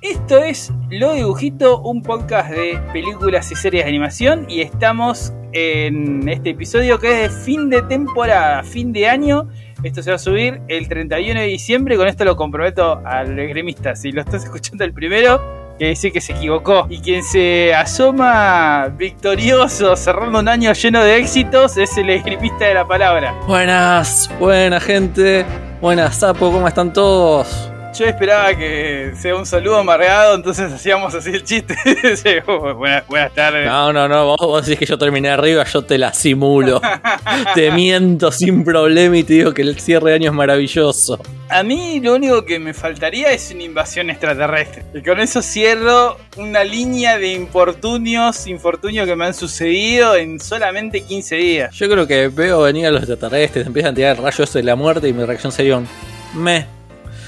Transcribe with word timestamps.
Esto 0.00 0.38
es 0.38 0.72
Lo 0.90 1.14
Dibujito, 1.14 1.80
un 1.80 2.02
podcast 2.02 2.50
de 2.50 2.78
películas 2.92 3.50
y 3.50 3.56
series 3.56 3.82
de 3.82 3.88
animación 3.88 4.46
y 4.48 4.60
estamos 4.60 5.32
en 5.52 6.28
este 6.28 6.50
episodio 6.50 7.00
que 7.00 7.24
es 7.24 7.34
de 7.34 7.40
fin 7.40 7.68
de 7.68 7.82
temporada, 7.82 8.62
fin 8.62 8.92
de 8.92 9.08
año. 9.08 9.48
Esto 9.82 10.00
se 10.04 10.10
va 10.10 10.16
a 10.16 10.20
subir 10.20 10.60
el 10.68 10.88
31 10.88 11.40
de 11.40 11.46
diciembre 11.46 11.96
con 11.96 12.06
esto 12.06 12.24
lo 12.24 12.36
comprometo 12.36 13.00
al 13.04 13.34
gremista. 13.34 13.96
Si 13.96 14.12
lo 14.12 14.20
estás 14.20 14.44
escuchando 14.44 14.84
el 14.84 14.92
primero, 14.92 15.74
quiere 15.78 15.90
decir 15.90 16.12
que 16.12 16.20
se 16.20 16.32
equivocó. 16.32 16.86
Y 16.88 17.00
quien 17.00 17.24
se 17.24 17.74
asoma 17.74 18.92
victorioso 18.96 19.96
cerrando 19.96 20.38
un 20.38 20.48
año 20.48 20.72
lleno 20.74 21.02
de 21.02 21.16
éxitos 21.16 21.76
es 21.76 21.98
el 21.98 22.10
esgrimista 22.10 22.66
de 22.66 22.74
la 22.74 22.86
palabra. 22.86 23.34
Buenas, 23.48 24.30
buena 24.38 24.78
gente. 24.78 25.44
Buenas, 25.80 26.18
Sapo, 26.18 26.52
¿cómo 26.52 26.68
están 26.68 26.92
todos? 26.92 27.72
Yo 27.98 28.04
esperaba 28.04 28.54
que 28.54 29.12
sea 29.18 29.34
un 29.34 29.44
saludo 29.44 29.78
amargado, 29.78 30.36
entonces 30.36 30.72
hacíamos 30.72 31.12
así 31.16 31.30
el 31.30 31.42
chiste. 31.42 31.74
Sí, 32.14 32.30
buenas, 32.46 33.04
buenas 33.08 33.34
tardes. 33.34 33.66
No, 33.66 33.92
no, 33.92 34.06
no, 34.06 34.24
vos, 34.24 34.36
vos 34.40 34.64
decís 34.64 34.78
que 34.78 34.86
yo 34.86 34.96
terminé 34.96 35.30
arriba, 35.30 35.64
yo 35.64 35.82
te 35.82 35.98
la 35.98 36.14
simulo. 36.14 36.80
te 37.56 37.72
miento 37.72 38.30
sin 38.30 38.62
problema 38.62 39.18
y 39.18 39.24
te 39.24 39.32
digo 39.32 39.52
que 39.52 39.62
el 39.62 39.80
cierre 39.80 40.10
de 40.10 40.16
año 40.16 40.30
es 40.30 40.36
maravilloso. 40.36 41.20
A 41.48 41.64
mí 41.64 41.98
lo 41.98 42.14
único 42.14 42.44
que 42.44 42.60
me 42.60 42.72
faltaría 42.72 43.32
es 43.32 43.50
una 43.50 43.64
invasión 43.64 44.10
extraterrestre. 44.10 44.84
Y 44.94 45.02
con 45.02 45.18
eso 45.18 45.42
cierro 45.42 46.18
una 46.36 46.62
línea 46.62 47.18
de 47.18 47.32
infortunios, 47.32 48.46
infortunios 48.46 49.06
que 49.06 49.16
me 49.16 49.26
han 49.26 49.34
sucedido 49.34 50.14
en 50.14 50.38
solamente 50.38 51.00
15 51.00 51.36
días. 51.36 51.74
Yo 51.74 51.88
creo 51.90 52.06
que 52.06 52.28
veo 52.28 52.62
venir 52.62 52.86
a 52.86 52.90
los 52.92 53.00
extraterrestres, 53.00 53.66
empiezan 53.66 53.92
a 53.92 53.94
tirar 53.96 54.16
el 54.16 54.22
rayo 54.22 54.44
ese 54.44 54.60
de 54.60 54.64
la 54.64 54.76
muerte 54.76 55.08
y 55.08 55.12
mi 55.12 55.24
reacción 55.24 55.50
sería 55.50 55.78
un 55.78 55.88
me. 56.34 56.77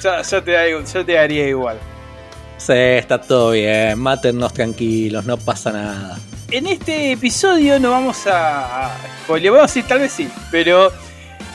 Yo, 0.02 0.22
yo 0.22 0.42
te, 0.42 0.50
daría- 0.52 0.84
yo 0.84 1.04
te 1.04 1.12
daría 1.12 1.48
igual. 1.48 1.78
Sí, 2.56 2.72
está 2.74 3.18
todo 3.20 3.52
bien, 3.52 3.98
mátennos 3.98 4.52
tranquilos, 4.52 5.24
no 5.24 5.36
pasa 5.38 5.72
nada. 5.72 6.18
En 6.50 6.66
este 6.66 7.12
episodio 7.12 7.78
no 7.80 7.90
vamos 7.92 8.26
a. 8.26 8.90
spoiler, 9.24 9.50
vamos 9.52 9.64
a 9.70 9.74
decir, 9.74 9.84
tal 9.86 10.00
vez 10.00 10.12
sí, 10.12 10.28
pero 10.50 10.92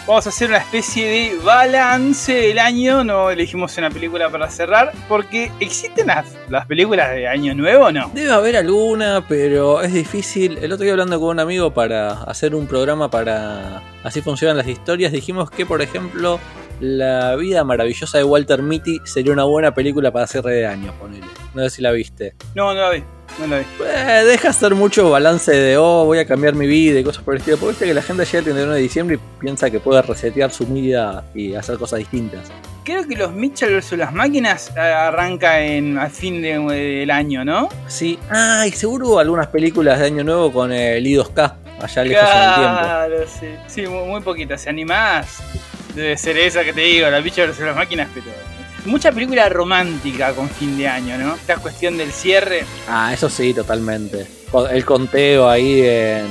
vamos 0.08 0.26
a 0.26 0.30
hacer 0.30 0.50
una 0.50 0.58
especie 0.60 1.06
de 1.08 1.38
balance 1.44 2.34
del 2.34 2.58
año. 2.60 3.04
No 3.04 3.30
elegimos 3.30 3.78
una 3.78 3.90
película 3.92 4.30
para 4.30 4.50
cerrar, 4.50 4.94
porque 5.10 5.52
existen 5.60 6.08
las, 6.08 6.26
las 6.50 6.66
películas 6.66 7.12
de 7.12 7.28
Año 7.28 7.54
Nuevo 7.54 7.92
no. 7.92 8.10
Debe 8.14 8.32
haber 8.32 8.56
alguna, 8.56 9.24
pero 9.28 9.82
es 9.82 9.94
difícil. 9.94 10.58
El 10.60 10.72
otro 10.72 10.84
día 10.86 10.94
hablando 10.94 11.20
con 11.20 11.30
un 11.30 11.40
amigo 11.40 11.72
para 11.72 12.24
hacer 12.24 12.56
un 12.56 12.66
programa 12.66 13.12
para 13.12 13.82
así 14.04 14.22
funcionan 14.22 14.58
las 14.58 14.68
historias, 14.68 15.12
dijimos 15.12 15.52
que, 15.52 15.66
por 15.66 15.82
ejemplo, 15.82 16.40
La 16.80 17.36
vida 17.36 17.64
maravillosa 17.64 18.18
de 18.18 18.24
Walter 18.24 18.62
Mitty 18.62 19.00
sería 19.06 19.32
una 19.34 19.44
buena 19.46 19.74
película 19.74 20.12
para 20.12 20.28
cierre 20.28 20.54
de 20.56 20.66
año, 20.68 20.94
ponele. 21.00 21.26
No 21.54 21.64
sé 21.64 21.70
si 21.70 21.82
la 21.82 21.92
viste. 21.92 22.36
No, 22.54 22.74
no 22.74 22.82
la 22.82 22.90
vi. 22.90 23.04
No 23.40 23.48
la 23.48 23.60
vi. 23.60 23.66
Eh, 23.86 24.24
deja 24.26 24.50
hacer 24.50 24.76
mucho 24.76 25.10
balance 25.10 25.52
de, 25.52 25.78
oh, 25.78 26.04
voy 26.06 26.20
a 26.20 26.26
cambiar 26.28 26.54
mi 26.54 26.68
vida 26.68 27.00
y 27.00 27.04
cosas 27.04 27.24
por 27.24 27.34
el 27.36 27.40
estilo. 27.40 27.58
Porque 27.58 27.72
viste 27.72 27.86
que 27.86 27.94
la 27.94 28.02
gente 28.02 28.26
llega 28.26 28.38
el 28.40 28.44
31 28.46 28.74
de 28.74 28.82
diciembre 28.82 29.16
y 29.18 29.40
piensa 29.42 29.70
que 29.70 29.80
puede 29.80 30.02
resetear 30.02 30.52
su 30.52 30.66
vida 30.68 31.24
y 31.34 31.56
hacer 31.56 31.78
cosas 31.78 32.00
distintas. 32.00 32.42
Creo 32.84 33.08
que 33.08 33.16
los 33.16 33.32
Mitchell 33.32 33.74
vs. 33.76 33.94
las 33.94 34.14
máquinas 34.14 34.72
eh, 34.76 34.80
arranca 34.80 35.62
en, 35.62 35.98
al 35.98 36.12
fin 36.12 36.42
de- 36.42 36.60
del 36.60 37.10
año, 37.12 37.44
¿no? 37.46 37.70
Sí. 37.88 38.20
Ah, 38.30 38.66
y 38.68 38.72
seguro 38.72 39.08
hubo 39.08 39.20
algunas 39.20 39.48
películas 39.48 40.00
de 40.00 40.06
Año 40.08 40.24
Nuevo 40.24 40.52
con 40.54 40.72
el 40.72 41.04
I2K, 41.04 41.54
allá 41.82 42.04
lejos 42.04 42.30
en 42.30 42.44
el 42.44 42.56
tiempo. 42.56 42.80
Claro, 42.80 43.16
sí. 43.40 43.48
Sí, 43.68 43.88
muy, 43.88 44.06
muy 44.08 44.22
poquitas. 44.22 44.62
Si 44.62 44.70
animás, 44.70 45.40
debe 45.96 46.18
ser 46.18 46.38
esa 46.38 46.64
que 46.64 46.74
te 46.74 46.82
digo, 46.82 47.10
la 47.10 47.20
bicha 47.20 47.46
versus 47.46 47.66
las 47.66 47.76
máquinas, 47.76 48.10
pero. 48.14 48.28
Mucha 48.86 49.12
película 49.12 49.50
romántica 49.50 50.34
con 50.34 50.48
fin 50.48 50.78
de 50.78 50.88
año, 50.88 51.18
¿no? 51.18 51.34
Esta 51.34 51.58
cuestión 51.58 51.98
del 51.98 52.12
cierre. 52.12 52.66
Ah, 52.88 53.12
eso 53.14 53.30
sí, 53.30 53.52
totalmente. 53.52 54.28
El 54.72 54.86
conteo 54.86 55.50
ahí 55.50 55.82
en 55.82 56.28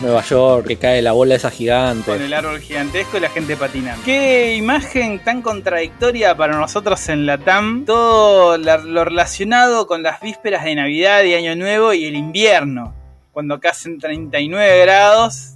Nueva 0.00 0.22
York, 0.22 0.66
que 0.68 0.76
cae 0.76 1.02
la 1.02 1.10
bola 1.10 1.34
esa 1.34 1.50
gigante. 1.50 2.12
Con 2.12 2.22
el 2.22 2.32
árbol 2.32 2.60
gigantesco 2.60 3.16
y 3.16 3.20
la 3.20 3.30
gente 3.30 3.56
patinando. 3.56 4.00
Qué 4.04 4.54
imagen 4.54 5.18
tan 5.24 5.42
contradictoria 5.42 6.36
para 6.36 6.56
nosotros 6.56 7.08
en 7.08 7.26
la 7.26 7.38
TAM. 7.38 7.84
Todo 7.84 8.56
lo 8.58 9.04
relacionado 9.04 9.88
con 9.88 10.04
las 10.04 10.20
vísperas 10.20 10.64
de 10.64 10.76
Navidad 10.76 11.24
y 11.24 11.34
Año 11.34 11.56
Nuevo 11.56 11.92
y 11.94 12.04
el 12.04 12.14
invierno. 12.14 12.94
Cuando 13.32 13.54
acá 13.54 13.70
hacen 13.70 13.98
39 13.98 14.82
grados 14.82 15.54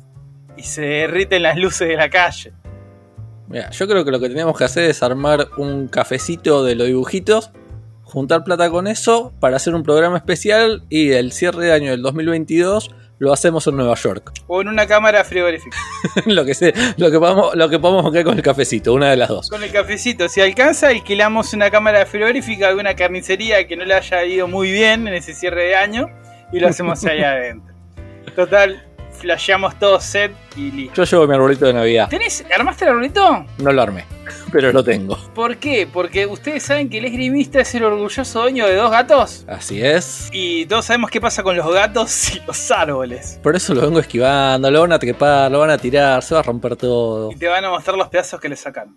y 0.56 0.64
se 0.64 0.82
derriten 0.82 1.44
las 1.44 1.56
luces 1.56 1.86
de 1.86 1.96
la 1.96 2.10
calle. 2.10 2.52
Mira, 3.52 3.68
yo 3.68 3.86
creo 3.86 4.02
que 4.02 4.10
lo 4.10 4.18
que 4.18 4.30
tenemos 4.30 4.56
que 4.56 4.64
hacer 4.64 4.88
es 4.88 5.02
armar 5.02 5.48
un 5.58 5.86
cafecito 5.86 6.64
de 6.64 6.74
los 6.74 6.86
dibujitos, 6.86 7.50
juntar 8.02 8.44
plata 8.44 8.70
con 8.70 8.86
eso 8.86 9.34
para 9.40 9.56
hacer 9.56 9.74
un 9.74 9.82
programa 9.82 10.16
especial 10.16 10.84
y 10.88 11.12
el 11.12 11.32
cierre 11.32 11.66
de 11.66 11.72
año 11.72 11.90
del 11.90 12.00
2022 12.00 12.90
lo 13.18 13.30
hacemos 13.30 13.66
en 13.66 13.76
Nueva 13.76 13.94
York. 13.94 14.32
O 14.46 14.62
en 14.62 14.68
una 14.68 14.86
cámara 14.86 15.22
frigorífica. 15.22 15.76
lo 16.24 16.46
que 16.46 16.54
sé, 16.54 16.72
lo 16.96 17.10
que 17.10 17.18
podamos, 17.18 17.54
lo 17.54 17.68
que 17.68 17.78
podamos 17.78 18.04
buscar 18.04 18.24
con 18.24 18.38
el 18.38 18.42
cafecito, 18.42 18.94
una 18.94 19.10
de 19.10 19.18
las 19.18 19.28
dos. 19.28 19.50
Con 19.50 19.62
el 19.62 19.70
cafecito, 19.70 20.30
si 20.30 20.40
alcanza, 20.40 20.88
alquilamos 20.88 21.52
una 21.52 21.70
cámara 21.70 22.06
frigorífica 22.06 22.68
de 22.68 22.76
una 22.76 22.94
carnicería 22.96 23.66
que 23.66 23.76
no 23.76 23.84
le 23.84 23.92
haya 23.92 24.24
ido 24.24 24.48
muy 24.48 24.70
bien 24.70 25.06
en 25.08 25.12
ese 25.12 25.34
cierre 25.34 25.64
de 25.64 25.76
año 25.76 26.06
y 26.52 26.58
lo 26.58 26.68
hacemos 26.68 27.04
ahí 27.04 27.20
adentro. 27.22 27.74
Total, 28.34 28.82
flasheamos 29.12 29.78
todo 29.78 30.00
set 30.00 30.32
y 30.56 30.70
listo. 30.70 31.04
Yo 31.04 31.04
llevo 31.04 31.26
mi 31.26 31.34
arbolito 31.34 31.66
de 31.66 31.72
Navidad. 31.72 32.08
¿Tenés, 32.08 32.44
¿Armaste 32.54 32.84
el 32.84 32.90
arbolito? 32.90 33.46
No 33.58 33.72
lo 33.72 33.82
armé, 33.82 34.04
pero 34.52 34.72
lo 34.72 34.82
tengo. 34.82 35.16
¿Por 35.34 35.56
qué? 35.58 35.88
Porque 35.90 36.26
ustedes 36.26 36.62
saben 36.62 36.88
que 36.88 36.98
el 36.98 37.04
esgrimista 37.04 37.60
es 37.60 37.74
el 37.74 37.84
orgulloso 37.84 38.40
dueño 38.40 38.66
de 38.66 38.74
dos 38.74 38.90
gatos. 38.90 39.44
Así 39.48 39.84
es. 39.84 40.28
Y 40.32 40.66
todos 40.66 40.84
sabemos 40.86 41.10
qué 41.10 41.20
pasa 41.20 41.42
con 41.42 41.56
los 41.56 41.72
gatos 41.72 42.34
y 42.34 42.40
los 42.46 42.70
árboles. 42.70 43.38
Por 43.42 43.56
eso 43.56 43.74
lo 43.74 43.82
vengo 43.82 44.00
esquivando, 44.00 44.70
lo 44.70 44.80
van 44.80 44.92
a 44.92 44.98
trepar, 44.98 45.50
lo 45.50 45.60
van 45.60 45.70
a 45.70 45.78
tirar, 45.78 46.22
se 46.22 46.34
va 46.34 46.40
a 46.40 46.44
romper 46.44 46.76
todo. 46.76 47.30
Y 47.30 47.36
te 47.36 47.48
van 47.48 47.64
a 47.64 47.70
mostrar 47.70 47.96
los 47.96 48.08
pedazos 48.08 48.40
que 48.40 48.48
le 48.48 48.56
sacan. 48.56 48.96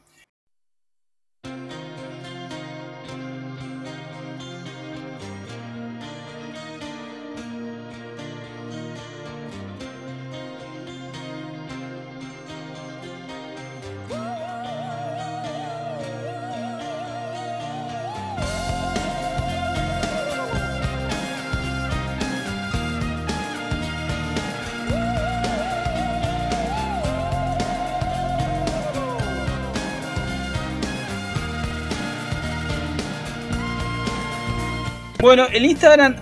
Bueno, 35.26 35.48
el 35.52 35.66
Instagram 35.66 36.16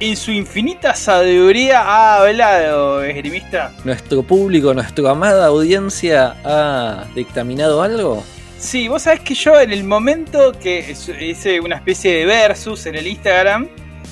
en 0.00 0.16
su 0.16 0.32
infinita 0.32 0.96
sabiduría 0.96 1.80
ha 1.80 2.16
hablado, 2.24 3.00
esgrimista. 3.04 3.70
¿Nuestro 3.84 4.24
público, 4.24 4.74
nuestra 4.74 5.10
amada 5.12 5.46
audiencia 5.46 6.34
ha 6.44 7.04
dictaminado 7.14 7.82
algo? 7.82 8.24
Sí, 8.58 8.88
vos 8.88 9.02
sabés 9.02 9.20
que 9.20 9.34
yo 9.36 9.60
en 9.60 9.70
el 9.72 9.84
momento 9.84 10.50
que 10.60 10.92
hice 11.20 11.60
una 11.60 11.76
especie 11.76 12.14
de 12.16 12.24
versus 12.26 12.84
en 12.86 12.96
el 12.96 13.06
Instagram 13.06 13.68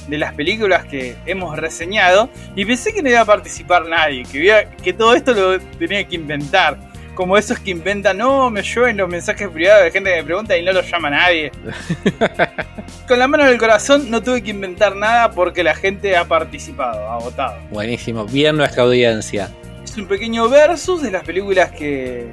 de 0.07 0.19
las 0.19 0.33
películas 0.35 0.85
que 0.85 1.17
hemos 1.27 1.59
reseñado 1.59 2.31
y 2.55 2.65
pensé 2.65 2.95
que 2.95 3.03
no 3.03 3.09
iba 3.11 3.23
a 3.23 3.25
participar 3.25 3.87
nadie, 3.89 4.23
que, 4.31 4.45
iba- 4.45 4.63
que 4.81 4.93
todo 4.93 5.13
esto 5.15 5.35
lo 5.35 5.59
tenía 5.59 6.07
que 6.07 6.15
inventar. 6.15 6.79
Como 7.21 7.37
esos 7.37 7.59
que 7.59 7.71
inventan, 7.73 8.17
no, 8.17 8.49
me 8.49 8.63
llueven 8.63 8.97
los 8.97 9.07
mensajes 9.07 9.47
privados 9.51 9.85
de 9.85 9.91
gente 9.91 10.09
que 10.11 10.17
me 10.17 10.25
pregunta 10.25 10.57
y 10.57 10.65
no 10.65 10.73
los 10.73 10.91
llama 10.91 11.11
nadie. 11.11 11.53
Con 13.07 13.19
la 13.19 13.29
mano 13.29 13.43
en 13.45 13.51
el 13.51 13.59
corazón 13.59 14.11
no 14.11 14.23
tuve 14.23 14.43
que 14.43 14.49
inventar 14.49 14.97
nada 14.97 15.31
porque 15.31 15.63
la 15.63 15.75
gente 15.75 16.17
ha 16.17 16.25
participado, 16.25 17.11
ha 17.11 17.19
votado. 17.19 17.59
Buenísimo, 17.71 18.25
bien 18.25 18.57
nuestra 18.57 18.85
audiencia. 18.85 19.51
Es 19.85 19.95
un 19.99 20.07
pequeño 20.07 20.49
versus 20.49 21.03
de 21.03 21.11
las 21.11 21.23
películas 21.23 21.73
que, 21.73 22.27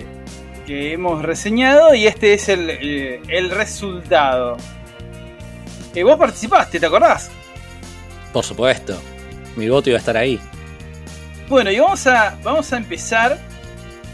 que 0.65 0.93
hemos 0.93 1.21
reseñado 1.21 1.93
y 1.93 2.07
este 2.07 2.33
es 2.33 2.47
el, 2.47 2.69
el- 2.69 3.19
el 3.27 3.49
resultado. 3.51 4.55
Eh, 5.93 6.01
vos 6.03 6.17
participaste, 6.17 6.79
¿te 6.79 6.85
acordás? 6.85 7.29
Por 8.31 8.45
supuesto. 8.45 8.97
Mi 9.57 9.67
voto 9.67 9.89
iba 9.89 9.97
a 9.97 9.99
estar 9.99 10.15
ahí. 10.15 10.39
Bueno, 11.49 11.71
y 11.71 11.77
vamos 11.77 12.07
a, 12.07 12.37
vamos 12.41 12.71
a 12.71 12.77
empezar 12.77 13.37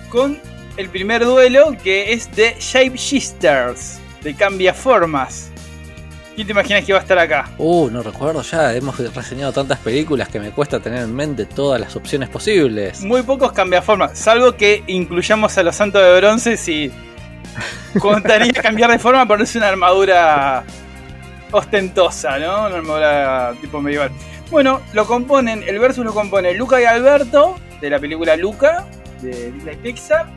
con 0.09 0.39
el 0.77 0.89
primer 0.89 1.23
duelo 1.25 1.75
que 1.83 2.13
es 2.13 2.33
de 2.35 2.55
Shape 2.59 2.97
Shisters, 2.97 3.99
de 4.21 4.33
Cambia 4.35 4.73
Formas. 4.73 5.51
¿Quién 6.35 6.47
te 6.47 6.53
imaginas 6.53 6.83
que 6.83 6.91
iba 6.91 6.97
a 6.97 7.01
estar 7.01 7.19
acá? 7.19 7.51
Uh, 7.59 7.89
no 7.91 8.01
recuerdo 8.01 8.41
ya. 8.41 8.73
Hemos 8.73 8.97
reseñado 9.13 9.51
tantas 9.53 9.77
películas 9.79 10.29
que 10.29 10.39
me 10.39 10.49
cuesta 10.49 10.79
tener 10.79 11.03
en 11.03 11.13
mente 11.13 11.45
todas 11.45 11.79
las 11.79 11.95
opciones 11.95 12.27
posibles. 12.29 13.01
Muy 13.01 13.21
pocos 13.21 13.51
cambiaformas, 13.51 14.17
salvo 14.17 14.53
que 14.53 14.83
incluyamos 14.87 15.55
a 15.59 15.63
los 15.63 15.75
santos 15.75 16.01
de 16.01 16.17
bronce 16.17 16.57
si 16.57 16.91
contaría 17.99 18.53
cambiar 18.53 18.89
de 18.89 18.97
forma 18.97 19.27
ponerse 19.27 19.59
una 19.59 19.67
armadura 19.67 20.63
ostentosa, 21.51 22.39
¿no? 22.39 22.65
Una 22.65 22.77
armadura 22.77 23.53
tipo 23.61 23.79
medieval. 23.79 24.09
Bueno, 24.49 24.81
lo 24.93 25.05
componen, 25.05 25.63
el 25.67 25.77
versus 25.77 26.03
lo 26.03 26.15
compone 26.15 26.55
Luca 26.55 26.81
y 26.81 26.85
Alberto, 26.85 27.57
de 27.79 27.89
la 27.91 27.99
película 27.99 28.35
Luca, 28.35 28.87
de 29.21 29.51
Disney 29.51 29.75
Pixar, 29.75 30.27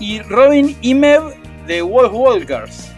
y 0.00 0.20
Robin 0.20 0.76
y 0.80 0.94
Mev, 0.94 1.34
de 1.66 1.82
Wolf 1.82 2.12
Walkers. 2.12 2.90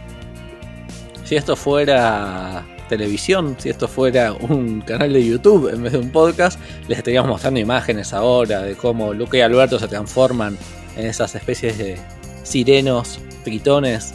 Si 1.24 1.36
esto 1.36 1.56
fuera 1.56 2.64
televisión, 2.88 3.56
si 3.58 3.68
esto 3.68 3.86
fuera 3.88 4.32
un 4.32 4.80
canal 4.80 5.12
de 5.12 5.24
YouTube 5.24 5.72
en 5.72 5.82
vez 5.82 5.92
de 5.92 5.98
un 5.98 6.10
podcast, 6.10 6.58
les 6.88 6.98
estaríamos 6.98 7.30
mostrando 7.30 7.60
imágenes 7.60 8.12
ahora 8.12 8.62
de 8.62 8.74
cómo 8.74 9.14
Luca 9.14 9.38
y 9.38 9.40
Alberto 9.40 9.78
se 9.78 9.88
transforman 9.88 10.58
en 10.96 11.06
esas 11.06 11.34
especies 11.34 11.78
de 11.78 11.98
sirenos, 12.42 13.20
tritones, 13.44 14.14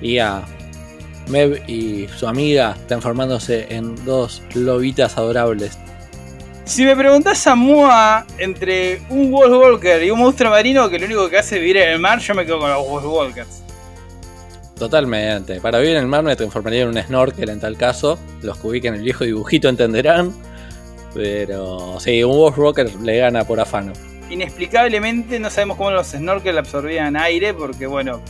y 0.00 0.18
a 0.18 0.42
Mev 1.28 1.62
y 1.68 2.06
su 2.08 2.28
amiga 2.28 2.76
transformándose 2.86 3.66
en 3.70 4.04
dos 4.04 4.42
lobitas 4.54 5.18
adorables. 5.18 5.78
Si 6.66 6.84
me 6.84 6.96
preguntás 6.96 7.46
a 7.46 7.54
Mua 7.54 8.26
entre 8.38 9.00
un 9.08 9.30
Wolf 9.30 9.52
Walker 9.52 10.02
y 10.02 10.10
un 10.10 10.18
monstruo 10.18 10.50
marino 10.50 10.90
que 10.90 10.98
lo 10.98 11.06
único 11.06 11.30
que 11.30 11.38
hace 11.38 11.54
es 11.54 11.60
vivir 11.60 11.76
en 11.76 11.90
el 11.90 12.00
mar, 12.00 12.18
yo 12.18 12.34
me 12.34 12.44
quedo 12.44 12.58
con 12.58 12.68
los 12.68 12.84
Wolf 12.88 13.04
Walkers. 13.06 13.62
Totalmente. 14.76 15.60
Para 15.60 15.78
vivir 15.78 15.94
en 15.94 16.02
el 16.02 16.08
mar 16.08 16.24
me 16.24 16.34
transformaría 16.34 16.82
en 16.82 16.88
un 16.88 17.00
snorkel 17.00 17.50
en 17.50 17.60
tal 17.60 17.76
caso. 17.76 18.18
Los 18.42 18.58
que 18.58 18.66
ubiquen 18.66 18.94
el 18.94 19.02
viejo 19.02 19.22
dibujito 19.22 19.68
entenderán. 19.68 20.34
Pero 21.14 22.00
sí, 22.00 22.24
un 22.24 22.36
Wolf 22.36 22.58
Walker 22.58 22.92
le 22.96 23.16
gana 23.16 23.44
por 23.44 23.60
afano. 23.60 23.92
Inexplicablemente 24.28 25.38
no 25.38 25.50
sabemos 25.50 25.76
cómo 25.76 25.92
los 25.92 26.08
snorkels 26.08 26.58
absorbían 26.58 27.16
aire 27.16 27.54
porque 27.54 27.86
bueno, 27.86 28.20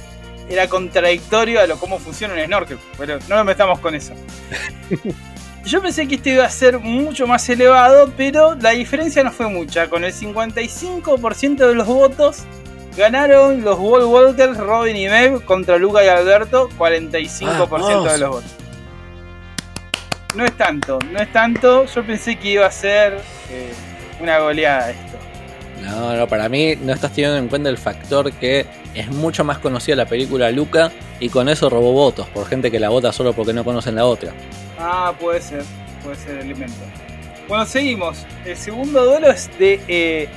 era 0.51 0.69
contradictorio 0.69 1.63
a 1.63 1.67
lo 1.67 1.79
cómo 1.79 1.99
funciona 1.99 2.35
un 2.35 2.45
snorkel. 2.45 2.79
Pero 2.99 3.19
no 3.31 3.37
nos 3.37 3.47
metamos 3.47 3.81
con 3.81 3.95
eso. 3.95 4.13
Yo 5.67 5.83
pensé 5.83 6.07
que 6.07 6.15
este 6.15 6.31
iba 6.31 6.45
a 6.45 6.51
ser 6.51 6.79
mucho 6.79 7.27
más 7.27 7.49
elevado, 7.49 8.13
pero 8.17 8.55
la 8.55 8.71
diferencia 8.71 9.25
no 9.25 9.33
fue 9.33 9.49
mucha. 9.49 9.89
Con 9.89 10.05
el 10.05 10.13
55% 10.13 11.57
de 11.57 11.75
los 11.75 11.89
votos 11.89 12.45
ganaron 12.97 13.63
los 13.63 13.77
Wall 13.77 14.05
Walkers, 14.05 14.59
Robin 14.59 14.97
y 14.97 15.09
Mev 15.09 15.45
contra 15.45 15.77
Luca 15.77 16.05
y 16.05 16.09
Alberto, 16.09 16.69
45% 16.79 18.13
de 18.13 18.19
los 18.19 18.31
votos. 18.31 18.51
No 20.37 20.45
es 20.45 20.57
tanto, 20.57 21.01
no 21.11 21.19
es 21.19 21.33
tanto. 21.33 21.85
Yo 21.87 22.07
pensé 22.07 22.37
que 22.37 22.51
iba 22.51 22.67
a 22.67 22.71
ser 22.71 23.15
eh, 23.51 23.73
una 24.21 24.39
goleada 24.39 24.91
esto. 24.91 25.19
No, 25.83 26.17
no, 26.17 26.29
para 26.29 26.49
mí 26.49 26.77
no 26.77 26.93
estás 26.93 27.13
teniendo 27.13 27.39
en 27.39 27.49
cuenta 27.49 27.69
el 27.71 27.79
factor 27.79 28.31
que 28.33 28.67
es 28.97 29.09
mucho 29.09 29.45
más 29.45 29.59
conocida 29.59 29.95
la 29.95 30.07
película 30.07 30.51
Luca 30.51 30.91
y 31.21 31.29
con 31.29 31.49
eso 31.49 31.69
robó 31.69 31.93
votos 31.93 32.27
por 32.29 32.47
gente 32.49 32.71
que 32.71 32.81
la 32.81 32.89
vota 32.89 33.13
solo 33.13 33.35
porque 33.35 33.53
no 33.53 33.63
conocen 33.63 33.95
la 33.95 34.07
otra. 34.07 34.33
Ah, 34.79 35.15
puede 35.21 35.41
ser, 35.41 35.63
puede 36.03 36.17
ser 36.17 36.39
el 36.39 36.47
elemento. 36.47 36.81
Bueno, 37.47 37.67
seguimos. 37.67 38.27
El 38.45 38.57
segundo 38.57 39.05
duelo 39.05 39.31
es 39.31 39.51
de 39.59 39.81
eh, 39.87 40.29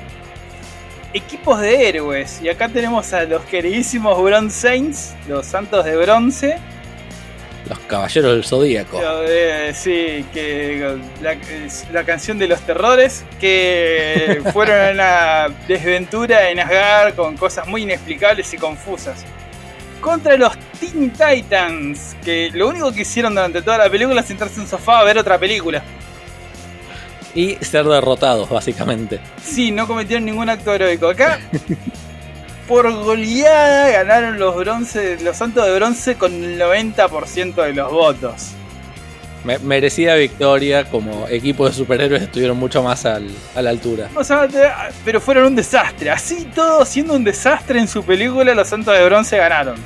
equipos 1.14 1.60
de 1.62 1.88
héroes. 1.88 2.42
Y 2.42 2.50
acá 2.50 2.70
tenemos 2.70 3.14
a 3.14 3.24
los 3.24 3.42
queridísimos 3.44 4.22
Bronze 4.22 4.60
Saints, 4.60 5.16
los 5.28 5.46
santos 5.46 5.86
de 5.86 5.96
bronce. 5.96 6.58
Los 7.70 7.78
caballeros 7.80 8.32
del 8.32 8.44
zodíaco. 8.44 9.00
Eh, 9.28 9.72
sí, 9.76 10.26
que 10.34 10.98
la, 11.22 11.38
la, 11.92 12.04
canción 12.04 12.40
de 12.40 12.48
los 12.48 12.60
terrores, 12.62 13.24
que 13.40 14.42
fueron 14.54 14.76
a 14.76 14.92
una 14.92 15.56
desventura 15.68 16.50
en 16.50 16.60
Asgard 16.60 17.14
con 17.14 17.38
cosas 17.38 17.68
muy 17.68 17.84
inexplicables 17.84 18.52
y 18.56 18.58
confusas. 18.58 19.24
Contra 20.02 20.36
los 20.36 20.54
Teen 20.80 21.12
Titans, 21.12 22.16
que 22.24 22.50
lo 22.52 22.70
único 22.70 22.92
que 22.92 23.02
hicieron 23.02 23.36
durante 23.36 23.62
toda 23.62 23.78
la 23.78 23.90
película 23.90 24.22
es 24.22 24.28
sentarse 24.28 24.56
en 24.56 24.62
un 24.62 24.68
sofá 24.68 25.00
a 25.00 25.04
ver 25.04 25.20
otra 25.20 25.38
película. 25.38 25.84
Y 27.36 27.56
ser 27.62 27.86
derrotados, 27.86 28.50
básicamente. 28.50 29.20
Sí, 29.44 29.70
no 29.70 29.86
cometieron 29.86 30.26
ningún 30.26 30.50
acto 30.50 30.74
heroico. 30.74 31.10
Acá 31.10 31.40
por 32.70 32.94
goleada 32.94 33.90
ganaron 33.90 34.38
los 34.38 34.56
bronce, 34.56 35.18
los 35.22 35.36
santos 35.36 35.66
de 35.66 35.74
bronce 35.74 36.16
con 36.16 36.32
el 36.32 36.62
90% 36.62 37.56
de 37.56 37.74
los 37.74 37.92
votos. 37.92 38.52
merecida 39.64 40.14
victoria, 40.14 40.86
como 40.86 41.28
equipo 41.28 41.68
de 41.68 41.74
superhéroes 41.74 42.22
estuvieron 42.22 42.58
mucho 42.58 42.84
más 42.84 43.08
a 43.08 43.20
la 43.20 43.70
altura. 43.72 44.10
O 44.16 44.24
sea, 44.24 44.48
pero 45.04 45.20
fueron 45.20 45.48
un 45.48 45.56
desastre. 45.56 46.12
Así 46.12 46.46
todo 46.54 46.86
siendo 46.86 47.16
un 47.16 47.24
desastre 47.24 47.80
en 47.80 47.88
su 47.88 48.04
película, 48.04 48.54
los 48.54 48.68
santos 48.68 48.96
de 48.96 49.04
bronce 49.04 49.38
ganaron. 49.38 49.78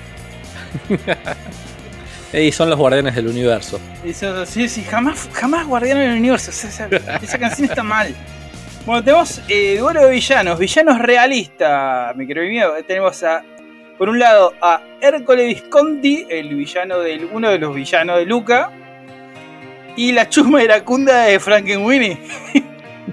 y 2.34 2.52
son 2.52 2.70
los 2.70 2.78
guardianes 2.78 3.16
del 3.16 3.28
universo. 3.28 3.80
sí, 4.46 4.68
sí, 4.68 4.84
jamás, 4.84 5.30
jamás 5.32 5.66
guardianes 5.66 6.10
del 6.10 6.18
universo. 6.18 6.52
esa, 6.52 6.90
esa 7.22 7.38
canción 7.40 7.70
está 7.70 7.82
mal. 7.82 8.14
Bueno, 8.86 9.02
tenemos 9.02 9.42
eh, 9.48 9.78
duelo 9.80 10.06
de 10.06 10.12
villanos, 10.12 10.60
villanos 10.60 11.00
realistas, 11.00 12.14
mi 12.18 12.28
querido 12.28 12.74
Tenemos 12.86 13.24
a, 13.24 13.42
por 13.98 14.10
un 14.10 14.20
lado, 14.20 14.54
a 14.62 14.82
Hércules 15.00 15.48
Visconti, 15.48 16.28
el 16.30 16.54
villano 16.54 17.00
del, 17.00 17.30
uno 17.32 17.50
de 17.50 17.60
los 17.60 17.74
villanos 17.74 18.18
de 18.18 18.26
Luca, 18.26 18.72
y 19.96 20.12
la 20.12 20.28
chusma 20.28 20.62
iracunda 20.62 21.22
de 21.22 21.40
Frankenweenie. 21.40 22.18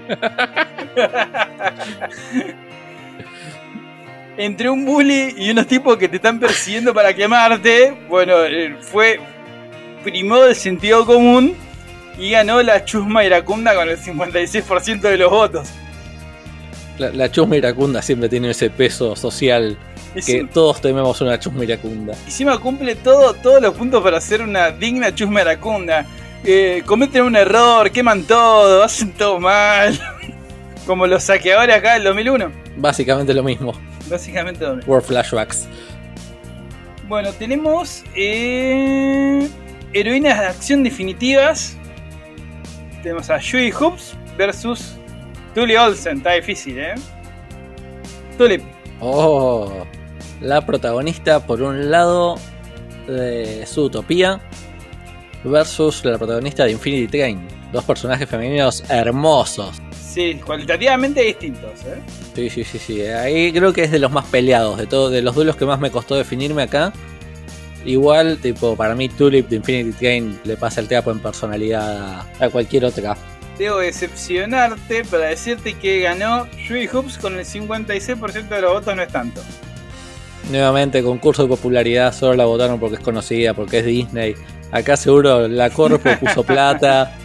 Entre 4.35 4.69
un 4.69 4.83
bully 4.83 5.35
y 5.37 5.51
unos 5.51 5.67
tipos 5.67 5.95
que 5.95 6.09
te 6.09 6.17
están 6.17 6.37
persiguiendo 6.37 6.93
para 6.93 7.13
quemarte, 7.13 7.93
bueno, 8.09 8.43
eh, 8.43 8.75
fue 8.81 9.21
primó 10.03 10.41
del 10.41 10.55
sentido 10.55 11.05
común 11.05 11.55
y 12.17 12.31
ganó 12.31 12.61
la 12.61 12.83
chusma 12.85 13.23
iracunda 13.23 13.75
con 13.75 13.89
el 13.89 13.97
56% 13.97 15.01
de 15.01 15.17
los 15.17 15.29
votos. 15.29 15.69
La, 16.97 17.31
chusma 17.31 17.57
iracunda 17.57 18.01
siempre 18.01 18.29
tiene 18.29 18.51
ese 18.51 18.69
peso 18.69 19.15
social 19.15 19.77
que 20.25 20.47
todos 20.53 20.81
tememos 20.81 21.19
una 21.21 21.39
chusma 21.39 21.63
iracunda. 21.63 22.13
Encima 22.25 22.59
cumple 22.59 22.95
todo, 22.95 23.33
todos 23.33 23.61
los 23.61 23.73
puntos 23.73 24.03
para 24.03 24.21
ser 24.21 24.41
una 24.41 24.71
digna 24.71 25.13
chusma 25.15 25.41
iracunda. 25.41 26.05
Eh, 26.43 26.83
cometen 26.85 27.23
un 27.23 27.35
error, 27.35 27.89
queman 27.91 28.23
todo, 28.23 28.83
hacen 28.83 29.13
todo 29.13 29.39
mal. 29.39 29.99
Como 30.85 31.07
los 31.07 31.23
saqueadores 31.23 31.75
acá 31.75 31.93
del 31.93 32.03
2001. 32.03 32.51
Básicamente 32.77 33.33
lo 33.33 33.43
mismo. 33.43 33.73
Básicamente 34.09 34.65
lo 34.65 34.75
mismo. 34.75 34.91
War 34.91 35.01
flashbacks. 35.01 35.67
Bueno, 37.07 37.31
tenemos 37.33 38.03
eh, 38.15 39.47
heroínas 39.93 40.39
de 40.39 40.45
acción 40.45 40.83
definitivas 40.83 41.77
tenemos 43.01 43.29
a 43.29 43.37
Yui 43.37 43.71
Hoops 43.71 44.15
versus 44.37 44.95
Tully 45.53 45.75
Olsen. 45.75 46.17
Está 46.17 46.33
difícil, 46.33 46.79
¿eh? 46.79 46.95
Tulip. 48.37 48.63
Oh, 48.99 49.85
la 50.41 50.65
protagonista 50.65 51.45
por 51.45 51.61
un 51.61 51.91
lado 51.91 52.37
de 53.07 53.65
su 53.65 53.83
utopía 53.85 54.39
versus 55.43 56.05
la 56.05 56.17
protagonista 56.17 56.65
de 56.65 56.71
Infinity 56.71 57.07
Train. 57.07 57.47
Dos 57.71 57.83
personajes 57.83 58.27
femeninos 58.29 58.83
hermosos. 58.89 59.81
Sí, 59.91 60.39
cualitativamente 60.45 61.21
distintos, 61.21 61.85
¿eh? 61.85 62.01
Sí, 62.35 62.49
sí, 62.49 62.63
sí, 62.63 62.79
sí. 62.79 63.01
Ahí 63.01 63.53
creo 63.53 63.71
que 63.71 63.83
es 63.83 63.91
de 63.91 63.99
los 63.99 64.11
más 64.11 64.25
peleados, 64.25 64.77
de 64.77 64.85
todos, 64.85 65.11
de 65.11 65.21
los 65.21 65.35
duelos 65.35 65.55
que 65.55 65.65
más 65.65 65.79
me 65.79 65.89
costó 65.89 66.15
definirme 66.15 66.63
acá. 66.63 66.91
Igual, 67.85 68.37
tipo, 68.37 68.75
para 68.75 68.93
mí 68.95 69.09
Tulip 69.09 69.49
de 69.49 69.55
Infinity 69.57 69.97
Train 69.97 70.39
le 70.43 70.55
pasa 70.55 70.81
el 70.81 70.87
trapo 70.87 71.11
en 71.11 71.19
personalidad 71.19 72.25
a 72.39 72.49
cualquier 72.49 72.85
otra. 72.85 73.17
Debo 73.57 73.77
decepcionarte 73.77 75.03
para 75.05 75.25
decirte 75.25 75.73
que 75.73 76.01
ganó 76.01 76.47
Yui 76.67 76.87
Hoops 76.87 77.17
con 77.17 77.37
el 77.37 77.45
56% 77.45 78.47
de 78.47 78.61
los 78.61 78.73
votos, 78.73 78.95
no 78.95 79.01
es 79.01 79.11
tanto. 79.11 79.41
Nuevamente, 80.49 81.03
concurso 81.03 81.43
de 81.43 81.49
popularidad, 81.49 82.13
solo 82.13 82.35
la 82.35 82.45
votaron 82.45 82.79
porque 82.79 82.95
es 82.95 83.01
conocida, 83.01 83.53
porque 83.53 83.79
es 83.79 83.85
Disney. 83.85 84.35
Acá 84.71 84.95
seguro 84.95 85.47
la 85.47 85.69
Corpo 85.69 86.09
puso 86.19 86.43
plata, 86.43 87.15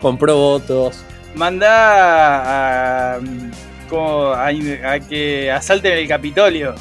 compró 0.00 0.36
votos. 0.36 1.02
Manda 1.34 3.14
a, 3.14 3.14
a, 3.14 4.48
a 4.48 5.00
que 5.00 5.50
asalten 5.50 5.98
el 5.98 6.08
Capitolio. 6.08 6.74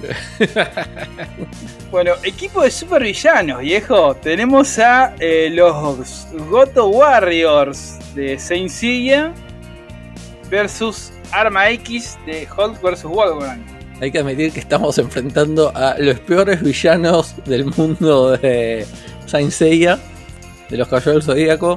Bueno, 1.90 2.12
equipo 2.22 2.62
de 2.62 2.70
supervillanos, 2.70 3.62
viejo. 3.62 4.14
Tenemos 4.14 4.78
a 4.78 5.12
eh, 5.18 5.50
los 5.52 6.28
Goto 6.48 6.86
Warriors 6.86 7.98
de 8.14 8.38
Saint 8.38 8.70
Seiya 8.70 9.34
versus 10.48 11.10
Arma 11.32 11.68
X 11.70 12.16
de 12.26 12.46
Hulk 12.56 12.80
vs. 12.80 13.02
Wolverine. 13.02 13.64
Hay 14.00 14.12
que 14.12 14.20
admitir 14.20 14.52
que 14.52 14.60
estamos 14.60 14.98
enfrentando 14.98 15.72
a 15.74 15.96
los 15.98 16.20
peores 16.20 16.62
villanos 16.62 17.34
del 17.44 17.64
mundo 17.64 18.36
de 18.36 18.86
Saint 19.26 19.50
Seiya, 19.50 19.98
de 20.68 20.76
los 20.76 20.86
Caballeros 20.86 21.26
del 21.26 21.34
Zodíaco, 21.34 21.76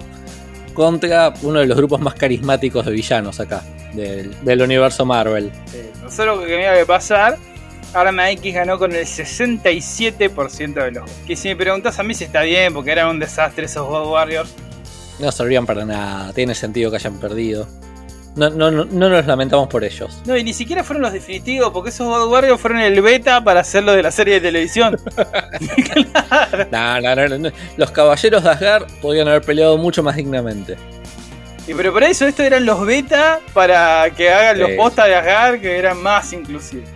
contra 0.76 1.34
uno 1.42 1.60
de 1.60 1.66
los 1.66 1.76
grupos 1.76 2.00
más 2.02 2.14
carismáticos 2.14 2.86
de 2.86 2.92
villanos 2.92 3.40
acá, 3.40 3.64
del, 3.94 4.32
del 4.46 4.62
universo 4.62 5.08
Marvel. 5.08 5.52
Eh, 5.74 5.92
no 6.04 6.12
sé 6.12 6.24
lo 6.24 6.40
que 6.40 6.46
tenía 6.46 6.76
que 6.76 6.86
pasar. 6.86 7.40
Arma 7.94 8.32
X 8.32 8.54
ganó 8.54 8.80
con 8.80 8.92
el 8.94 9.06
67% 9.06 10.74
de 10.74 10.92
los 10.92 11.04
votos. 11.04 11.18
Que 11.26 11.36
si 11.36 11.50
me 11.50 11.56
preguntas 11.56 12.00
a 12.00 12.04
mí 12.04 12.14
si 12.14 12.24
está 12.24 12.42
bien, 12.42 12.74
porque 12.74 12.92
eran 12.92 13.08
un 13.08 13.20
desastre 13.20 13.66
esos 13.66 13.88
God 13.88 14.12
Warriors. 14.12 14.54
No 15.20 15.32
servían 15.32 15.66
para 15.66 15.86
nada, 15.86 16.34
tiene 16.34 16.56
sentido 16.56 16.90
que 16.90 16.98
hayan 16.98 17.20
perdido. 17.20 17.68
No, 18.36 18.50
no, 18.50 18.72
no, 18.72 18.86
no 18.86 19.10
nos 19.10 19.28
lamentamos 19.28 19.68
por 19.68 19.84
ellos. 19.84 20.20
No, 20.26 20.36
y 20.36 20.44
ni 20.44 20.54
siquiera 20.54 20.84
fueron 20.84 21.04
los 21.04 21.14
definitivos, 21.14 21.72
porque 21.72 21.90
esos 21.90 22.08
God 22.08 22.32
Warriors 22.32 22.60
fueron 22.60 22.80
el 22.80 23.00
beta 23.02 23.44
para 23.44 23.60
hacerlo 23.60 23.92
de 23.94 24.02
la 24.02 24.12
serie 24.12 24.36
de 24.36 24.42
televisión. 24.42 24.98
No, 26.72 27.00
no, 27.00 27.16
no, 27.16 27.38
no. 27.38 27.50
Los 27.78 27.92
caballeros 27.92 28.44
de 28.44 28.50
Asgard 28.50 28.88
podían 29.02 29.28
haber 29.28 29.42
peleado 29.44 29.78
mucho 29.78 30.02
más 30.02 30.16
dignamente. 30.16 30.76
Y 31.68 31.74
pero 31.74 31.94
por 31.94 32.04
eso 32.04 32.26
estos 32.26 32.46
eran 32.46 32.66
los 32.66 32.86
beta 32.86 33.40
para 33.54 34.10
que 34.16 34.30
hagan 34.30 34.60
los 34.60 34.72
postas 34.72 35.08
de 35.08 35.16
Asgard 35.16 35.62
que 35.62 35.78
eran 35.78 36.02
más 36.02 36.34
inclusivos. 36.34 36.90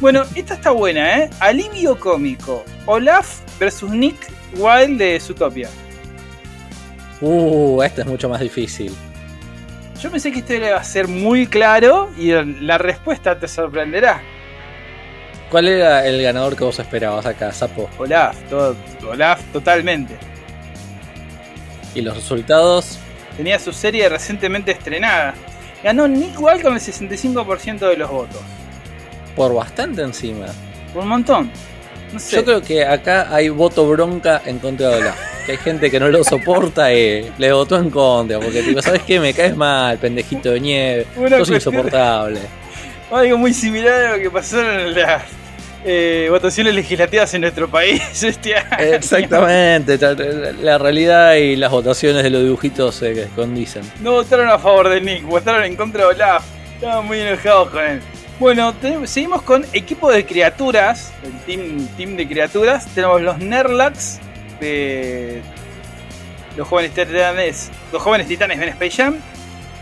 Bueno, 0.00 0.24
esta 0.34 0.54
está 0.54 0.70
buena, 0.70 1.18
¿eh? 1.18 1.30
Alivio 1.40 1.98
cómico. 1.98 2.64
Olaf 2.86 3.40
versus 3.58 3.90
Nick 3.90 4.16
Wilde 4.56 5.04
de 5.04 5.20
Zootopia. 5.20 5.68
Uh, 7.20 7.82
este 7.82 8.00
es 8.00 8.06
mucho 8.06 8.28
más 8.28 8.40
difícil. 8.40 8.94
Yo 10.00 10.10
pensé 10.10 10.32
que 10.32 10.38
esto 10.38 10.54
iba 10.54 10.76
a 10.76 10.84
ser 10.84 11.08
muy 11.08 11.46
claro 11.46 12.10
y 12.16 12.32
la 12.32 12.78
respuesta 12.78 13.38
te 13.38 13.46
sorprenderá. 13.46 14.22
¿Cuál 15.50 15.68
era 15.68 16.06
el 16.06 16.22
ganador 16.22 16.56
que 16.56 16.64
vos 16.64 16.78
esperabas 16.78 17.26
acá, 17.26 17.52
Sapo? 17.52 17.90
Olaf, 17.98 18.36
todo, 18.48 18.76
Olaf 19.06 19.42
totalmente. 19.52 20.16
Y 21.94 22.00
los 22.00 22.14
resultados, 22.14 22.98
Tenía 23.40 23.58
su 23.58 23.72
serie 23.72 24.06
recientemente 24.08 24.70
estrenada. 24.70 25.34
Ganó 25.82 26.06
Nick 26.06 26.38
Wilde 26.38 26.62
con 26.62 26.74
el 26.74 26.80
65% 26.80 27.88
de 27.88 27.96
los 27.96 28.10
votos. 28.10 28.42
Por 29.40 29.54
bastante 29.54 30.02
encima. 30.02 30.46
Por 30.92 31.02
un 31.04 31.08
montón. 31.08 31.50
No 32.12 32.18
sé. 32.18 32.36
Yo 32.36 32.44
creo 32.44 32.60
que 32.60 32.84
acá 32.84 33.28
hay 33.34 33.48
voto 33.48 33.88
bronca 33.88 34.42
en 34.44 34.58
contra 34.58 34.88
de 34.90 34.96
Olaf. 34.98 35.16
Que 35.46 35.52
hay 35.52 35.58
gente 35.58 35.90
que 35.90 35.98
no 35.98 36.08
lo 36.10 36.22
soporta 36.22 36.92
y 36.92 37.32
le 37.38 37.50
votó 37.50 37.78
en 37.78 37.88
contra. 37.88 38.38
Porque, 38.38 38.62
tipo, 38.62 38.82
¿sabes 38.82 39.00
qué? 39.06 39.18
Me 39.18 39.32
caes 39.32 39.56
mal, 39.56 39.96
pendejito 39.96 40.50
de 40.50 40.60
nieve. 40.60 41.06
Una 41.16 41.38
Sos 41.38 41.48
insoportable. 41.48 42.40
Algo 43.10 43.38
muy 43.38 43.54
similar 43.54 44.04
a 44.04 44.16
lo 44.16 44.22
que 44.22 44.30
pasó 44.30 44.60
en 44.60 44.94
las 44.94 45.22
eh, 45.82 46.26
votaciones 46.30 46.74
legislativas 46.74 47.32
en 47.32 47.40
nuestro 47.40 47.70
país 47.70 48.02
este 48.22 48.54
año. 48.54 48.94
Exactamente. 48.96 49.96
la- 49.96 50.52
La 50.60 50.76
realidad 50.78 51.34
y 51.36 51.56
las 51.56 51.70
votaciones 51.70 52.22
de 52.22 52.28
los 52.28 52.42
dibujitos 52.42 52.94
se 52.96 53.26
condicen. 53.34 53.82
No 54.02 54.12
votaron 54.12 54.50
a 54.50 54.58
favor 54.58 54.90
de 54.90 55.00
Nick, 55.00 55.24
votaron 55.24 55.64
en 55.64 55.74
contra 55.74 56.02
de 56.06 56.14
Olaf. 56.14 56.44
Estaban 56.74 57.06
muy 57.06 57.18
enojados 57.20 57.70
con 57.70 57.82
él. 57.82 58.00
Bueno, 58.40 58.74
seguimos 59.04 59.42
con 59.42 59.64
equipo 59.74 60.10
de 60.10 60.24
criaturas, 60.24 61.12
el 61.22 61.32
team, 61.40 61.86
team 61.98 62.16
de 62.16 62.26
criaturas. 62.26 62.86
Tenemos 62.94 63.20
los 63.20 63.38
Nerlax 63.38 64.18
de 64.60 65.42
los 66.56 66.66
jóvenes 66.66 66.92
titanes, 66.92 67.70
los 67.92 68.02
jóvenes 68.02 68.26
titanes 68.26 68.58
de 68.58 68.68
Space 68.70 68.90
Jam 69.02 69.16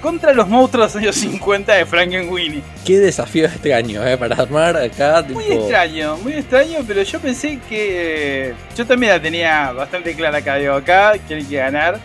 contra 0.02 0.32
los 0.32 0.48
monstruos 0.48 0.92
de 0.92 1.00
los 1.00 1.04
años 1.04 1.16
50 1.16 1.72
de 1.72 1.86
Frankenweenie. 1.86 2.62
Qué 2.84 2.98
desafío 2.98 3.46
extraño, 3.46 4.04
¿eh? 4.04 4.16
Para 4.18 4.34
armar 4.34 4.76
acá, 4.76 5.24
tipo. 5.24 5.38
Muy 5.40 5.52
extraño, 5.52 6.16
muy 6.18 6.32
extraño, 6.32 6.78
pero 6.86 7.02
yo 7.02 7.20
pensé 7.20 7.60
que. 7.68 8.48
eh, 8.50 8.54
Yo 8.76 8.84
también 8.84 9.12
la 9.12 9.22
tenía 9.22 9.70
bastante 9.70 10.14
clara 10.14 10.38
acá, 10.38 10.56
digo, 10.56 10.74
acá 10.74 11.12
quieren 11.28 11.48
que 11.48 11.56
ganar. 11.56 12.00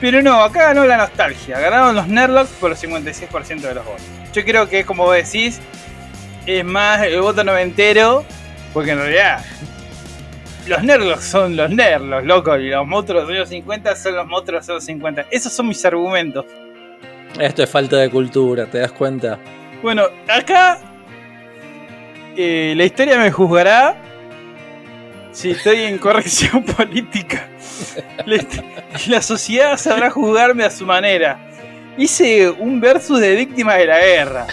Pero 0.00 0.22
no, 0.22 0.42
acá 0.42 0.68
ganó 0.68 0.84
la 0.84 0.98
nostalgia. 0.98 1.58
Ganaron 1.58 1.94
los 1.94 2.06
Nerlocks 2.06 2.50
por 2.60 2.70
el 2.70 2.76
56% 2.76 3.60
de 3.60 3.74
los 3.74 3.84
votos. 3.84 4.02
Yo 4.32 4.44
creo 4.44 4.68
que, 4.68 4.84
como 4.84 5.04
vos 5.04 5.16
decís, 5.16 5.60
es 6.46 6.64
más 6.64 7.02
el 7.02 7.20
voto 7.20 7.42
noventero, 7.42 8.24
porque 8.74 8.90
en 8.90 8.98
realidad. 8.98 9.44
Los 10.66 10.82
Nerlocks 10.82 11.24
son 11.24 11.56
los 11.56 11.70
Nerlocks, 11.70 12.26
loco, 12.26 12.56
y 12.56 12.68
los 12.68 12.86
monstruos 12.86 13.26
de 13.26 13.34
los 13.34 13.48
años 13.48 13.48
50 13.50 13.96
son 13.96 14.16
los 14.16 14.26
monstruos 14.26 14.66
de 14.66 14.74
los 14.74 14.84
50. 14.84 15.26
Esos 15.30 15.52
son 15.52 15.68
mis 15.68 15.84
argumentos. 15.84 16.44
Esto 17.40 17.62
es 17.62 17.70
falta 17.70 17.96
de 17.96 18.10
cultura, 18.10 18.66
¿te 18.66 18.78
das 18.78 18.92
cuenta? 18.92 19.38
Bueno, 19.82 20.04
acá 20.28 20.78
eh, 22.36 22.74
la 22.76 22.84
historia 22.84 23.18
me 23.18 23.30
juzgará 23.30 23.96
si 25.32 25.50
estoy 25.50 25.82
en 25.82 25.98
corrección 25.98 26.64
política. 26.76 27.48
La, 29.08 29.22
sociedad 29.22 29.76
sabrá 29.76 30.10
juzgarme 30.10 30.64
a 30.64 30.70
su 30.70 30.84
manera. 30.86 31.38
Hice 31.98 32.50
un 32.50 32.80
versus 32.80 33.20
de 33.20 33.34
víctimas 33.36 33.78
de 33.78 33.86
la 33.86 33.98
guerra. 33.98 34.46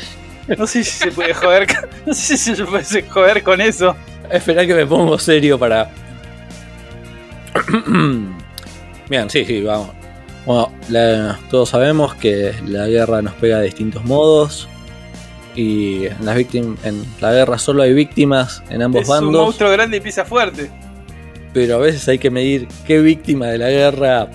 No 0.57 0.67
sé 0.67 0.83
si 0.83 0.91
se 0.91 1.11
puede 1.11 1.33
joder, 1.33 1.67
no 2.05 2.13
sé 2.13 2.37
si 2.37 2.55
se 2.55 2.65
puede 2.65 3.01
joder 3.03 3.43
con 3.43 3.61
eso. 3.61 3.95
Espera 4.29 4.65
que 4.65 4.73
me 4.75 4.85
pongo 4.85 5.17
serio 5.17 5.57
para. 5.59 5.89
Bien, 9.09 9.29
sí, 9.29 9.45
sí, 9.45 9.61
vamos. 9.61 9.89
Bueno, 10.45 10.71
la- 10.89 11.39
todos 11.49 11.69
sabemos 11.69 12.15
que 12.15 12.53
la 12.67 12.87
guerra 12.87 13.21
nos 13.21 13.33
pega 13.35 13.59
de 13.59 13.65
distintos 13.65 14.03
modos. 14.05 14.67
Y 15.55 16.07
en, 16.07 16.25
las 16.25 16.35
víctim- 16.35 16.77
en 16.83 17.05
la 17.21 17.31
guerra 17.31 17.59
solo 17.59 17.83
hay 17.83 17.93
víctimas 17.93 18.63
en 18.69 18.81
ambos 18.81 19.03
Es 19.03 19.09
un 19.09 19.15
bandos. 19.27 19.33
monstruo 19.45 19.69
grande 19.71 19.97
y 19.97 19.99
pisa 19.99 20.25
fuerte. 20.25 20.71
Pero 21.53 21.75
a 21.75 21.79
veces 21.79 22.07
hay 22.07 22.17
que 22.17 22.29
medir 22.31 22.67
qué 22.85 22.99
víctima 22.99 23.47
de 23.47 23.57
la 23.57 23.69
guerra 23.69 24.27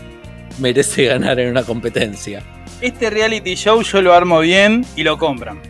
merece 0.58 1.06
ganar 1.06 1.38
en 1.40 1.50
una 1.50 1.62
competencia. 1.64 2.42
Este 2.80 3.10
reality 3.10 3.54
show 3.54 3.82
yo 3.82 4.02
lo 4.02 4.14
armo 4.14 4.40
bien 4.40 4.84
y 4.96 5.02
lo 5.02 5.18
compran. 5.18 5.60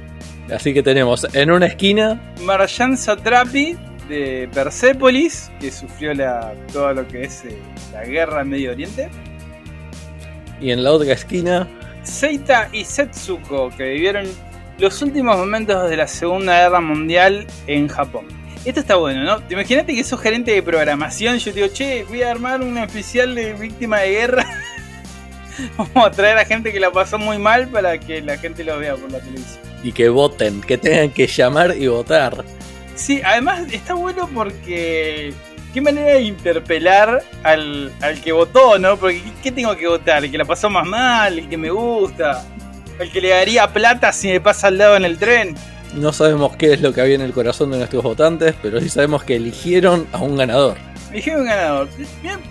Así 0.55 0.73
que 0.73 0.83
tenemos 0.83 1.27
en 1.35 1.51
una 1.51 1.67
esquina 1.67 2.35
Marjan 2.43 2.97
Satrapi 2.97 3.77
de 4.09 4.49
Persepolis, 4.53 5.51
que 5.61 5.71
sufrió 5.71 6.15
la, 6.15 6.55
todo 6.73 6.95
lo 6.95 7.07
que 7.07 7.25
es 7.25 7.45
eh, 7.45 7.59
la 7.93 8.05
guerra 8.05 8.41
en 8.43 8.49
Medio 8.49 8.71
Oriente. 8.71 9.11
y 10.61 10.71
en 10.71 10.83
la 10.83 10.93
otra 10.93 11.13
esquina 11.13 11.69
Seita 12.03 12.69
y 12.73 12.85
Setsuko, 12.85 13.71
que 13.77 13.85
vivieron 13.85 14.27
los 14.79 15.03
últimos 15.03 15.37
momentos 15.37 15.91
de 15.91 15.97
la 15.97 16.07
Segunda 16.07 16.63
Guerra 16.63 16.81
Mundial 16.81 17.47
en 17.67 17.89
Japón. 17.89 18.27
Esto 18.69 18.81
está 18.81 18.97
bueno, 18.97 19.25
¿no? 19.25 19.41
Te 19.41 19.55
Imagínate 19.55 19.95
que 19.95 20.05
sos 20.05 20.21
gerente 20.21 20.51
de 20.51 20.63
programación. 20.63 21.39
Yo 21.39 21.55
te 21.55 21.61
digo, 21.63 21.73
che, 21.73 22.05
voy 22.05 22.21
a 22.21 22.31
armar 22.31 22.61
un 22.61 22.77
especial 22.77 23.35
de 23.35 23.55
víctima 23.55 24.01
de 24.01 24.11
guerra. 24.11 24.47
Vamos 25.79 26.07
a 26.07 26.11
traer 26.11 26.37
a 26.37 26.45
gente 26.45 26.71
que 26.71 26.79
la 26.79 26.93
pasó 26.93 27.19
muy 27.19 27.39
mal 27.39 27.69
para 27.69 27.99
que 27.99 28.21
la 28.21 28.37
gente 28.37 28.65
lo 28.65 28.79
vea 28.79 28.95
por 28.95 29.11
la 29.11 29.21
televisión. 29.21 29.59
y 29.83 29.91
que 29.91 30.11
voten, 30.11 30.61
que 30.61 30.77
tengan 30.77 31.09
que 31.09 31.27
llamar 31.27 31.77
y 31.79 31.87
votar. 31.87 32.45
Sí, 32.95 33.23
además 33.25 33.73
está 33.73 33.95
bueno 33.95 34.29
porque. 34.35 35.33
Qué 35.73 35.81
manera 35.81 36.13
de 36.13 36.23
interpelar 36.23 37.23
al, 37.45 37.91
al 38.03 38.21
que 38.21 38.33
votó, 38.33 38.79
¿no? 38.79 38.99
Porque 38.99 39.23
¿qué, 39.23 39.33
qué 39.45 39.53
tengo 39.53 39.75
que 39.79 39.89
votar? 39.89 40.27
¿El 40.27 40.31
que 40.31 40.37
la 40.37 40.45
pasó 40.45 40.69
más 40.69 40.87
mal? 40.87 41.39
¿El 41.39 41.49
que 41.49 41.57
me 41.57 41.71
gusta? 41.71 42.45
¿El 42.99 43.11
que 43.11 43.23
le 43.23 43.31
daría 43.31 43.73
plata 43.73 44.13
si 44.13 44.29
me 44.29 44.43
pasa 44.43 44.67
al 44.67 44.77
lado 44.77 44.97
en 44.97 45.07
el 45.07 45.17
tren? 45.17 45.57
No 45.95 46.13
sabemos 46.13 46.57
qué 46.57 46.75
es 46.75 46.81
lo 46.81 46.93
que 46.93 47.01
había 47.01 47.15
en 47.15 47.23
el 47.23 47.33
corazón 47.33 47.71
de 47.71 47.79
nuestros 47.79 48.03
votantes, 48.03 48.55
pero 48.63 48.81
sí 48.81 48.89
sabemos 48.89 49.25
que 49.25 49.37
eligieron 49.37 50.07
a 50.13 50.19
un 50.19 50.37
ganador. 50.37 50.77
Eligieron 51.11 51.43
un 51.43 51.49
ganador. 51.49 51.89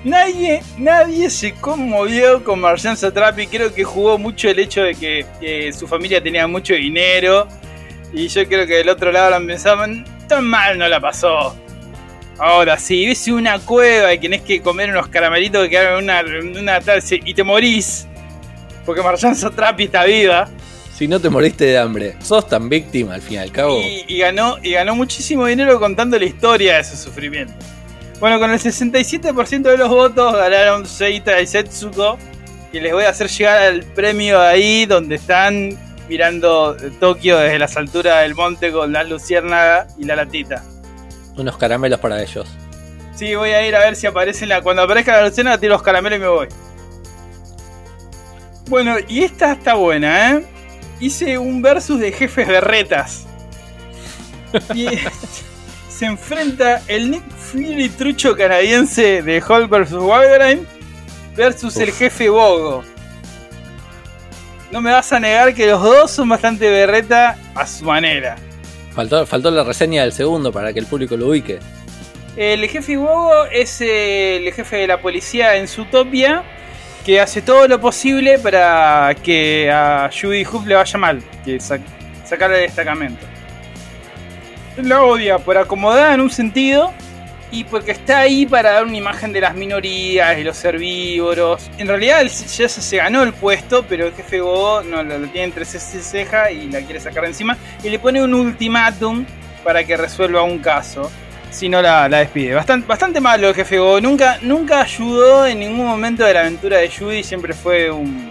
Nadie, 0.03 0.63
nadie 0.77 1.29
se 1.29 1.53
conmovió 1.53 2.43
con 2.43 2.59
Marjan 2.59 2.97
Satrapi. 2.97 3.47
Creo 3.47 3.73
que 3.73 3.83
jugó 3.83 4.17
mucho 4.17 4.49
el 4.49 4.59
hecho 4.59 4.81
de 4.81 4.95
que, 4.95 5.71
su 5.77 5.87
familia 5.87 6.21
tenía 6.21 6.47
mucho 6.47 6.73
dinero. 6.73 7.47
Y 8.11 8.27
yo 8.27 8.47
creo 8.47 8.65
que 8.65 8.75
del 8.75 8.89
otro 8.89 9.11
lado 9.11 9.39
lo 9.39 9.45
pensaban, 9.45 10.05
tan 10.27 10.45
mal 10.45 10.77
no 10.77 10.87
la 10.87 10.99
pasó. 10.99 11.55
Ahora, 12.39 12.77
si 12.77 13.05
ves 13.05 13.27
una 13.27 13.59
cueva 13.59 14.13
y 14.13 14.19
tenés 14.19 14.41
que 14.41 14.61
comer 14.61 14.89
unos 14.89 15.07
caramelitos 15.07 15.63
que 15.63 15.69
quedaron 15.71 16.09
en 16.09 16.57
una, 16.57 16.79
una 16.79 16.81
y 17.09 17.33
te 17.33 17.43
morís, 17.43 18.07
porque 18.85 19.01
Marjan 19.01 19.35
Satrapi 19.35 19.85
está 19.85 20.05
viva, 20.05 20.47
Si 20.97 21.07
no 21.07 21.19
te 21.19 21.29
moriste 21.29 21.65
de 21.65 21.77
hambre, 21.77 22.15
sos 22.23 22.47
tan 22.49 22.69
víctima 22.69 23.13
al 23.13 23.21
fin 23.21 23.35
y 23.35 23.37
al 23.37 23.51
cabo. 23.51 23.79
y, 23.79 24.03
y 24.07 24.17
ganó, 24.17 24.57
y 24.63 24.71
ganó 24.71 24.95
muchísimo 24.95 25.45
dinero 25.45 25.79
contando 25.79 26.17
la 26.17 26.25
historia 26.25 26.77
de 26.77 26.83
su 26.83 26.97
sufrimiento. 26.97 27.53
Bueno, 28.19 28.39
con 28.39 28.49
el 28.49 28.57
67% 28.59 29.61
de 29.61 29.77
los 29.77 29.89
votos 29.89 30.33
ganaron 30.33 30.87
Seita 30.87 31.39
y 31.39 31.45
Setsuko. 31.45 32.17
Y 32.73 32.79
les 32.79 32.93
voy 32.93 33.03
a 33.03 33.09
hacer 33.09 33.27
llegar 33.29 33.61
al 33.61 33.83
premio 33.83 34.41
ahí 34.41 34.87
donde 34.87 35.15
están 35.15 35.77
mirando 36.09 36.75
Tokio 36.99 37.37
desde 37.37 37.59
las 37.59 37.77
alturas 37.77 38.23
del 38.23 38.33
monte 38.33 38.71
con 38.71 38.91
la 38.91 39.03
luciérnaga 39.03 39.87
y 39.99 40.05
la 40.05 40.15
latita. 40.15 40.63
Unos 41.35 41.57
caramelos 41.57 41.99
para 41.99 42.23
ellos. 42.23 42.47
Sí, 43.15 43.35
voy 43.35 43.51
a 43.51 43.67
ir 43.67 43.75
a 43.75 43.81
ver 43.81 43.95
si 43.95 44.07
aparece 44.07 44.47
la. 44.47 44.63
Cuando 44.63 44.81
aparezca 44.81 45.21
la 45.21 45.27
escena, 45.27 45.59
tiro 45.59 45.73
los 45.73 45.83
caramelos 45.83 46.17
y 46.17 46.21
me 46.21 46.27
voy. 46.27 46.47
Bueno, 48.67 48.95
y 49.07 49.23
esta 49.23 49.53
está 49.53 49.75
buena, 49.75 50.31
¿eh? 50.31 50.56
Hice 50.99 51.37
un 51.37 51.61
versus 51.61 51.99
de 51.99 52.11
jefes 52.11 52.47
berretas. 52.47 53.25
Y 54.73 54.87
se 55.89 56.05
enfrenta 56.05 56.81
el 56.87 57.11
Nick 57.11 57.29
Fury 57.29 57.89
trucho 57.89 58.35
canadiense 58.35 59.21
de 59.21 59.41
Hulk 59.41 59.69
vs. 59.69 59.91
Wolverine 59.91 60.63
versus 61.35 61.77
el 61.77 61.91
jefe 61.91 62.29
Bogo. 62.29 62.83
No 64.71 64.81
me 64.81 64.91
vas 64.91 65.13
a 65.13 65.19
negar 65.19 65.53
que 65.53 65.67
los 65.67 65.81
dos 65.81 66.11
son 66.11 66.29
bastante 66.29 66.69
berreta 66.69 67.37
a 67.55 67.65
su 67.65 67.85
manera. 67.85 68.35
Faltó, 68.93 69.25
faltó 69.25 69.51
la 69.51 69.63
reseña 69.63 70.01
del 70.01 70.11
segundo 70.11 70.51
para 70.51 70.73
que 70.73 70.79
el 70.79 70.87
público 70.87 71.15
lo 71.15 71.27
ubique. 71.27 71.59
El 72.35 72.67
jefe 72.67 72.97
Bogo 72.97 73.45
es 73.45 73.79
el 73.81 74.51
jefe 74.53 74.77
de 74.77 74.87
la 74.87 75.01
policía 75.01 75.55
en 75.55 75.67
Zootopia 75.67 76.43
que 77.07 77.21
hace 77.21 77.41
todo 77.41 77.69
lo 77.69 77.79
posible 77.79 78.37
para 78.37 79.15
que 79.23 79.71
a 79.71 80.09
Judy 80.11 80.43
Hoop 80.43 80.67
le 80.67 80.75
vaya 80.75 80.99
mal, 80.99 81.23
que 81.45 81.57
sa- 81.57 81.79
sacarle 82.25 82.57
del 82.57 82.65
destacamento. 82.65 83.25
La 84.75 85.01
odia 85.03 85.37
por 85.37 85.57
acomodada 85.57 86.13
en 86.13 86.19
un 86.19 86.29
sentido 86.29 86.93
y 87.49 87.63
porque 87.63 87.91
está 87.91 88.19
ahí 88.19 88.45
para 88.45 88.71
dar 88.73 88.83
una 88.83 88.97
imagen 88.97 89.31
de 89.31 89.39
las 89.39 89.55
minorías 89.55 90.37
y 90.37 90.43
los 90.43 90.61
herbívoros. 90.65 91.71
En 91.77 91.87
realidad 91.87 92.23
ya 92.23 92.67
se, 92.67 92.97
ganó 92.97 93.23
el 93.23 93.31
puesto, 93.31 93.85
pero 93.87 94.07
el 94.07 94.13
jefe 94.13 94.41
Bogo 94.41 94.83
no 94.83 95.01
lo, 95.01 95.15
tiene 95.29 95.43
entre 95.45 95.63
ceja 95.63 96.51
y 96.51 96.69
la 96.69 96.81
quiere 96.81 96.99
sacar 96.99 97.23
encima 97.23 97.55
y 97.85 97.89
le 97.89 97.99
pone 97.99 98.21
un 98.21 98.33
ultimátum 98.33 99.25
para 99.63 99.85
que 99.85 99.95
resuelva 99.95 100.43
un 100.43 100.59
caso 100.59 101.09
si 101.57 101.69
no 101.69 101.81
la, 101.81 102.07
la 102.07 102.19
despide. 102.19 102.53
Bastante, 102.53 102.87
bastante 102.87 103.19
malo 103.19 103.49
el 103.49 103.55
jefe 103.55 103.79
Go. 103.79 103.99
Nunca, 103.99 104.37
nunca 104.41 104.81
ayudó 104.81 105.47
en 105.47 105.59
ningún 105.59 105.85
momento 105.85 106.23
de 106.23 106.33
la 106.33 106.41
aventura 106.41 106.77
de 106.77 106.89
Judy. 106.89 107.23
Siempre 107.23 107.53
fue 107.53 107.89
un, 107.89 108.29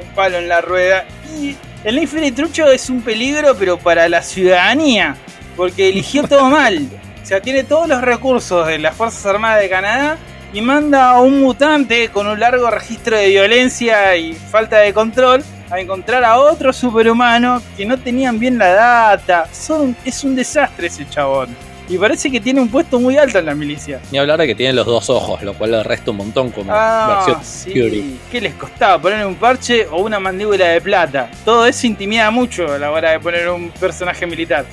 un 0.00 0.14
palo 0.14 0.38
en 0.38 0.48
la 0.48 0.60
rueda. 0.60 1.04
Y 1.38 1.56
el 1.84 2.08
Fury 2.08 2.32
Trucho 2.32 2.66
es 2.70 2.90
un 2.90 3.02
peligro, 3.02 3.54
pero 3.56 3.78
para 3.78 4.08
la 4.08 4.22
ciudadanía. 4.22 5.16
Porque 5.56 5.88
eligió 5.88 6.24
todo 6.24 6.44
mal. 6.50 6.88
O 7.22 7.26
sea, 7.26 7.40
tiene 7.40 7.62
todos 7.62 7.86
los 7.86 8.00
recursos 8.00 8.66
de 8.66 8.78
las 8.78 8.96
Fuerzas 8.96 9.24
Armadas 9.26 9.62
de 9.62 9.68
Canadá 9.68 10.18
y 10.52 10.60
manda 10.60 11.10
a 11.10 11.20
un 11.20 11.40
mutante 11.40 12.08
con 12.08 12.26
un 12.26 12.40
largo 12.40 12.68
registro 12.70 13.16
de 13.16 13.28
violencia 13.28 14.16
y 14.16 14.32
falta 14.32 14.78
de 14.78 14.92
control 14.92 15.44
a 15.70 15.78
encontrar 15.78 16.24
a 16.24 16.38
otro 16.38 16.72
superhumano 16.72 17.62
que 17.76 17.84
no 17.84 17.98
tenían 17.98 18.38
bien 18.38 18.58
la 18.58 18.72
data. 18.72 19.46
Son, 19.52 19.94
es 20.04 20.24
un 20.24 20.34
desastre 20.34 20.86
ese 20.86 21.08
chabón. 21.08 21.67
Y 21.88 21.96
parece 21.96 22.30
que 22.30 22.40
tiene 22.40 22.60
un 22.60 22.68
puesto 22.68 23.00
muy 23.00 23.16
alto 23.16 23.38
en 23.38 23.46
la 23.46 23.54
milicia. 23.54 24.00
Ni 24.12 24.18
hablar 24.18 24.38
de 24.38 24.46
que 24.46 24.54
tiene 24.54 24.74
los 24.74 24.84
dos 24.86 25.08
ojos, 25.08 25.42
lo 25.42 25.54
cual 25.54 25.70
le 25.70 25.82
resta 25.82 26.10
un 26.10 26.18
montón 26.18 26.50
como 26.50 26.70
Ah, 26.74 27.24
versión 27.26 27.42
sí. 27.44 27.70
Fury. 27.70 28.18
¿Qué 28.30 28.40
les 28.42 28.54
costaba 28.54 29.00
poner 29.00 29.24
un 29.26 29.36
parche 29.36 29.86
o 29.90 30.02
una 30.02 30.20
mandíbula 30.20 30.66
de 30.68 30.80
plata? 30.82 31.30
Todo 31.44 31.64
eso 31.66 31.86
intimida 31.86 32.30
mucho 32.30 32.70
a 32.70 32.78
la 32.78 32.90
hora 32.90 33.12
de 33.12 33.20
poner 33.20 33.48
un 33.48 33.70
personaje 33.70 34.26
militar. 34.26 34.66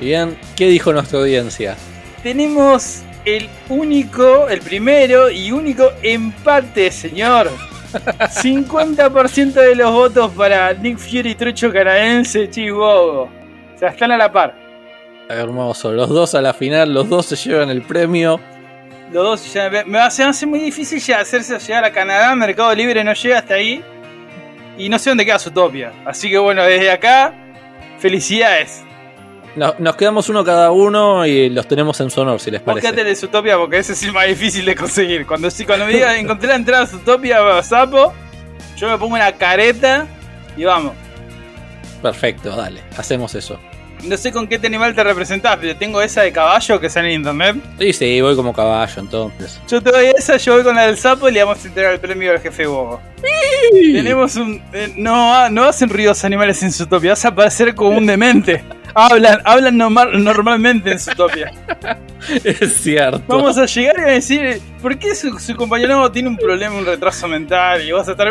Y 0.00 0.06
bien, 0.06 0.36
¿qué 0.56 0.66
dijo 0.66 0.92
nuestra 0.92 1.20
audiencia? 1.20 1.76
Tenemos 2.24 3.02
el 3.24 3.48
único, 3.68 4.48
el 4.48 4.60
primero 4.60 5.30
y 5.30 5.52
único 5.52 5.92
empate, 6.02 6.90
señor. 6.90 7.48
50% 7.96 9.52
de 9.54 9.74
los 9.76 9.92
votos 9.92 10.32
para 10.32 10.72
Nick 10.74 10.98
Fury 10.98 11.34
Trucho 11.36 11.72
canadiense 11.72 12.50
Chihuahua. 12.50 13.22
O 13.22 13.78
sea, 13.78 13.90
están 13.90 14.10
a 14.12 14.16
la 14.16 14.30
par. 14.32 14.65
Hermoso, 15.28 15.92
los 15.92 16.08
dos 16.08 16.34
a 16.34 16.40
la 16.42 16.54
final, 16.54 16.94
los 16.94 17.08
dos 17.08 17.26
se 17.26 17.36
llevan 17.36 17.68
el 17.70 17.82
premio. 17.82 18.40
Los 19.12 19.24
dos 19.24 19.52
ya 19.52 19.70
me, 19.86 19.98
hace, 19.98 20.46
muy 20.46 20.58
difícil 20.60 21.00
ya 21.00 21.20
hacerse 21.20 21.58
llegar 21.58 21.84
a 21.84 21.92
Canadá, 21.92 22.34
Mercado 22.34 22.74
Libre 22.74 23.02
no 23.04 23.12
llega 23.12 23.38
hasta 23.38 23.54
ahí. 23.54 23.82
Y 24.78 24.88
no 24.88 24.98
sé 24.98 25.10
dónde 25.10 25.24
queda 25.24 25.38
Zootopia. 25.38 25.92
Así 26.04 26.28
que 26.28 26.38
bueno, 26.38 26.62
desde 26.62 26.90
acá, 26.90 27.32
felicidades. 27.98 28.82
No- 29.54 29.74
nos 29.78 29.96
quedamos 29.96 30.28
uno 30.28 30.44
cada 30.44 30.70
uno 30.70 31.24
y 31.24 31.48
los 31.48 31.66
tenemos 31.66 31.98
en 32.00 32.10
su 32.10 32.20
honor, 32.20 32.38
si 32.40 32.50
les 32.50 32.60
parece. 32.60 32.86
quedate 32.88 33.04
de 33.04 33.16
Zootopia 33.16 33.56
porque 33.56 33.78
ese 33.78 33.94
es 33.94 34.02
el 34.02 34.12
más 34.12 34.26
difícil 34.26 34.64
de 34.66 34.74
conseguir. 34.74 35.26
Cuando, 35.26 35.48
cuando 35.66 35.86
me 35.86 35.92
diga 35.94 36.16
encontré 36.18 36.48
la 36.48 36.56
entrada 36.56 36.82
a 36.84 36.86
Zootopia 36.86 37.62
Sapo, 37.62 38.12
yo 38.76 38.88
me 38.88 38.98
pongo 38.98 39.14
una 39.14 39.32
careta 39.32 40.06
y 40.56 40.64
vamos. 40.64 40.92
Perfecto, 42.02 42.54
dale, 42.54 42.82
hacemos 42.98 43.34
eso. 43.34 43.58
No 44.04 44.16
sé 44.16 44.30
con 44.30 44.46
qué 44.46 44.56
animal 44.56 44.94
te 44.94 45.02
representás, 45.02 45.56
pero 45.60 45.74
tengo 45.76 46.00
esa 46.00 46.22
de 46.22 46.30
caballo 46.32 46.78
que 46.80 46.88
sale 46.88 47.08
en 47.08 47.14
internet. 47.20 47.56
Y 47.80 47.92
sí, 47.92 48.20
voy 48.20 48.36
como 48.36 48.52
caballo 48.52 49.00
entonces. 49.00 49.60
Yo 49.68 49.80
te 49.82 49.90
doy 49.90 50.06
esa, 50.16 50.36
yo 50.36 50.54
voy 50.54 50.62
con 50.62 50.76
la 50.76 50.86
del 50.86 50.96
sapo 50.96 51.28
y 51.28 51.32
le 51.32 51.42
vamos 51.42 51.64
a 51.64 51.68
entregar 51.68 51.92
el 51.94 52.00
premio 52.00 52.30
al 52.32 52.40
jefe 52.40 52.66
Bobo. 52.66 53.00
Tenemos 53.72 54.36
un. 54.36 54.62
eh, 54.72 54.92
no, 54.96 55.48
no 55.50 55.64
hacen 55.64 55.88
ruidos 55.88 56.24
animales 56.24 56.62
en 56.62 56.72
Zootopia, 56.72 57.10
vas 57.12 57.24
a 57.24 57.34
parecer 57.34 57.74
como 57.74 57.96
un 57.98 58.06
demente. 58.06 58.62
Hablan, 58.94 59.40
hablan 59.44 59.76
normal- 59.76 60.22
normalmente 60.22 60.92
en 60.92 60.98
Zootopia. 61.00 61.50
Es 62.42 62.78
cierto. 62.78 63.22
Vamos 63.28 63.56
a 63.58 63.66
llegar 63.66 63.94
y 63.98 64.02
a 64.02 64.06
decir, 64.06 64.60
¿por 64.82 64.98
qué 64.98 65.14
su, 65.14 65.38
su 65.38 65.54
compañero 65.54 66.10
tiene 66.10 66.28
un 66.28 66.36
problema, 66.36 66.74
un 66.76 66.84
retraso 66.86 67.28
mental? 67.28 67.86
Y 67.86 67.92
vas 67.92 68.08
a 68.08 68.12
estar. 68.12 68.28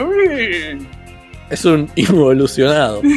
Es 1.49 1.63
un 1.65 1.89
involucionado. 1.95 3.01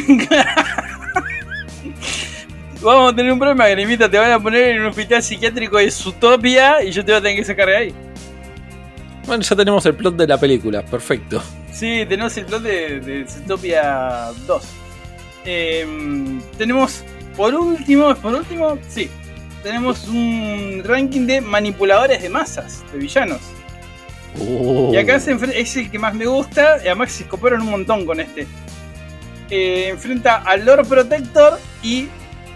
Vamos 2.81 3.11
a 3.11 3.15
tener 3.15 3.31
un 3.33 3.39
problema, 3.39 3.67
Grimita, 3.67 4.09
te 4.09 4.17
van 4.17 4.31
a 4.31 4.39
poner 4.39 4.69
en 4.69 4.81
un 4.81 4.87
hospital 4.87 5.21
psiquiátrico 5.21 5.77
de 5.77 5.91
Zootopia 5.91 6.81
y 6.81 6.91
yo 6.91 7.03
te 7.03 7.11
voy 7.11 7.19
a 7.19 7.21
tener 7.21 7.37
que 7.37 7.43
sacar 7.43 7.67
de 7.67 7.75
ahí. 7.75 7.93
Bueno, 9.27 9.43
ya 9.43 9.55
tenemos 9.55 9.85
el 9.85 9.95
plot 9.95 10.15
de 10.15 10.27
la 10.27 10.37
película, 10.39 10.83
perfecto. 10.85 11.43
Sí, 11.73 12.05
tenemos 12.07 12.35
el 12.37 12.45
plot 12.45 12.63
de, 12.63 12.99
de 13.01 13.27
Zootopia 13.27 14.29
2. 14.47 14.63
Em, 15.45 16.41
tenemos, 16.57 17.03
por 17.35 17.53
último, 17.53 18.15
por 18.15 18.33
último, 18.33 18.77
sí, 18.87 19.09
tenemos 19.61 20.07
un 20.07 20.81
ranking 20.85 21.27
de 21.27 21.41
manipuladores 21.41 22.21
de 22.21 22.29
masas, 22.29 22.83
de 22.93 22.99
villanos. 22.99 23.41
Uh, 24.37 24.93
Y 24.93 24.97
acá 24.97 25.19
se 25.19 25.33
es 25.33 25.75
el 25.75 25.91
que 25.91 25.99
más 25.99 26.13
me 26.13 26.25
gusta, 26.25 26.77
y 26.77 26.87
además 26.87 27.11
se 27.11 27.27
coparon 27.27 27.61
un 27.61 27.71
montón 27.71 28.05
con 28.05 28.21
este. 28.21 28.47
Eh, 29.49 29.89
enfrenta 29.89 30.37
a 30.37 30.55
Lord 30.55 30.87
Protector 30.87 31.59
y 31.81 32.07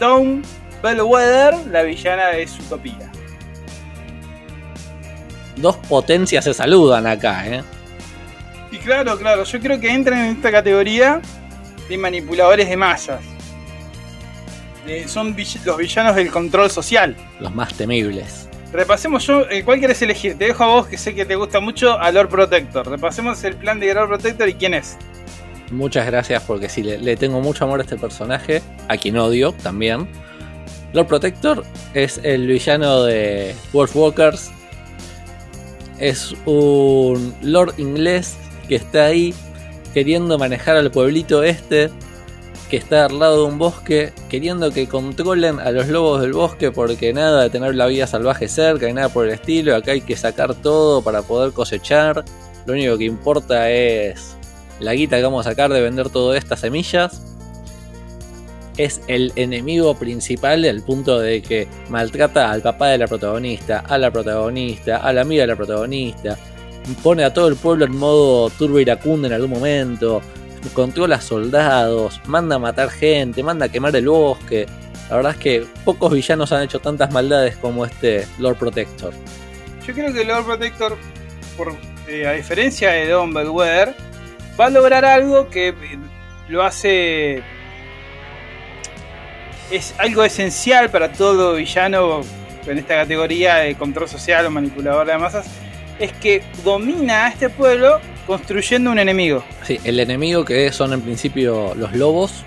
Dawn 0.07 0.41
Bellwether, 0.83 1.55
la 1.71 1.81
villana 1.83 2.27
de 2.27 2.45
Zootopia. 2.45 3.09
Dos 5.55 5.77
potencias 5.77 6.43
se 6.43 6.53
saludan 6.53 7.07
acá, 7.07 7.47
¿eh? 7.47 7.63
Y 8.69 8.79
claro, 8.79 9.17
claro, 9.17 9.45
yo 9.45 9.59
creo 9.61 9.79
que 9.79 9.89
entran 9.89 10.19
en 10.19 10.35
esta 10.35 10.51
categoría 10.51 11.21
de 11.87 11.97
manipuladores 11.97 12.67
de 12.67 12.75
masas. 12.75 13.21
Eh, 14.85 15.05
son 15.07 15.33
vill- 15.33 15.61
los 15.63 15.77
villanos 15.77 16.17
del 16.17 16.29
control 16.29 16.69
social. 16.69 17.15
Los 17.39 17.55
más 17.55 17.73
temibles. 17.73 18.49
Repasemos 18.73 19.25
yo, 19.25 19.49
eh, 19.49 19.63
¿cuál 19.63 19.79
quieres 19.79 20.01
elegir? 20.01 20.37
Te 20.37 20.47
dejo 20.47 20.65
a 20.65 20.67
vos, 20.67 20.87
que 20.87 20.97
sé 20.97 21.15
que 21.15 21.23
te 21.23 21.35
gusta 21.37 21.61
mucho, 21.61 21.97
a 21.97 22.11
Lord 22.11 22.27
Protector. 22.27 22.89
Repasemos 22.89 23.41
el 23.45 23.55
plan 23.55 23.79
de 23.79 23.93
Lord 23.93 24.09
Protector 24.09 24.49
y 24.49 24.55
quién 24.55 24.73
es. 24.73 24.97
Muchas 25.73 26.05
gracias 26.05 26.43
porque 26.43 26.69
sí, 26.69 26.83
le, 26.83 27.17
tengo 27.17 27.41
mucho 27.41 27.65
amor 27.65 27.79
a 27.79 27.83
este 27.83 27.97
personaje, 27.97 28.61
a 28.87 28.95
quien 28.95 29.17
odio 29.17 29.53
también. 29.63 30.07
Lord 30.93 31.07
Protector 31.07 31.63
es 31.95 32.19
el 32.21 32.45
villano 32.45 33.03
de 33.03 33.55
Wolfwalkers. 33.73 34.51
Es 35.99 36.35
un 36.45 37.33
lord 37.41 37.73
inglés 37.77 38.35
que 38.67 38.75
está 38.75 39.05
ahí 39.05 39.33
queriendo 39.95 40.37
manejar 40.37 40.77
al 40.77 40.91
pueblito 40.91 41.41
este, 41.41 41.89
que 42.69 42.77
está 42.77 43.05
al 43.05 43.17
lado 43.17 43.45
de 43.45 43.51
un 43.51 43.57
bosque, 43.57 44.13
queriendo 44.29 44.71
que 44.71 44.87
controlen 44.87 45.59
a 45.59 45.71
los 45.71 45.87
lobos 45.87 46.21
del 46.21 46.33
bosque 46.33 46.71
porque 46.71 47.13
nada 47.13 47.41
de 47.41 47.49
tener 47.49 47.73
la 47.73 47.87
vida 47.87 48.05
salvaje 48.05 48.47
cerca 48.47 48.87
y 48.87 48.93
nada 48.93 49.09
por 49.09 49.25
el 49.25 49.33
estilo. 49.33 49.75
Acá 49.75 49.93
hay 49.93 50.01
que 50.01 50.15
sacar 50.15 50.53
todo 50.53 51.01
para 51.01 51.23
poder 51.23 51.51
cosechar. 51.51 52.23
Lo 52.67 52.73
único 52.73 52.95
que 52.95 53.05
importa 53.05 53.71
es 53.71 54.37
la 54.79 54.93
guita 54.93 55.17
que 55.17 55.23
vamos 55.23 55.45
a 55.45 55.51
sacar 55.51 55.71
de 55.71 55.81
vender 55.81 56.09
todas 56.09 56.37
estas 56.37 56.59
semillas. 56.59 57.21
Es 58.77 59.01
el 59.07 59.31
enemigo 59.35 59.95
principal 59.95 60.65
al 60.65 60.81
punto 60.81 61.19
de 61.19 61.41
que 61.41 61.67
maltrata 61.89 62.51
al 62.51 62.61
papá 62.61 62.87
de 62.87 62.97
la 62.97 63.07
protagonista, 63.07 63.79
a 63.79 63.97
la 63.97 64.09
protagonista, 64.11 64.97
a 64.97 65.13
la 65.13 65.21
amiga 65.21 65.43
de 65.43 65.47
la 65.47 65.55
protagonista. 65.55 66.37
Pone 67.03 67.23
a 67.23 67.33
todo 67.33 67.47
el 67.47 67.55
pueblo 67.55 67.85
en 67.85 67.95
modo 67.95 68.49
turbo 68.49 68.79
iracundo 68.79 69.27
en 69.27 69.33
algún 69.33 69.51
momento. 69.51 70.21
Controla 70.73 71.21
soldados, 71.21 72.19
manda 72.25 72.55
a 72.55 72.59
matar 72.59 72.89
gente, 72.89 73.43
manda 73.43 73.67
a 73.67 73.69
quemar 73.69 73.95
el 73.95 74.07
bosque. 74.07 74.65
La 75.09 75.17
verdad 75.17 75.33
es 75.33 75.37
que 75.37 75.65
pocos 75.85 76.11
villanos 76.11 76.51
han 76.51 76.63
hecho 76.63 76.79
tantas 76.79 77.11
maldades 77.11 77.57
como 77.57 77.85
este 77.85 78.25
Lord 78.39 78.57
Protector. 78.57 79.13
Yo 79.85 79.93
creo 79.93 80.13
que 80.13 80.23
Lord 80.23 80.45
Protector, 80.45 80.97
eh, 82.07 82.25
a 82.25 82.31
diferencia 82.31 82.91
de 82.91 83.09
Don 83.09 83.33
Bellwether, 83.33 83.93
va 84.59 84.65
a 84.65 84.69
lograr 84.69 85.05
algo 85.05 85.49
que 85.49 85.69
eh, 85.69 85.75
lo 86.49 86.63
hace. 86.63 87.43
Es 89.71 89.95
algo 89.97 90.23
esencial 90.23 90.89
para 90.89 91.11
todo 91.11 91.55
villano 91.55 92.21
en 92.67 92.77
esta 92.77 92.95
categoría 92.95 93.55
de 93.55 93.75
control 93.75 94.07
social 94.07 94.45
o 94.45 94.51
manipulador 94.51 95.07
de 95.07 95.17
masas, 95.17 95.47
es 95.99 96.11
que 96.13 96.43
domina 96.63 97.25
a 97.25 97.29
este 97.29 97.49
pueblo 97.49 97.99
construyendo 98.25 98.91
un 98.91 98.99
enemigo. 98.99 99.43
Sí, 99.63 99.79
el 99.83 99.99
enemigo 99.99 100.45
que 100.45 100.71
son 100.71 100.93
en 100.93 101.01
principio 101.01 101.73
los 101.75 101.93
lobos, 101.93 102.43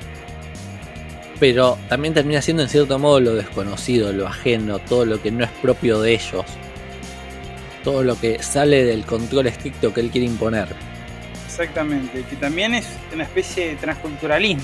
pero 1.39 1.79
también 1.89 2.15
termina 2.15 2.41
siendo 2.41 2.63
en 2.63 2.69
cierto 2.69 2.99
modo 2.99 3.21
lo 3.21 3.35
desconocido, 3.35 4.13
lo 4.13 4.27
ajeno, 4.27 4.79
todo 4.79 5.05
lo 5.05 5.21
que 5.21 5.31
no 5.31 5.45
es 5.45 5.51
propio 5.63 6.01
de 6.01 6.15
ellos, 6.15 6.45
todo 7.85 8.03
lo 8.03 8.19
que 8.19 8.43
sale 8.43 8.85
del 8.85 9.05
control 9.05 9.47
estricto 9.49 9.93
que 9.93 10.01
él 10.01 10.11
quiere 10.11 10.27
imponer. 10.27 10.69
Exactamente, 11.59 12.23
que 12.29 12.37
también 12.37 12.75
es 12.75 12.87
una 13.15 13.25
especie 13.25 13.69
de 13.69 13.77
transculturalismo 13.77 14.63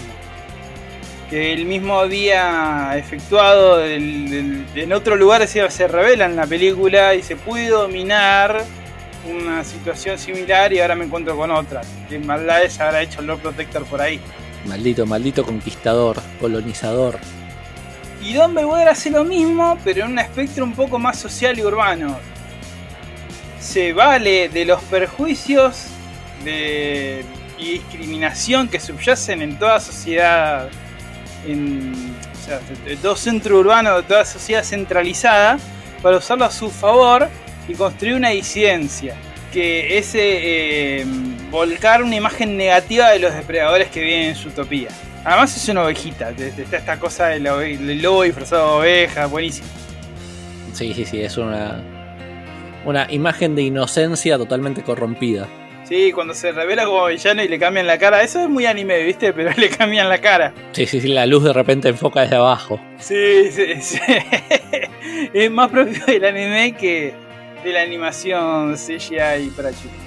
que 1.30 1.54
él 1.54 1.64
mismo 1.64 1.98
había 1.98 2.92
efectuado 2.98 3.82
en 3.82 4.92
otro 4.92 5.16
lugar 5.16 5.48
se, 5.48 5.70
se 5.70 5.88
revela 5.88 6.26
en 6.26 6.36
la 6.36 6.46
película 6.46 7.14
y 7.14 7.22
se 7.22 7.36
puede 7.36 7.68
dominar 7.68 8.66
una 9.24 9.64
situación 9.64 10.18
similar 10.18 10.74
y 10.74 10.80
ahora 10.80 10.94
me 10.94 11.06
encuentro 11.06 11.34
con 11.34 11.50
otra. 11.50 11.80
Que 12.10 12.18
maldades 12.18 12.78
habrá 12.80 13.00
hecho 13.00 13.20
el 13.20 13.28
Lord 13.28 13.40
Protector 13.40 13.86
por 13.86 14.02
ahí. 14.02 14.20
Maldito, 14.66 15.06
maldito 15.06 15.42
conquistador, 15.42 16.20
colonizador. 16.38 17.18
Y 18.22 18.34
Don 18.34 18.54
Belweder 18.54 18.90
hace 18.90 19.10
lo 19.10 19.24
mismo, 19.24 19.78
pero 19.82 20.04
en 20.04 20.12
un 20.12 20.18
espectro 20.18 20.64
un 20.64 20.74
poco 20.74 20.98
más 20.98 21.18
social 21.18 21.58
y 21.58 21.64
urbano. 21.64 22.18
Se 23.58 23.94
vale 23.94 24.50
de 24.50 24.66
los 24.66 24.82
perjuicios 24.82 25.86
de, 26.44 27.24
y 27.58 27.72
discriminación 27.72 28.68
que 28.68 28.80
subyacen 28.80 29.42
en 29.42 29.58
toda 29.58 29.80
sociedad 29.80 30.68
en 31.46 32.12
o 32.50 32.96
todo 33.00 33.16
centro 33.16 33.58
urbano, 33.58 33.96
de 33.96 34.02
toda 34.02 34.24
sociedad 34.24 34.64
centralizada, 34.64 35.58
para 36.02 36.16
usarlo 36.16 36.44
a 36.44 36.50
su 36.50 36.70
favor 36.70 37.28
y 37.68 37.74
construir 37.74 38.14
una 38.14 38.30
disidencia. 38.30 39.14
Que 39.52 39.98
es 39.98 40.12
eh, 40.14 41.04
volcar 41.50 42.02
una 42.02 42.16
imagen 42.16 42.56
negativa 42.56 43.10
de 43.10 43.18
los 43.18 43.34
depredadores 43.34 43.88
que 43.90 44.00
viven 44.00 44.22
en 44.30 44.34
su 44.34 44.48
utopía. 44.48 44.88
Además 45.24 45.56
es 45.56 45.68
una 45.68 45.84
ovejita, 45.84 46.30
está 46.30 46.78
esta 46.78 46.98
cosa 46.98 47.26
del 47.26 48.02
lobo 48.02 48.22
disfrazado 48.22 48.80
de 48.80 48.88
oveja, 48.88 49.26
buenísimo. 49.26 49.68
Sí, 50.72 50.94
sí, 50.94 51.04
sí, 51.04 51.20
es 51.20 51.36
una, 51.36 51.80
una 52.84 53.06
imagen 53.12 53.54
de 53.54 53.62
inocencia 53.62 54.38
totalmente 54.38 54.82
corrompida. 54.82 55.46
Sí, 55.84 56.12
cuando 56.12 56.32
se 56.34 56.52
revela 56.52 56.84
como 56.84 57.06
villano 57.06 57.42
y 57.42 57.48
le 57.48 57.58
cambian 57.58 57.86
la 57.86 57.98
cara. 57.98 58.22
Eso 58.22 58.40
es 58.40 58.48
muy 58.48 58.66
anime, 58.66 59.02
¿viste? 59.02 59.32
Pero 59.34 59.50
le 59.56 59.68
cambian 59.68 60.08
la 60.08 60.18
cara. 60.18 60.52
Sí, 60.72 60.86
sí, 60.86 61.00
sí, 61.00 61.08
la 61.08 61.26
luz 61.26 61.44
de 61.44 61.52
repente 61.52 61.88
enfoca 61.88 62.22
desde 62.22 62.36
abajo. 62.36 62.80
Sí, 62.98 63.50
sí, 63.50 63.80
sí. 63.80 64.00
es 65.32 65.50
más 65.50 65.70
propio 65.70 66.04
del 66.06 66.24
anime 66.24 66.72
que 66.72 67.14
de 67.64 67.72
la 67.72 67.82
animación 67.82 68.74
CGI 68.76 69.50
para 69.56 69.70
chicos. 69.70 69.98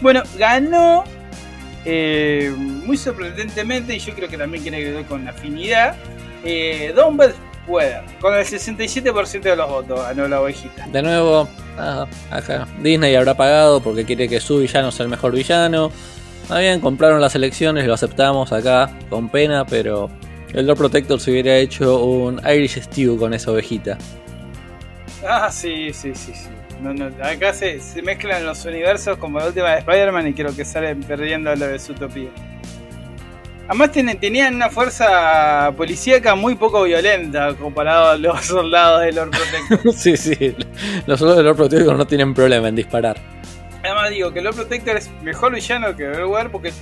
Bueno, 0.00 0.22
ganó 0.38 1.04
eh, 1.84 2.52
muy 2.56 2.96
sorprendentemente, 2.96 3.94
y 3.94 3.98
yo 4.00 4.12
creo 4.14 4.28
que 4.28 4.36
también 4.36 4.62
tiene 4.62 4.78
que 4.80 4.90
ver 4.90 5.04
con 5.04 5.26
afinidad, 5.28 5.96
eh, 6.44 6.92
Weather. 7.66 8.02
Con 8.20 8.34
el 8.34 8.44
67% 8.44 9.40
de 9.40 9.56
los 9.56 9.68
votos 9.68 10.00
ganó 10.00 10.28
la 10.28 10.40
ovejita. 10.40 10.86
De 10.88 11.02
nuevo, 11.02 11.48
acá 12.30 12.66
Disney 12.82 13.14
habrá 13.14 13.36
pagado 13.36 13.80
porque 13.80 14.04
quiere 14.04 14.28
que 14.28 14.40
su 14.40 14.58
villano 14.58 14.90
sea 14.90 15.04
el 15.04 15.10
mejor 15.10 15.32
villano. 15.32 15.90
Está 16.42 16.58
bien, 16.58 16.80
compraron 16.80 17.20
las 17.20 17.34
elecciones, 17.34 17.86
lo 17.86 17.94
aceptamos 17.94 18.52
acá 18.52 18.90
con 19.10 19.28
pena, 19.28 19.66
pero 19.66 20.08
el 20.54 20.66
Lord 20.66 20.78
Protector 20.78 21.20
se 21.20 21.32
hubiera 21.32 21.56
hecho 21.56 22.04
un 22.04 22.40
Irish 22.46 22.80
Stew 22.82 23.18
con 23.18 23.34
esa 23.34 23.50
ovejita. 23.50 23.98
Ah, 25.26 25.50
sí, 25.50 25.92
sí, 25.92 26.14
sí, 26.14 26.32
sí. 26.34 26.48
acá 27.20 27.52
se, 27.52 27.80
mezclan 28.02 28.46
los 28.46 28.64
universos 28.64 29.18
como 29.18 29.40
la 29.40 29.46
última 29.46 29.72
de 29.72 29.78
Spider-Man 29.78 30.28
y 30.28 30.34
creo 30.34 30.54
que 30.54 30.64
salen 30.64 31.02
perdiendo 31.02 31.54
lo 31.56 31.66
de 31.66 31.78
su 31.78 31.92
utopía. 31.92 32.30
Además 33.68 33.90
tenían 33.90 34.54
una 34.54 34.70
fuerza 34.70 35.72
policíaca 35.76 36.36
muy 36.36 36.54
poco 36.54 36.84
violenta 36.84 37.54
comparado 37.54 38.10
a 38.10 38.16
los 38.16 38.44
soldados 38.46 39.02
de 39.02 39.12
Lord 39.12 39.30
Protector. 39.30 39.92
sí, 39.96 40.16
sí. 40.16 40.54
Los 41.06 41.18
soldados 41.18 41.38
de 41.38 41.44
Lord 41.44 41.56
Protector 41.56 41.96
no 41.96 42.06
tienen 42.06 42.32
problema 42.32 42.68
en 42.68 42.76
disparar. 42.76 43.16
Además 43.82 44.10
digo 44.10 44.32
que 44.32 44.40
Lord 44.40 44.54
Protector 44.54 44.96
es 44.96 45.10
mejor 45.22 45.54
villano 45.54 45.96
que 45.96 46.04
Belware 46.04 46.50
porque 46.50 46.72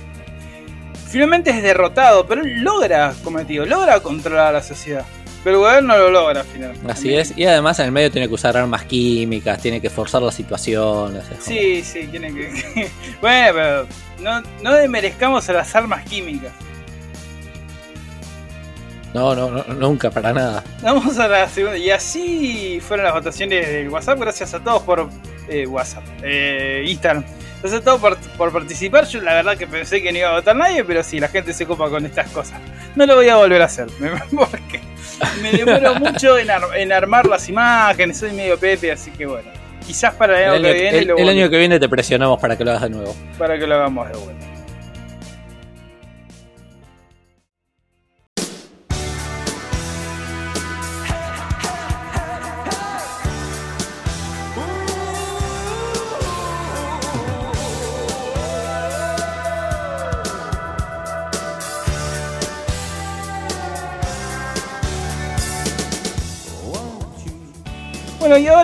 finalmente 1.07 1.49
es 1.49 1.63
derrotado, 1.63 2.27
pero 2.27 2.41
él 2.41 2.61
logra, 2.61 3.13
como 3.23 3.39
digo, 3.43 3.65
logra 3.65 3.99
controlar 4.01 4.47
a 4.47 4.51
la 4.53 4.63
sociedad. 4.63 5.05
Pero 5.43 5.61
Belware 5.61 5.83
no 5.83 5.97
lo 5.97 6.11
logra 6.11 6.43
finalmente. 6.43 6.91
Así 6.91 7.15
es, 7.15 7.35
y 7.35 7.45
además 7.45 7.79
en 7.79 7.85
el 7.85 7.91
medio 7.91 8.11
tiene 8.11 8.27
que 8.27 8.33
usar 8.33 8.57
armas 8.57 8.85
químicas, 8.85 9.59
tiene 9.59 9.79
que 9.79 9.89
forzar 9.89 10.21
la 10.21 10.31
situación. 10.31 11.19
Sí, 11.39 11.83
sí, 11.83 12.07
tiene 12.07 12.33
que... 12.33 12.89
bueno, 13.21 13.53
pero 13.53 13.87
no, 14.21 14.41
no 14.63 14.73
demerezcamos 14.73 15.47
a 15.49 15.53
las 15.53 15.75
armas 15.75 16.03
químicas. 16.05 16.51
No, 19.15 19.33
no, 19.33 19.63
nunca, 19.75 20.11
para 20.11 20.33
nada. 20.33 20.61
Vamos 20.81 21.17
a 21.17 21.29
la 21.29 21.47
segunda. 21.47 21.77
Y 21.77 21.89
así 21.89 22.81
fueron 22.81 23.05
las 23.05 23.13
votaciones 23.13 23.65
del 23.65 23.87
WhatsApp. 23.87 24.19
Gracias 24.19 24.53
a 24.53 24.59
todos 24.61 24.81
por 24.81 25.07
eh, 25.47 25.65
WhatsApp, 25.65 26.03
eh, 26.21 26.83
Instagram. 26.85 27.23
Gracias 27.61 27.81
a 27.81 27.85
todos 27.85 28.17
por, 28.37 28.51
participar. 28.51 29.07
Yo 29.07 29.21
la 29.21 29.35
verdad 29.35 29.57
que 29.57 29.67
pensé 29.67 30.03
que 30.03 30.11
no 30.11 30.17
iba 30.17 30.31
a 30.31 30.33
votar 30.33 30.57
nadie, 30.57 30.83
pero 30.83 31.01
sí, 31.01 31.21
la 31.21 31.29
gente 31.29 31.53
se 31.53 31.65
copa 31.65 31.89
con 31.89 32.05
estas 32.05 32.29
cosas. 32.31 32.59
No 32.97 33.05
lo 33.05 33.15
voy 33.15 33.29
a 33.29 33.37
volver 33.37 33.61
a 33.61 33.65
hacer, 33.65 33.87
porque 34.35 34.81
me 35.41 35.53
demoro 35.53 35.95
mucho 35.99 36.37
en, 36.37 36.91
armar 36.91 37.25
las 37.25 37.47
imágenes. 37.47 38.17
Soy 38.17 38.33
medio 38.33 38.59
pepe, 38.59 38.91
así 38.91 39.11
que 39.11 39.25
bueno. 39.25 39.49
Quizás 39.87 40.13
para 40.15 40.43
el 40.43 40.65
año, 40.65 40.73
que 40.73 40.73
viene. 40.73 41.13
el 41.17 41.29
año 41.29 41.49
que 41.49 41.57
viene 41.57 41.79
te 41.79 41.87
presionamos 41.87 42.37
para 42.41 42.57
que 42.57 42.65
lo 42.65 42.71
hagas 42.71 42.83
de 42.83 42.89
nuevo. 42.89 43.15
Para 43.37 43.57
que 43.57 43.65
lo 43.65 43.75
hagamos 43.75 44.09
de 44.09 44.17
vuelta. 44.17 44.54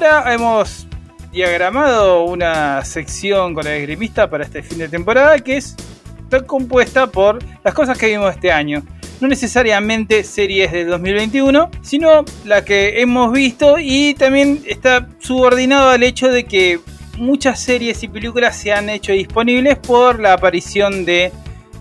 Ahora 0.02 0.34
hemos 0.34 0.88
diagramado 1.32 2.24
una 2.24 2.84
sección 2.84 3.54
con 3.54 3.68
el 3.68 3.74
esgrimista 3.74 4.30
para 4.30 4.44
este 4.44 4.64
fin 4.64 4.80
de 4.80 4.90
temporada 4.90 5.40
que 5.40 5.58
es 5.58 5.76
está 6.24 6.46
compuesta 6.46 7.08
por 7.08 7.40
las 7.64 7.74
cosas 7.74 7.98
que 7.98 8.08
vimos 8.08 8.34
este 8.34 8.52
año. 8.52 8.84
No 9.20 9.28
necesariamente 9.28 10.24
series 10.24 10.72
del 10.72 10.88
2021, 10.88 11.70
sino 11.82 12.26
la 12.46 12.66
que 12.66 13.02
hemos 13.02 13.32
visto 13.32 13.78
y 13.78 14.16
también 14.16 14.64
está 14.66 15.08
subordinado 15.20 15.90
al 15.90 16.02
hecho 16.04 16.30
de 16.30 16.46
que 16.46 16.80
muchas 17.18 17.60
series 17.60 18.02
y 18.02 18.08
películas 18.08 18.56
se 18.58 18.72
han 18.72 18.90
hecho 18.90 19.12
disponibles 19.12 19.78
por 19.78 20.20
la 20.20 20.34
aparición 20.34 21.06
de, 21.06 21.32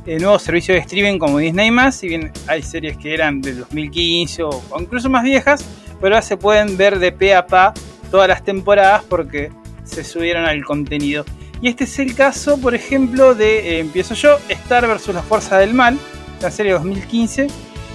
de 0.04 0.18
nuevos 0.18 0.42
servicios 0.42 0.76
de 0.76 0.80
streaming 0.80 1.18
como 1.18 1.38
Disney+, 1.38 1.70
si 1.92 2.08
bien 2.08 2.32
hay 2.46 2.62
series 2.62 2.98
que 2.98 3.14
eran 3.14 3.40
del 3.40 3.60
2015 3.60 4.42
o 4.42 4.62
incluso 4.78 5.08
más 5.08 5.22
viejas, 5.22 5.64
pero 6.00 6.16
ahora 6.16 6.22
se 6.22 6.36
pueden 6.36 6.76
ver 6.76 6.98
de 6.98 7.12
pe 7.12 7.34
a 7.34 7.46
pa 7.46 7.72
todas 8.10 8.28
las 8.28 8.44
temporadas 8.44 9.04
porque 9.08 9.50
se 9.84 10.04
subieron 10.04 10.44
al 10.44 10.64
contenido. 10.64 11.24
Y 11.62 11.68
este 11.68 11.84
es 11.84 11.98
el 11.98 12.14
caso, 12.14 12.58
por 12.58 12.74
ejemplo, 12.74 13.34
de, 13.34 13.76
eh, 13.76 13.78
empiezo 13.80 14.14
yo, 14.14 14.38
Star 14.48 14.86
vs. 14.86 15.08
la 15.08 15.22
Fuerza 15.22 15.58
del 15.58 15.74
Mal, 15.74 15.98
la 16.40 16.50
serie 16.50 16.72
2015. 16.72 17.48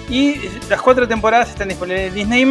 Y 0.09 0.35
las 0.69 0.81
cuatro 0.81 1.07
temporadas 1.07 1.49
están 1.49 1.69
disponibles 1.69 2.09
en 2.09 2.13
Disney 2.13 2.45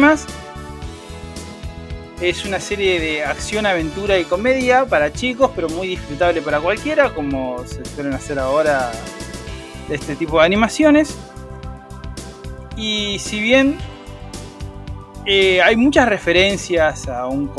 Es 2.19 2.43
una 2.43 2.59
serie 2.59 2.99
de 2.99 3.23
acción, 3.23 3.65
aventura 3.65 4.19
y 4.19 4.25
comedia 4.25 4.85
para 4.85 5.13
chicos, 5.13 5.51
pero 5.55 5.69
muy 5.69 5.87
disfrutable 5.87 6.41
para 6.41 6.59
cualquiera, 6.59 7.13
como 7.13 7.65
se 7.65 7.85
suelen 7.85 8.13
hacer 8.13 8.39
ahora 8.39 8.91
este 9.89 10.17
tipo 10.17 10.39
de 10.39 10.45
animaciones. 10.45 11.15
Y 12.75 13.19
si 13.19 13.39
bien 13.39 13.77
eh, 15.25 15.61
hay 15.61 15.75
muchas 15.75 16.07
referencias 16.07 17.07
a 17.07 17.25
un 17.27 17.49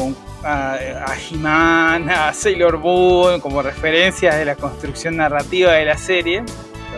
a, 0.45 0.75
a 0.75 1.17
He-Man, 1.19 2.09
a 2.09 2.33
Sailor 2.33 2.79
Moon, 2.79 3.41
como 3.41 3.63
referencias 3.63 4.37
de 4.37 4.45
la 4.45 4.55
construcción 4.55 5.17
narrativa 5.17 5.73
de 5.73 5.85
la 5.85 5.99
serie. 5.99 6.45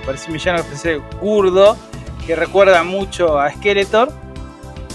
Aparece 0.00 0.26
un 0.28 0.35
villano 0.35 0.62
que 0.62 1.00
curdo, 1.18 1.76
que 2.26 2.37
recuerda 2.37 2.83
mucho 2.85 3.38
a 3.38 3.50
Skeletor. 3.50 4.12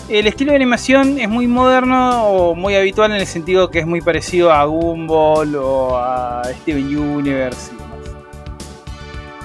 El 0.10 0.28
estilo 0.28 0.52
de 0.52 0.58
animación 0.58 1.20
es 1.20 1.30
muy 1.30 1.48
moderno 1.48 2.28
o 2.28 2.56
muy 2.56 2.76
habitual 2.76 3.12
en 3.12 3.18
el 3.18 3.28
sentido 3.28 3.72
que 3.72 3.80
es 3.80 3.88
muy 3.88 4.02
parecido 4.02 4.52
a 4.52 4.66
Gumball 4.66 5.56
o 5.56 5.98
a 5.98 6.44
Steven 6.62 6.98
Universe 6.98 7.72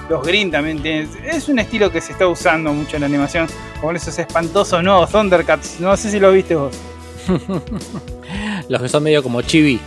los 0.09 0.23
Green 0.23 0.51
también 0.51 0.81
tienen. 0.81 1.09
Es 1.23 1.47
un 1.47 1.59
estilo 1.59 1.91
que 1.91 2.01
se 2.01 2.11
está 2.11 2.27
usando 2.27 2.73
mucho 2.73 2.97
en 2.97 3.01
la 3.01 3.05
animación. 3.05 3.47
Con 3.79 3.95
esos 3.95 4.17
espantosos 4.17 4.83
nuevos 4.83 5.11
Thundercats. 5.11 5.79
No 5.79 5.95
sé 5.95 6.11
si 6.11 6.19
lo 6.19 6.31
viste 6.31 6.55
vos. 6.55 6.75
Los 8.67 8.81
que 8.81 8.89
son 8.89 9.03
medio 9.03 9.23
como 9.23 9.41
chibi. 9.41 9.79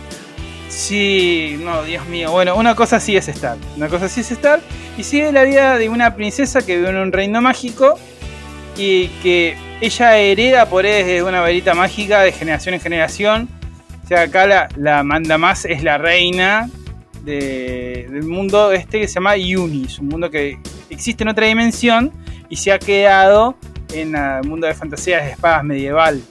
Sí, 0.69 1.59
no, 1.61 1.83
Dios 1.83 2.05
mío. 2.07 2.31
Bueno, 2.31 2.55
una 2.55 2.73
cosa 2.73 2.99
sí 2.99 3.15
es 3.15 3.27
estar. 3.27 3.57
Una 3.75 3.89
cosa 3.89 4.07
sí 4.09 4.21
es 4.21 4.31
estar. 4.31 4.61
Y 4.97 5.03
sigue 5.03 5.31
la 5.31 5.43
vida 5.43 5.77
de 5.77 5.89
una 5.89 6.15
princesa 6.15 6.65
que 6.65 6.77
vive 6.77 6.89
en 6.89 6.97
un 6.97 7.11
reino 7.11 7.41
mágico 7.41 7.99
y 8.77 9.07
que 9.21 9.55
ella 9.81 10.17
hereda 10.17 10.67
por 10.67 10.85
de 10.85 11.21
una 11.21 11.41
varita 11.41 11.73
mágica 11.73 12.21
de 12.21 12.31
generación 12.31 12.75
en 12.75 12.81
generación. 12.81 13.49
O 14.03 14.07
sea, 14.07 14.21
acá 14.21 14.47
la, 14.47 14.69
la 14.77 15.03
manda 15.03 15.37
más 15.37 15.65
es 15.65 15.83
la 15.83 15.97
reina 15.97 16.69
de- 17.23 18.07
del 18.11 18.23
mundo 18.23 18.71
este 18.71 18.99
que 18.99 19.07
se 19.07 19.15
llama 19.15 19.37
Yunis, 19.37 19.99
un 19.99 20.07
mundo 20.09 20.29
que 20.29 20.57
existe 20.89 21.23
en 21.23 21.29
otra 21.29 21.47
dimensión 21.47 22.11
y 22.49 22.55
se 22.57 22.71
ha 22.71 22.79
quedado 22.79 23.55
en 23.93 24.15
el 24.15 24.43
mundo 24.47 24.67
de 24.67 24.73
fantasías 24.73 25.23
de 25.23 25.31
espadas 25.31 25.63
medieval. 25.63 26.21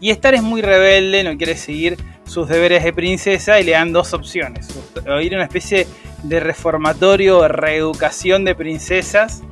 Y 0.00 0.10
Star 0.10 0.34
es 0.34 0.42
muy 0.42 0.62
rebelde, 0.62 1.24
no 1.24 1.36
quiere 1.36 1.56
seguir 1.56 1.96
sus 2.24 2.48
deberes 2.48 2.84
de 2.84 2.92
princesa 2.92 3.58
y 3.58 3.64
le 3.64 3.72
dan 3.72 3.92
dos 3.92 4.12
opciones. 4.12 4.68
O 5.08 5.20
ir 5.20 5.34
a 5.34 5.38
una 5.38 5.44
especie 5.44 5.86
de 6.22 6.40
reformatorio 6.40 7.38
o 7.38 7.48
reeducación 7.48 8.44
de 8.44 8.54
princesas, 8.54 9.42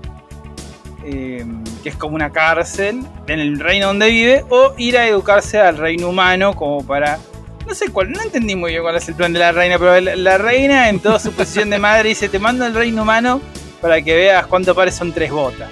eh, 1.04 1.44
que 1.82 1.88
es 1.88 1.96
como 1.96 2.14
una 2.16 2.30
cárcel 2.32 3.00
en 3.28 3.40
el 3.40 3.58
reino 3.58 3.88
donde 3.88 4.08
vive, 4.08 4.44
o 4.50 4.74
ir 4.76 4.98
a 4.98 5.06
educarse 5.06 5.58
al 5.58 5.78
reino 5.78 6.08
humano 6.08 6.54
como 6.54 6.84
para... 6.86 7.18
No 7.66 7.74
sé 7.74 7.90
cuál, 7.90 8.12
no 8.12 8.22
entendí 8.22 8.54
muy 8.54 8.70
bien 8.70 8.82
cuál 8.82 8.94
es 8.94 9.08
el 9.08 9.16
plan 9.16 9.32
de 9.32 9.40
la 9.40 9.50
reina, 9.50 9.76
pero 9.78 10.00
la, 10.00 10.38
reina 10.38 10.88
en 10.88 11.00
toda 11.00 11.18
su 11.18 11.32
posición 11.32 11.68
de 11.68 11.78
madre 11.78 12.10
dice, 12.10 12.28
te 12.28 12.38
mando 12.38 12.64
al 12.64 12.74
reino 12.74 13.02
humano 13.02 13.40
para 13.80 14.00
que 14.00 14.14
veas 14.14 14.46
cuánto 14.46 14.72
pares 14.74 14.94
son 14.94 15.12
tres 15.12 15.32
botas. 15.32 15.68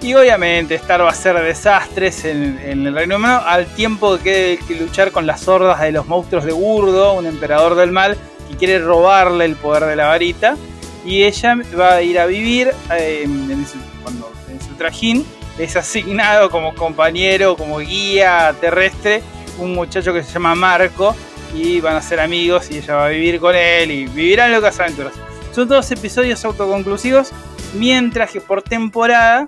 Y 0.00 0.14
obviamente 0.14 0.76
Star 0.76 1.02
va 1.02 1.08
a 1.08 1.10
hacer 1.10 1.38
desastres 1.42 2.24
en, 2.24 2.58
el 2.64 2.94
reino 2.94 3.16
humano 3.16 3.42
al 3.44 3.66
tiempo 3.66 4.18
que 4.18 4.58
que 4.66 4.76
luchar 4.76 5.12
con 5.12 5.26
las 5.26 5.46
hordas 5.46 5.80
de 5.80 5.92
los 5.92 6.06
monstruos 6.06 6.44
de 6.44 6.52
Burdo, 6.52 7.12
un 7.14 7.26
emperador 7.26 7.74
del 7.74 7.90
mal 7.92 8.16
que 8.48 8.56
quiere 8.56 8.78
robarle 8.78 9.44
el 9.44 9.56
poder 9.56 9.84
de 9.84 9.96
la 9.96 10.06
varita. 10.06 10.56
Y 11.04 11.24
ella 11.24 11.56
va 11.78 11.96
a 11.96 12.02
ir 12.02 12.18
a 12.18 12.26
vivir 12.26 12.70
eh, 12.96 13.22
en, 13.24 13.66
su, 13.66 13.76
cuando, 14.02 14.32
en 14.50 14.60
su 14.60 14.74
trajín. 14.74 15.26
Es 15.58 15.76
asignado 15.76 16.50
como 16.50 16.74
compañero, 16.74 17.56
como 17.56 17.78
guía 17.78 18.54
terrestre, 18.60 19.22
un 19.58 19.74
muchacho 19.74 20.12
que 20.12 20.22
se 20.22 20.32
llama 20.32 20.54
Marco. 20.54 21.14
Y 21.54 21.80
van 21.80 21.96
a 21.96 22.02
ser 22.02 22.20
amigos 22.20 22.70
y 22.70 22.78
ella 22.78 22.94
va 22.94 23.06
a 23.06 23.08
vivir 23.08 23.40
con 23.40 23.54
él 23.56 23.90
y 23.90 24.04
vivirán 24.06 24.52
locas 24.52 24.78
aventuras. 24.80 25.14
Son 25.52 25.66
todos 25.66 25.90
episodios 25.90 26.44
autoconclusivos, 26.44 27.32
mientras 27.74 28.30
que 28.30 28.40
por 28.42 28.62
temporada 28.62 29.46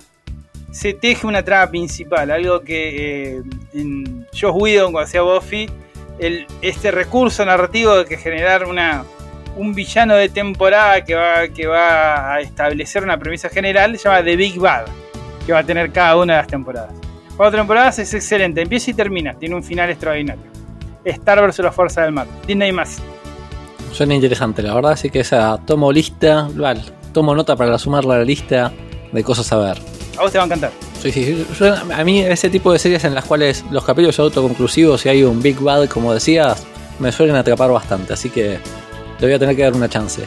se 0.71 0.93
teje 0.93 1.27
una 1.27 1.43
trama 1.43 1.69
principal, 1.69 2.31
algo 2.31 2.61
que 2.61 3.35
eh, 3.37 3.41
en 3.73 4.25
Josh 4.31 4.51
Whedon 4.53 4.93
cuando 4.93 5.07
hacía 5.07 5.21
Buffy, 5.21 5.69
este 6.61 6.91
recurso 6.91 7.45
narrativo 7.45 7.97
de 7.97 8.05
que 8.05 8.17
generar 8.17 8.65
una, 8.65 9.03
un 9.55 9.73
villano 9.73 10.15
de 10.15 10.29
temporada 10.29 11.03
que 11.03 11.15
va, 11.15 11.47
que 11.47 11.67
va 11.67 12.35
a 12.35 12.41
establecer 12.41 13.03
una 13.03 13.17
premisa 13.17 13.49
general, 13.49 13.97
se 13.97 14.03
llama 14.03 14.23
The 14.23 14.35
Big 14.35 14.59
Bad, 14.59 14.85
que 15.45 15.53
va 15.53 15.59
a 15.59 15.63
tener 15.63 15.91
cada 15.91 16.17
una 16.17 16.33
de 16.33 16.39
las 16.41 16.47
temporadas. 16.47 16.93
Cuatro 17.41 17.57
temporadas 17.57 17.97
es 17.97 18.13
excelente, 18.13 18.61
empieza 18.61 18.91
y 18.91 18.93
termina, 18.93 19.33
tiene 19.33 19.55
un 19.55 19.63
final 19.63 19.89
extraordinario. 19.89 20.43
Star 21.03 21.43
vs. 21.43 21.57
la 21.57 21.71
Fuerza 21.71 22.03
del 22.03 22.11
Mar, 22.11 22.27
Disney 22.45 22.71
más. 22.71 22.99
Suena 23.91 24.13
interesante, 24.13 24.61
la 24.61 24.75
verdad, 24.75 24.91
así 24.91 25.09
que 25.09 25.21
esa 25.21 25.57
tomo 25.65 25.91
lista, 25.91 26.47
vale, 26.53 26.81
tomo 27.11 27.33
nota 27.33 27.55
para 27.55 27.79
sumarla 27.79 28.13
a 28.13 28.17
la 28.19 28.25
lista 28.25 28.71
de 29.11 29.23
cosas 29.23 29.51
a 29.53 29.57
ver. 29.57 29.77
A 30.19 30.21
vos 30.21 30.31
te 30.31 30.37
va 30.37 30.43
a 30.43 30.45
encantar. 30.45 30.71
Sí, 31.01 31.11
sí, 31.11 31.47
yo- 31.59 31.73
a 31.73 32.03
mí 32.03 32.19
ese 32.19 32.51
tipo 32.51 32.71
de 32.73 32.77
series 32.77 33.03
en 33.05 33.15
las 33.15 33.25
cuales 33.25 33.65
los 33.71 33.83
capítulos 33.83 34.15
son 34.15 34.25
autoconclusivos 34.25 35.03
y 35.07 35.09
hay 35.09 35.23
un 35.23 35.41
Big 35.41 35.59
Bad, 35.59 35.89
como 35.89 36.13
decías, 36.13 36.63
me 36.99 37.11
suelen 37.11 37.35
atrapar 37.35 37.71
bastante, 37.71 38.13
así 38.13 38.29
que 38.29 38.59
le 39.19 39.25
voy 39.27 39.33
a 39.33 39.39
tener 39.39 39.55
que 39.55 39.63
dar 39.63 39.73
una 39.73 39.89
chance. 39.89 40.21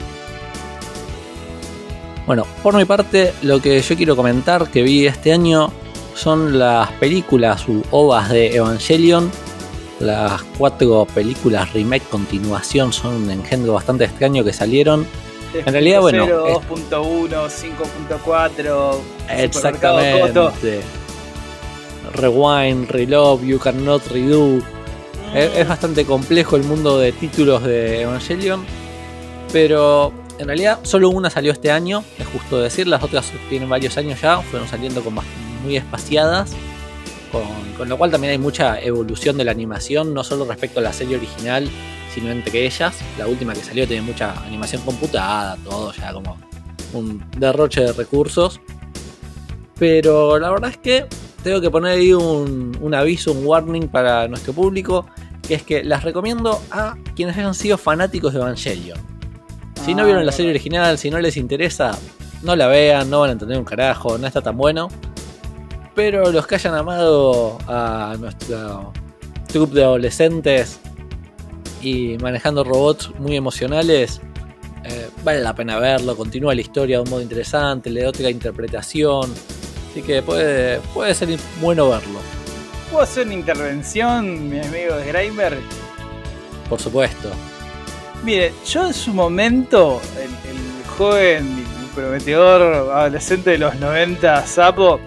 Bueno, 2.26 2.44
por 2.60 2.74
mi 2.74 2.84
parte, 2.84 3.34
lo 3.42 3.62
que 3.62 3.80
yo 3.80 3.96
quiero 3.96 4.16
comentar 4.16 4.66
que 4.68 4.82
vi 4.82 5.06
este 5.06 5.32
año 5.32 5.70
son 6.14 6.58
las 6.58 6.90
películas 6.92 7.68
u 7.68 7.82
ovas 7.90 8.30
de 8.30 8.54
Evangelion. 8.56 9.30
Las 10.00 10.42
cuatro 10.58 11.06
películas 11.14 11.72
remake 11.72 12.04
continuación 12.08 12.92
son 12.92 13.14
un 13.14 13.30
engendro 13.30 13.74
bastante 13.74 14.04
extraño 14.04 14.42
que 14.44 14.52
salieron. 14.52 15.06
En 15.54 15.72
realidad, 15.72 16.00
bueno, 16.00 16.24
0, 16.26 16.46
es- 16.48 16.56
2.1, 16.90 17.48
5.4, 17.48 19.00
Exactamente. 19.30 20.80
Rewind, 22.12 22.90
Relove, 22.90 23.46
You 23.46 23.58
Cannot 23.58 24.06
Redo. 24.08 24.58
Es, 25.34 25.56
es 25.56 25.68
bastante 25.68 26.04
complejo 26.04 26.56
el 26.56 26.64
mundo 26.64 26.98
de 26.98 27.12
títulos 27.12 27.62
de 27.62 28.02
Evangelion. 28.02 28.64
Pero 29.52 30.12
en 30.38 30.46
realidad 30.48 30.80
solo 30.82 31.08
una 31.10 31.30
salió 31.30 31.52
este 31.52 31.70
año, 31.70 32.04
es 32.18 32.26
justo 32.26 32.60
decir. 32.60 32.86
Las 32.88 33.02
otras 33.02 33.32
tienen 33.48 33.68
varios 33.68 33.96
años 33.96 34.20
ya, 34.20 34.40
fueron 34.42 34.68
saliendo 34.68 35.02
con 35.02 35.14
bast- 35.16 35.22
muy 35.64 35.76
espaciadas. 35.76 36.52
Con, 37.32 37.42
con 37.76 37.88
lo 37.88 37.98
cual 37.98 38.12
también 38.12 38.30
hay 38.32 38.38
mucha 38.38 38.80
evolución 38.80 39.36
de 39.36 39.44
la 39.44 39.50
animación, 39.50 40.14
no 40.14 40.22
solo 40.22 40.44
respecto 40.44 40.78
a 40.78 40.82
la 40.84 40.92
serie 40.92 41.16
original, 41.16 41.68
sino 42.14 42.30
entre 42.30 42.64
ellas. 42.64 42.94
La 43.18 43.26
última 43.26 43.54
que 43.54 43.64
salió 43.64 43.88
tiene 43.88 44.02
mucha 44.02 44.32
animación 44.44 44.82
computada, 44.82 45.56
todo 45.64 45.92
ya 45.92 46.12
como 46.12 46.38
un 46.92 47.24
derroche 47.36 47.80
de 47.80 47.92
recursos. 47.92 48.60
Pero 49.78 50.38
la 50.38 50.50
verdad 50.50 50.70
es 50.70 50.76
que 50.76 51.06
tengo 51.42 51.60
que 51.60 51.70
poner 51.70 51.98
ahí 51.98 52.12
un, 52.12 52.78
un 52.80 52.94
aviso, 52.94 53.32
un 53.32 53.44
warning 53.44 53.88
para 53.88 54.28
nuestro 54.28 54.52
público, 54.52 55.06
que 55.46 55.54
es 55.54 55.62
que 55.62 55.82
las 55.82 56.04
recomiendo 56.04 56.62
a 56.70 56.96
quienes 57.16 57.36
hayan 57.36 57.54
sido 57.54 57.76
fanáticos 57.76 58.32
de 58.32 58.38
Evangelion. 58.38 58.98
Si 59.84 59.94
no 59.94 60.02
Ah, 60.02 60.06
vieron 60.06 60.24
la 60.24 60.32
serie 60.32 60.50
original, 60.52 60.96
si 60.96 61.10
no 61.10 61.18
les 61.18 61.36
interesa, 61.36 61.98
no 62.42 62.54
la 62.56 62.68
vean, 62.68 63.10
no 63.10 63.20
van 63.20 63.30
a 63.30 63.32
entender 63.32 63.58
un 63.58 63.64
carajo, 63.64 64.16
no 64.16 64.26
está 64.26 64.40
tan 64.40 64.56
bueno. 64.56 64.88
Pero 65.94 66.32
los 66.32 66.46
que 66.46 66.56
hayan 66.56 66.74
amado 66.74 67.58
a 67.68 68.16
nuestro 68.18 68.92
trupe 69.46 69.76
de 69.76 69.84
adolescentes 69.84 70.80
y 71.80 72.16
manejando 72.18 72.64
robots 72.64 73.12
muy 73.18 73.36
emocionales, 73.36 74.20
eh, 74.84 75.08
vale 75.22 75.40
la 75.40 75.54
pena 75.54 75.78
verlo, 75.78 76.16
continúa 76.16 76.54
la 76.54 76.60
historia 76.60 76.96
de 76.96 77.02
un 77.04 77.10
modo 77.10 77.22
interesante, 77.22 77.90
le 77.90 78.02
da 78.02 78.08
otra 78.08 78.28
interpretación. 78.28 79.32
Así 79.90 80.02
que 80.02 80.22
puede, 80.22 80.80
puede 80.92 81.14
ser 81.14 81.38
bueno 81.60 81.88
verlo, 81.88 82.18
¿Puedo 82.90 83.02
hacer 83.04 83.26
una 83.26 83.34
intervención, 83.34 84.48
mi 84.48 84.60
amigo 84.60 84.94
Grimer? 85.06 85.58
por 86.68 86.80
supuesto. 86.80 87.30
Mire, 88.24 88.52
yo 88.66 88.86
en 88.86 88.94
su 88.94 89.12
momento, 89.12 90.00
el, 90.16 90.30
el 90.50 90.84
joven 90.96 91.64
y 91.82 91.94
prometedor 91.94 92.62
adolescente 92.90 93.50
de 93.50 93.58
los 93.58 93.74
90, 93.76 94.46
Sapo, 94.46 95.00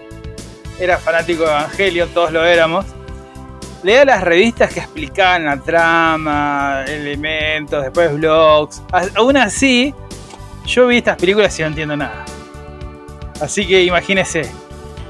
era 0.78 0.98
fanático 0.98 1.44
de 1.44 1.50
Evangelion, 1.50 2.08
todos 2.10 2.32
lo 2.32 2.44
éramos. 2.44 2.86
Leía 3.82 4.04
las 4.04 4.22
revistas 4.22 4.72
que 4.72 4.80
explicaban 4.80 5.44
la 5.44 5.60
trama, 5.60 6.84
elementos, 6.86 7.82
después 7.82 8.12
blogs. 8.14 8.82
Aún 9.14 9.36
así, 9.36 9.94
yo 10.66 10.86
vi 10.88 10.98
estas 10.98 11.16
películas 11.16 11.56
y 11.58 11.62
no 11.62 11.68
entiendo 11.68 11.96
nada. 11.96 12.24
Así 13.40 13.66
que 13.66 13.84
imagínese, 13.84 14.50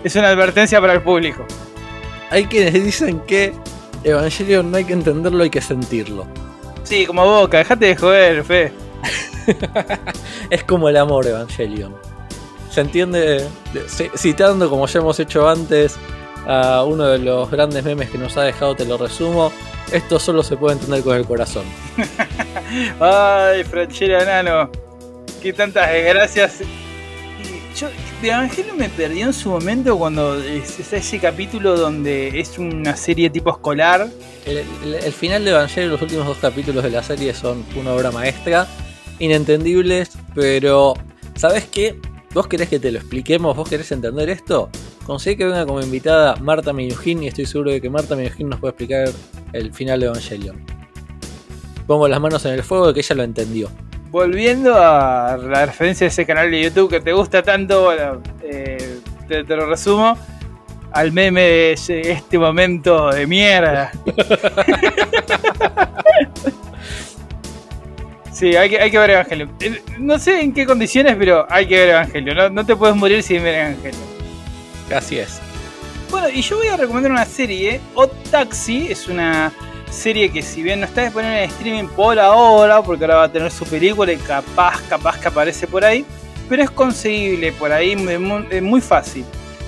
es 0.05 0.17
una 0.17 0.29
advertencia 0.29 0.81
para 0.81 0.93
el 0.93 1.03
público. 1.03 1.47
Hay 2.31 2.45
quienes 2.45 2.75
dicen 2.75 3.21
que 3.21 3.55
Evangelion 4.05 4.71
no 4.71 4.77
hay 4.77 4.85
que 4.85 4.93
entenderlo, 4.93 5.43
hay 5.43 5.51
que 5.51 5.63
sentirlo. 5.63 6.27
Sí, 6.85 7.07
como 7.07 7.25
boca, 7.25 7.59
dejate 7.59 7.87
de 7.87 7.97
joder, 7.97 8.45
fe. 8.45 8.73
Es 10.51 10.65
como 10.65 10.89
el 10.89 10.97
amor 10.97 11.27
Evangelion. 11.27 11.95
Se 12.71 12.81
entiende, 12.83 13.47
ci- 13.89 14.11
citando 14.17 14.69
como 14.71 14.87
ya 14.87 15.01
hemos 15.01 15.19
hecho 15.21 15.49
antes 15.49 15.97
a 16.47 16.85
uno 16.85 17.05
de 17.07 17.19
los 17.19 17.51
grandes 17.51 17.83
memes 17.85 18.11
que 18.11 18.19
nos 18.19 18.37
ha 18.37 18.43
dejado, 18.43 18.75
te 18.77 18.85
lo 18.85 18.97
resumo. 18.99 19.53
Esto 19.93 20.19
solo 20.19 20.43
se 20.43 20.57
puede 20.57 20.75
entender 20.75 21.03
con 21.03 21.17
el 21.17 21.25
corazón. 21.27 21.65
Ay, 23.01 23.65
Franchera 23.65 24.25
Nano. 24.25 24.71
Qué 25.43 25.53
tantas 25.53 25.91
desgracias. 25.91 26.59
Yo 27.79 27.89
de 28.21 28.29
Evangelio 28.29 28.75
me 28.75 28.89
perdí 28.89 29.23
en 29.23 29.33
su 29.33 29.51
momento 29.51 29.97
cuando 29.97 30.35
es, 30.35 30.81
es 30.81 30.93
ese 30.93 31.19
capítulo 31.21 31.77
donde 31.77 32.41
es 32.41 32.59
una 32.59 32.97
serie 32.97 33.31
tipo 33.31 33.51
escolar. 33.51 34.09
El, 34.45 34.59
el- 34.85 34.95
el 34.95 35.13
final 35.13 35.45
de 35.45 35.51
Evangelion, 35.53 35.93
los 35.93 36.03
últimos 36.03 36.27
dos 36.27 36.39
capítulos 36.39 36.83
de 36.83 36.91
la 36.91 37.03
serie 37.03 37.33
son 37.35 37.65
una 37.77 37.93
obra 37.93 38.11
maestra, 38.11 38.67
inentendibles, 39.21 40.11
pero 40.35 40.95
¿sabes 41.37 41.67
qué? 41.67 41.99
¿Vos 42.39 42.47
querés 42.47 42.69
que 42.69 42.79
te 42.79 42.93
lo 42.93 42.99
expliquemos? 43.01 43.57
¿Vos 43.57 43.69
querés 43.69 43.91
entender 43.91 44.31
esto? 44.31 44.71
Conseguí 45.05 45.35
que 45.37 45.45
venga 45.45 45.67
como 45.67 45.81
invitada 45.81 46.37
Marta 46.37 46.73
Minujín 46.73 47.25
y 47.25 47.27
estoy 47.27 47.47
seguro 47.47 47.73
de 47.73 47.81
que 47.81 47.91
Marta 47.91 48.15
Minujín 48.15 48.49
nos 48.49 48.61
puede 48.61 48.71
explicar 48.71 49.09
el 49.53 49.75
final 49.75 49.99
de 49.99 50.07
Evangelion. 50.07 50.65
Pongo 51.89 52.07
las 52.07 52.21
manos 52.21 52.45
en 52.45 52.53
el 52.55 52.63
fuego 52.63 52.87
de 52.87 52.95
que 52.95 53.01
ella 53.01 53.17
lo 53.17 53.23
entendió. 53.25 53.69
Volviendo 54.13 54.73
a 54.77 55.37
la 55.37 55.67
referencia 55.67 56.05
de 56.05 56.11
ese 56.11 56.25
canal 56.27 56.49
de 56.53 56.63
YouTube 56.63 56.89
que 56.89 57.01
te 57.01 57.13
gusta 57.13 57.43
tanto, 57.43 57.83
bueno, 57.87 58.23
eh, 58.45 59.01
te, 59.27 59.43
te 59.43 59.57
lo 59.57 59.67
resumo. 59.67 60.17
al 60.93 61.11
meme 61.11 61.43
de 61.43 61.73
ese- 61.73 62.13
este 62.13 62.39
momento 62.39 63.11
de 63.11 63.27
mierda. 63.27 63.91
Sí, 68.39 68.55
hay 68.55 68.71
que, 68.71 68.79
hay 68.81 68.91
que 68.91 68.99
ver 68.99 69.11
Evangelion. 69.11 69.51
Eh, 69.61 69.83
No 69.99 70.17
sé 70.19 70.41
en 70.41 70.53
qué 70.53 70.65
condiciones, 70.65 71.17
pero 71.19 71.45
hay 71.51 71.67
que 71.67 71.77
ver 71.77 71.89
Evangelion. 71.89 72.37
No, 72.37 72.51
no 72.51 72.65
te 72.65 72.77
puedes 72.77 72.95
morir 72.95 73.23
sin 73.23 73.43
ver 73.43 73.55
Evangelion. 73.57 74.03
Así 74.95 75.19
es. 75.19 75.41
Bueno, 76.11 76.29
y 76.29 76.41
yo 76.41 76.57
voy 76.57 76.69
a 76.69 76.77
recomendar 76.77 77.11
una 77.11 77.25
serie. 77.25 77.81
Odd 77.95 78.11
Taxi 78.31 78.87
es 78.91 79.09
una 79.09 79.53
serie 79.91 80.31
que 80.31 80.43
si 80.43 80.63
bien 80.63 80.81
no 80.81 80.87
está 80.87 81.03
disponible 81.03 81.43
en 81.45 81.51
streaming 81.51 81.89
por 81.89 82.19
ahora, 82.19 82.81
porque 82.83 83.05
ahora 83.05 83.17
va 83.17 83.23
a 83.25 83.33
tener 83.33 83.51
su 83.51 83.65
película 83.65 84.13
y 84.13 84.17
capaz, 84.19 84.83
capaz 84.89 85.19
que 85.19 85.29
aparece 85.29 85.67
por 85.67 85.85
ahí, 85.85 86.05
pero 86.49 86.63
es 86.63 86.71
conseguible 86.71 87.53
por 87.53 87.73
ahí 87.73 87.97
muy, 87.97 88.19
muy- 88.19 88.61
muy 88.61 88.81
fácil. 88.81 89.25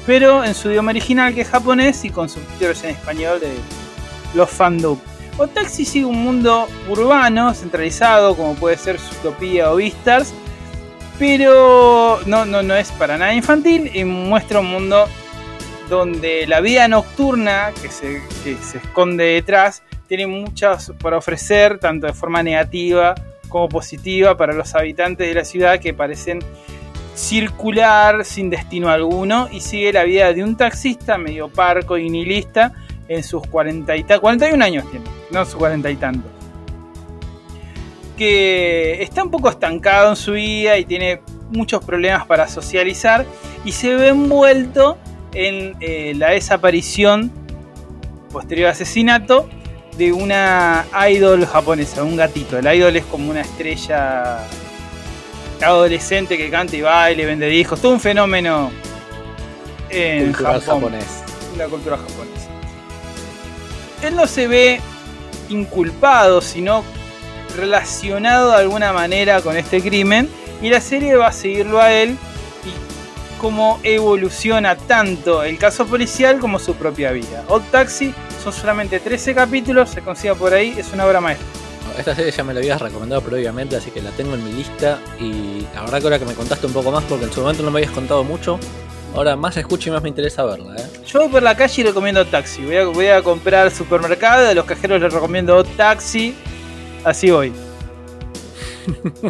Pero 0.06 0.44
en 0.44 0.54
su 0.54 0.70
idioma 0.70 0.90
original, 0.92 1.34
que 1.34 1.40
es 1.42 1.48
japonés, 1.48 2.04
y 2.04 2.10
con 2.10 2.28
subtítulos 2.28 2.82
en 2.84 2.90
español 2.90 3.40
de 3.40 3.50
los 4.34 4.48
fandub. 4.48 4.98
Odd 5.40 5.54
Taxi 5.54 5.86
sigue 5.86 6.04
un 6.04 6.22
mundo 6.22 6.68
urbano, 6.86 7.54
centralizado, 7.54 8.36
como 8.36 8.54
puede 8.56 8.76
ser 8.76 8.98
Zootopia 8.98 9.72
o 9.72 9.76
Beastars, 9.76 10.34
pero 11.18 12.20
no, 12.26 12.44
no, 12.44 12.62
no 12.62 12.74
es 12.76 12.92
para 12.92 13.16
nada 13.16 13.32
infantil 13.32 13.90
y 13.94 14.04
muestra 14.04 14.60
un 14.60 14.66
mundo 14.66 15.08
donde 15.88 16.46
la 16.46 16.60
vida 16.60 16.88
nocturna 16.88 17.72
que 17.80 17.88
se, 17.88 18.20
que 18.44 18.54
se 18.56 18.76
esconde 18.76 19.24
detrás 19.24 19.82
tiene 20.08 20.26
muchas 20.26 20.92
para 21.00 21.16
ofrecer, 21.16 21.78
tanto 21.78 22.06
de 22.06 22.12
forma 22.12 22.42
negativa 22.42 23.14
como 23.48 23.66
positiva 23.70 24.36
para 24.36 24.52
los 24.52 24.74
habitantes 24.74 25.26
de 25.26 25.32
la 25.32 25.46
ciudad 25.46 25.80
que 25.80 25.94
parecen 25.94 26.40
circular 27.14 28.26
sin 28.26 28.50
destino 28.50 28.90
alguno 28.90 29.48
y 29.50 29.62
sigue 29.62 29.90
la 29.90 30.04
vida 30.04 30.34
de 30.34 30.44
un 30.44 30.58
taxista 30.58 31.16
medio 31.16 31.48
parco 31.48 31.96
y 31.96 32.10
nihilista 32.10 32.74
en 33.10 33.24
sus 33.24 33.44
40 33.48 33.96
y 33.96 34.04
ta- 34.04 34.20
41 34.20 34.64
años 34.64 34.84
tiene, 34.88 35.04
no 35.32 35.44
sus 35.44 35.56
40 35.56 35.90
y 35.90 35.96
tantos. 35.96 36.30
Que 38.16 39.02
está 39.02 39.24
un 39.24 39.30
poco 39.30 39.48
estancado 39.48 40.10
en 40.10 40.16
su 40.16 40.32
vida 40.32 40.78
y 40.78 40.84
tiene 40.84 41.20
muchos 41.50 41.82
problemas 41.84 42.24
para 42.26 42.46
socializar 42.46 43.26
y 43.64 43.72
se 43.72 43.94
ve 43.96 44.08
envuelto 44.08 44.96
en 45.34 45.74
eh, 45.80 46.12
la 46.16 46.30
desaparición 46.30 47.32
posterior 48.30 48.68
asesinato 48.70 49.48
de 49.98 50.12
una 50.12 50.84
idol 51.10 51.44
japonesa, 51.46 52.04
un 52.04 52.16
gatito. 52.16 52.58
El 52.58 52.72
idol 52.72 52.94
es 52.96 53.04
como 53.06 53.28
una 53.30 53.40
estrella 53.40 54.38
adolescente 55.60 56.36
que 56.38 56.48
canta 56.48 56.76
y 56.76 56.82
baila 56.82 57.22
y 57.22 57.24
vende 57.26 57.46
discos, 57.48 57.80
todo 57.80 57.92
un 57.92 58.00
fenómeno 58.00 58.70
en 59.88 60.26
Cultural 60.26 60.60
Japón, 60.60 60.80
japonés. 60.82 61.24
la 61.58 61.66
cultura 61.66 61.96
japonesa. 61.96 62.29
Él 64.02 64.16
no 64.16 64.26
se 64.26 64.46
ve 64.46 64.80
inculpado, 65.48 66.40
sino 66.40 66.84
relacionado 67.56 68.52
de 68.52 68.56
alguna 68.56 68.92
manera 68.92 69.42
con 69.42 69.56
este 69.56 69.82
crimen 69.82 70.28
y 70.62 70.70
la 70.70 70.80
serie 70.80 71.16
va 71.16 71.28
a 71.28 71.32
seguirlo 71.32 71.80
a 71.80 71.92
él 71.92 72.16
y 72.64 73.40
cómo 73.40 73.80
evoluciona 73.82 74.76
tanto 74.76 75.42
el 75.42 75.58
caso 75.58 75.86
policial 75.86 76.38
como 76.38 76.58
su 76.58 76.74
propia 76.74 77.10
vida. 77.12 77.44
Odd 77.48 77.62
Taxi 77.70 78.14
son 78.42 78.52
solamente 78.52 79.00
13 79.00 79.34
capítulos, 79.34 79.90
se 79.90 80.02
consigue 80.02 80.34
por 80.34 80.54
ahí, 80.54 80.74
es 80.78 80.92
una 80.92 81.06
obra 81.06 81.20
maestra. 81.20 81.46
Esta 81.98 82.14
serie 82.14 82.30
ya 82.30 82.44
me 82.44 82.54
la 82.54 82.60
habías 82.60 82.80
recomendado 82.80 83.20
previamente, 83.20 83.76
así 83.76 83.90
que 83.90 84.00
la 84.00 84.10
tengo 84.10 84.34
en 84.34 84.44
mi 84.44 84.52
lista. 84.52 85.00
Y 85.18 85.66
la 85.74 85.82
verdad 85.82 85.98
que 85.98 86.04
ahora 86.04 86.18
que 86.18 86.24
me 86.24 86.34
contaste 86.34 86.66
un 86.66 86.72
poco 86.72 86.90
más, 86.90 87.04
porque 87.04 87.24
en 87.24 87.32
su 87.32 87.40
momento 87.40 87.62
no 87.62 87.70
me 87.70 87.80
habías 87.80 87.92
contado 87.92 88.22
mucho, 88.24 88.58
ahora 89.14 89.36
más 89.36 89.56
escucho 89.56 89.90
y 89.90 89.92
más 89.92 90.02
me 90.02 90.08
interesa 90.08 90.44
verla. 90.44 90.76
¿eh? 90.76 90.86
Yo 91.06 91.20
voy 91.20 91.28
por 91.28 91.42
la 91.42 91.56
calle 91.56 91.82
y 91.82 91.84
recomiendo 91.84 92.24
Taxi. 92.26 92.64
Voy 92.64 92.76
a, 92.76 92.84
voy 92.86 93.06
a 93.06 93.22
comprar 93.22 93.66
al 93.66 93.72
supermercado, 93.72 94.48
a 94.48 94.54
los 94.54 94.64
cajeros 94.64 95.00
les 95.00 95.12
recomiendo 95.12 95.62
Taxi. 95.64 96.34
Así 97.04 97.30
voy. 97.30 97.52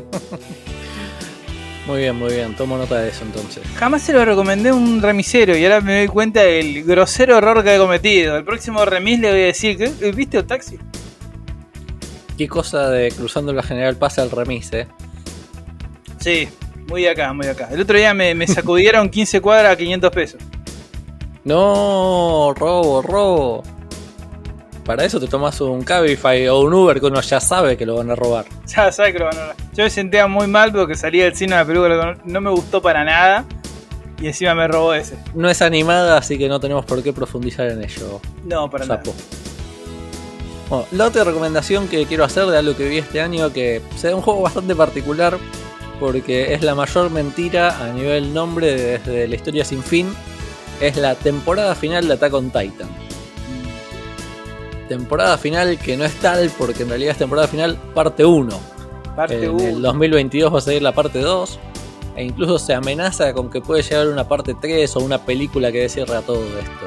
Muy 1.86 2.02
bien, 2.02 2.16
muy 2.16 2.32
bien, 2.32 2.54
tomo 2.54 2.78
nota 2.78 2.98
de 2.98 3.08
eso 3.08 3.24
entonces. 3.24 3.64
Jamás 3.74 4.02
se 4.02 4.12
lo 4.12 4.24
recomendé 4.24 4.68
a 4.68 4.74
un 4.74 5.02
remisero 5.02 5.56
y 5.56 5.64
ahora 5.64 5.80
me 5.80 5.98
doy 5.98 6.06
cuenta 6.06 6.42
del 6.42 6.84
grosero 6.84 7.38
error 7.38 7.64
que 7.64 7.74
he 7.74 7.78
cometido. 7.78 8.36
El 8.36 8.44
próximo 8.44 8.84
remis 8.84 9.18
le 9.18 9.30
voy 9.32 9.40
a 9.40 9.46
decir, 9.46 9.76
¿qué? 9.76 10.12
¿viste 10.12 10.38
Odd 10.38 10.44
Taxi? 10.44 10.78
Qué 12.38 12.46
cosa 12.46 12.90
de 12.90 13.10
cruzando 13.10 13.52
la 13.52 13.64
general 13.64 13.96
pasa 13.96 14.22
al 14.22 14.30
remis, 14.30 14.72
eh. 14.72 14.86
Sí, 16.20 16.48
muy 16.90 17.02
de 17.02 17.08
acá, 17.10 17.32
muy 17.32 17.46
de 17.46 17.52
acá. 17.52 17.68
El 17.72 17.80
otro 17.80 17.96
día 17.96 18.12
me, 18.12 18.34
me 18.34 18.46
sacudieron 18.46 19.08
15 19.10 19.40
cuadras 19.40 19.72
a 19.72 19.76
500 19.76 20.10
pesos. 20.10 20.40
No, 21.44 22.52
robo, 22.56 23.00
robo. 23.00 23.62
Para 24.84 25.04
eso 25.04 25.20
te 25.20 25.26
tomas 25.26 25.60
un 25.60 25.82
Cabify 25.82 26.48
o 26.48 26.60
un 26.60 26.74
Uber 26.74 27.00
que 27.00 27.06
uno 27.06 27.20
ya 27.20 27.40
sabe 27.40 27.76
que 27.76 27.86
lo 27.86 27.96
van 27.96 28.10
a 28.10 28.14
robar. 28.16 28.44
Ya 28.66 28.90
sabes 28.92 29.12
que 29.12 29.18
lo 29.18 29.24
van 29.26 29.36
a 29.38 29.54
Yo 29.74 29.84
me 29.84 29.90
sentía 29.90 30.26
muy 30.26 30.46
mal 30.46 30.72
porque 30.72 30.94
salí 30.94 31.18
del 31.20 31.34
cine 31.34 31.54
una 31.54 31.64
película 31.64 32.16
que 32.22 32.30
no- 32.30 32.40
me 32.40 32.50
gustó 32.50 32.82
para 32.82 33.04
nada. 33.04 33.44
Y 34.20 34.26
encima 34.26 34.54
me 34.54 34.68
robó 34.68 34.92
ese. 34.92 35.16
No 35.34 35.48
es 35.48 35.62
animada, 35.62 36.18
así 36.18 36.36
que 36.36 36.46
no 36.48 36.60
tenemos 36.60 36.84
por 36.84 37.02
qué 37.02 37.10
profundizar 37.12 37.66
en 37.70 37.82
ello. 37.82 38.20
No, 38.44 38.68
para 38.68 38.84
nada. 38.84 39.02
Bueno, 40.68 40.84
la 40.92 41.06
otra 41.06 41.24
recomendación 41.24 41.88
que 41.88 42.04
quiero 42.04 42.24
hacer 42.24 42.44
de 42.46 42.58
algo 42.58 42.76
que 42.76 42.86
vi 42.86 42.98
este 42.98 43.22
año, 43.22 43.50
que 43.50 43.80
sea 43.96 44.14
un 44.14 44.20
juego 44.20 44.42
bastante 44.42 44.74
particular, 44.76 45.38
porque 46.00 46.54
es 46.54 46.62
la 46.62 46.74
mayor 46.74 47.10
mentira 47.10 47.78
a 47.78 47.92
nivel 47.92 48.32
nombre 48.32 48.74
desde 48.74 49.28
la 49.28 49.34
historia 49.36 49.64
sin 49.64 49.82
fin, 49.82 50.12
es 50.80 50.96
la 50.96 51.14
temporada 51.14 51.74
final 51.74 52.08
de 52.08 52.14
Attack 52.14 52.32
on 52.34 52.46
Titan. 52.46 52.88
Temporada 54.88 55.38
final 55.38 55.78
que 55.78 55.96
no 55.96 56.04
es 56.04 56.14
tal, 56.14 56.50
porque 56.58 56.82
en 56.82 56.88
realidad 56.88 57.12
es 57.12 57.18
temporada 57.18 57.46
final 57.46 57.76
parte 57.94 58.24
1. 58.24 58.60
Parte 59.14 59.36
En 59.36 59.44
el 59.44 59.50
1. 59.50 59.78
2022 59.80 60.52
va 60.52 60.58
a 60.58 60.60
salir 60.62 60.82
la 60.82 60.92
parte 60.92 61.20
2. 61.20 61.58
E 62.16 62.24
incluso 62.24 62.58
se 62.58 62.74
amenaza 62.74 63.32
con 63.32 63.50
que 63.50 63.60
puede 63.60 63.82
llegar 63.82 64.08
una 64.08 64.26
parte 64.26 64.56
3 64.60 64.96
o 64.96 65.00
una 65.00 65.24
película 65.24 65.70
que 65.70 65.88
cierre 65.88 66.16
a 66.16 66.22
todo 66.22 66.42
esto. 66.58 66.86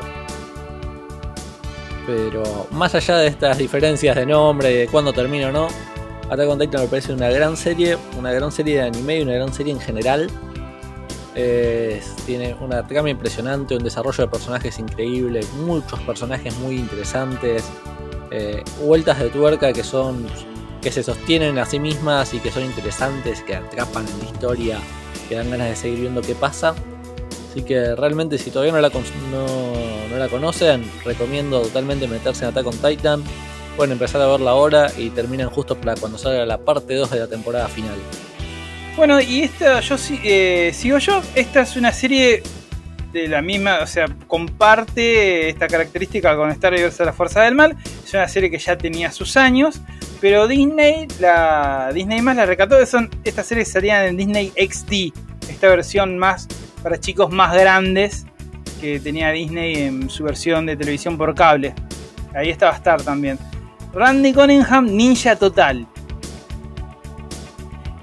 Pero 2.06 2.68
más 2.72 2.94
allá 2.96 3.18
de 3.18 3.28
estas 3.28 3.58
diferencias 3.58 4.16
de 4.16 4.26
nombre 4.26 4.74
y 4.74 4.78
de 4.80 4.88
cuándo 4.88 5.14
termina 5.14 5.48
o 5.48 5.52
no, 5.52 5.68
Attack 6.34 6.50
on 6.50 6.60
Titan 6.60 6.82
me 6.82 6.88
parece 6.88 7.14
una 7.14 7.30
gran 7.30 7.56
serie, 7.56 7.96
una 8.18 8.32
gran 8.32 8.52
serie 8.52 8.78
de 8.78 8.82
anime 8.88 9.20
y 9.20 9.22
una 9.22 9.34
gran 9.34 9.54
serie 9.54 9.72
en 9.72 9.80
general. 9.80 10.32
Tiene 12.26 12.56
una 12.60 12.88
trama 12.88 13.10
impresionante, 13.10 13.76
un 13.76 13.84
desarrollo 13.84 14.24
de 14.24 14.28
personajes 14.30 14.80
increíble, 14.80 15.42
muchos 15.66 16.00
personajes 16.02 16.56
muy 16.58 16.76
interesantes, 16.76 17.64
eh, 18.32 18.64
vueltas 18.84 19.20
de 19.20 19.30
tuerca 19.30 19.74
que 19.74 19.84
son 19.84 20.26
que 20.82 20.92
se 20.92 21.04
sostienen 21.04 21.60
a 21.60 21.66
sí 21.66 21.80
mismas 21.80 22.34
y 22.34 22.40
que 22.40 22.52
son 22.52 22.64
interesantes, 22.64 23.42
que 23.44 23.56
atrapan 23.56 24.06
en 24.08 24.20
la 24.20 24.26
historia, 24.26 24.80
que 25.30 25.36
dan 25.36 25.50
ganas 25.50 25.70
de 25.70 25.76
seguir 25.76 26.02
viendo 26.02 26.22
qué 26.22 26.36
pasa. 26.36 26.76
Así 27.50 27.62
que 27.62 27.96
realmente 27.96 28.38
si 28.38 28.50
todavía 28.50 28.74
no 28.74 28.82
la, 28.82 28.90
no, 28.90 29.46
no 30.10 30.18
la 30.18 30.28
conocen, 30.30 30.84
recomiendo 31.06 31.62
totalmente 31.62 32.08
meterse 32.08 32.44
en 32.44 32.50
Attack 32.50 32.68
on 32.68 32.78
Titan. 32.78 33.24
Pueden 33.76 33.94
empezar 33.94 34.22
a 34.22 34.28
verla 34.28 34.52
ahora 34.52 34.92
y 34.98 35.10
terminan 35.10 35.50
justo 35.50 35.76
para 35.76 35.96
cuando 35.96 36.18
salga 36.18 36.46
la 36.46 36.60
parte 36.60 36.96
2 36.96 37.10
de 37.10 37.20
la 37.20 37.28
temporada 37.28 37.68
final. 37.68 37.96
Bueno, 38.96 39.20
y 39.20 39.42
esta, 39.42 39.80
yo 39.80 39.96
eh, 40.24 40.72
sigo 40.74 41.00
yo. 41.00 41.22
Esta 41.34 41.62
es 41.62 41.76
una 41.76 41.92
serie 41.92 42.44
de 43.12 43.28
la 43.28 43.42
misma, 43.42 43.80
o 43.82 43.88
sea, 43.88 44.06
comparte 44.28 45.50
esta 45.50 45.68
característica 45.68 46.36
con 46.36 46.52
Star 46.52 46.74
Wars 46.74 47.02
a 47.02 47.06
la 47.06 47.14
Fuerza 47.14 47.42
del 47.42 47.56
Mal. 47.56 47.76
Es 48.06 48.14
una 48.14 48.28
serie 48.28 48.52
que 48.52 48.60
ya 48.60 48.78
tenía 48.78 49.12
sus 49.12 49.38
años, 49.38 49.82
pero 50.22 50.48
Disney, 50.48 51.08
la 51.20 51.92
Disney 51.94 52.22
más 52.22 52.36
la 52.36 52.46
recató. 52.46 52.84
Son 52.86 53.10
estas 53.24 53.48
series 53.48 53.72
salían 53.72 54.06
en 54.06 54.18
Disney 54.18 54.52
XD, 54.56 55.14
esta 55.50 55.68
versión 55.70 56.18
más 56.18 56.48
para 56.84 57.00
chicos 57.00 57.32
más 57.32 57.54
grandes 57.54 58.26
que 58.82 59.00
tenía 59.00 59.32
Disney 59.32 59.76
en 59.76 60.10
su 60.10 60.24
versión 60.24 60.66
de 60.66 60.76
televisión 60.76 61.18
por 61.18 61.34
cable. 61.34 61.74
Ahí 62.36 62.50
está 62.50 62.68
va 62.68 62.74
a 62.74 62.76
estar 62.76 63.02
también. 63.02 63.40
Randy 63.94 64.34
Cunningham, 64.34 64.88
Ninja 64.88 65.36
Total. 65.36 65.86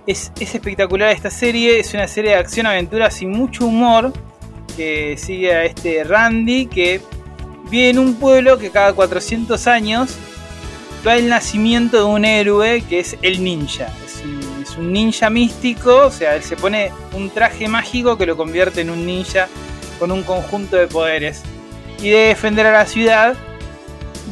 Es, 0.07 0.32
es 0.38 0.55
espectacular 0.55 1.11
esta 1.11 1.30
serie, 1.30 1.80
es 1.80 1.93
una 1.95 2.07
serie 2.07 2.30
de 2.32 2.36
acción, 2.36 2.66
aventuras 2.66 3.20
y 3.22 3.26
mucho 3.26 3.66
humor 3.66 4.12
que 4.76 5.16
sigue 5.16 5.53
a 5.53 5.64
este 5.64 6.05
Randy 6.05 6.66
que 6.66 7.01
vive 7.70 7.91
en 7.91 7.99
un 7.99 8.14
pueblo 8.14 8.57
que 8.59 8.70
cada 8.70 8.93
400 8.93 9.66
años 9.66 10.16
va 11.07 11.16
el 11.16 11.28
nacimiento 11.28 11.97
de 11.99 12.05
un 12.05 12.24
héroe 12.24 12.82
que 12.88 13.01
es 13.01 13.16
el 13.22 13.43
ninja. 13.43 13.88
Es 14.05 14.22
un, 14.24 14.62
es 14.62 14.76
un 14.76 14.93
ninja 14.93 15.28
místico, 15.28 16.07
o 16.07 16.11
sea, 16.11 16.36
él 16.36 16.43
se 16.43 16.57
pone 16.57 16.93
un 17.14 17.30
traje 17.30 17.66
mágico 17.66 18.16
que 18.16 18.26
lo 18.26 18.36
convierte 18.36 18.82
en 18.82 18.91
un 18.91 19.05
ninja 19.07 19.49
con 19.99 20.12
un 20.12 20.22
conjunto 20.22 20.76
de 20.76 20.86
poderes 20.86 21.43
y 21.99 22.11
debe 22.11 22.28
defender 22.28 22.66
a 22.66 22.72
la 22.72 22.86
ciudad 22.86 23.36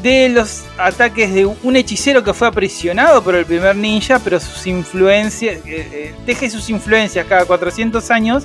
de 0.03 0.29
los 0.29 0.65
ataques 0.77 1.33
de 1.33 1.47
un 1.47 1.77
hechicero 1.77 2.23
que 2.23 2.33
fue 2.33 2.49
aprisionado 2.49 3.23
por 3.23 3.35
el 3.35 3.45
primer 3.45 3.75
ninja, 3.77 4.19
pero 4.19 4.39
sus 4.39 4.67
influencias, 4.67 5.57
eh, 5.67 5.89
eh, 5.93 6.15
teje 6.25 6.49
sus 6.51 6.71
influencias 6.71 7.27
cada 7.27 7.45
400 7.45 8.11
años 8.11 8.45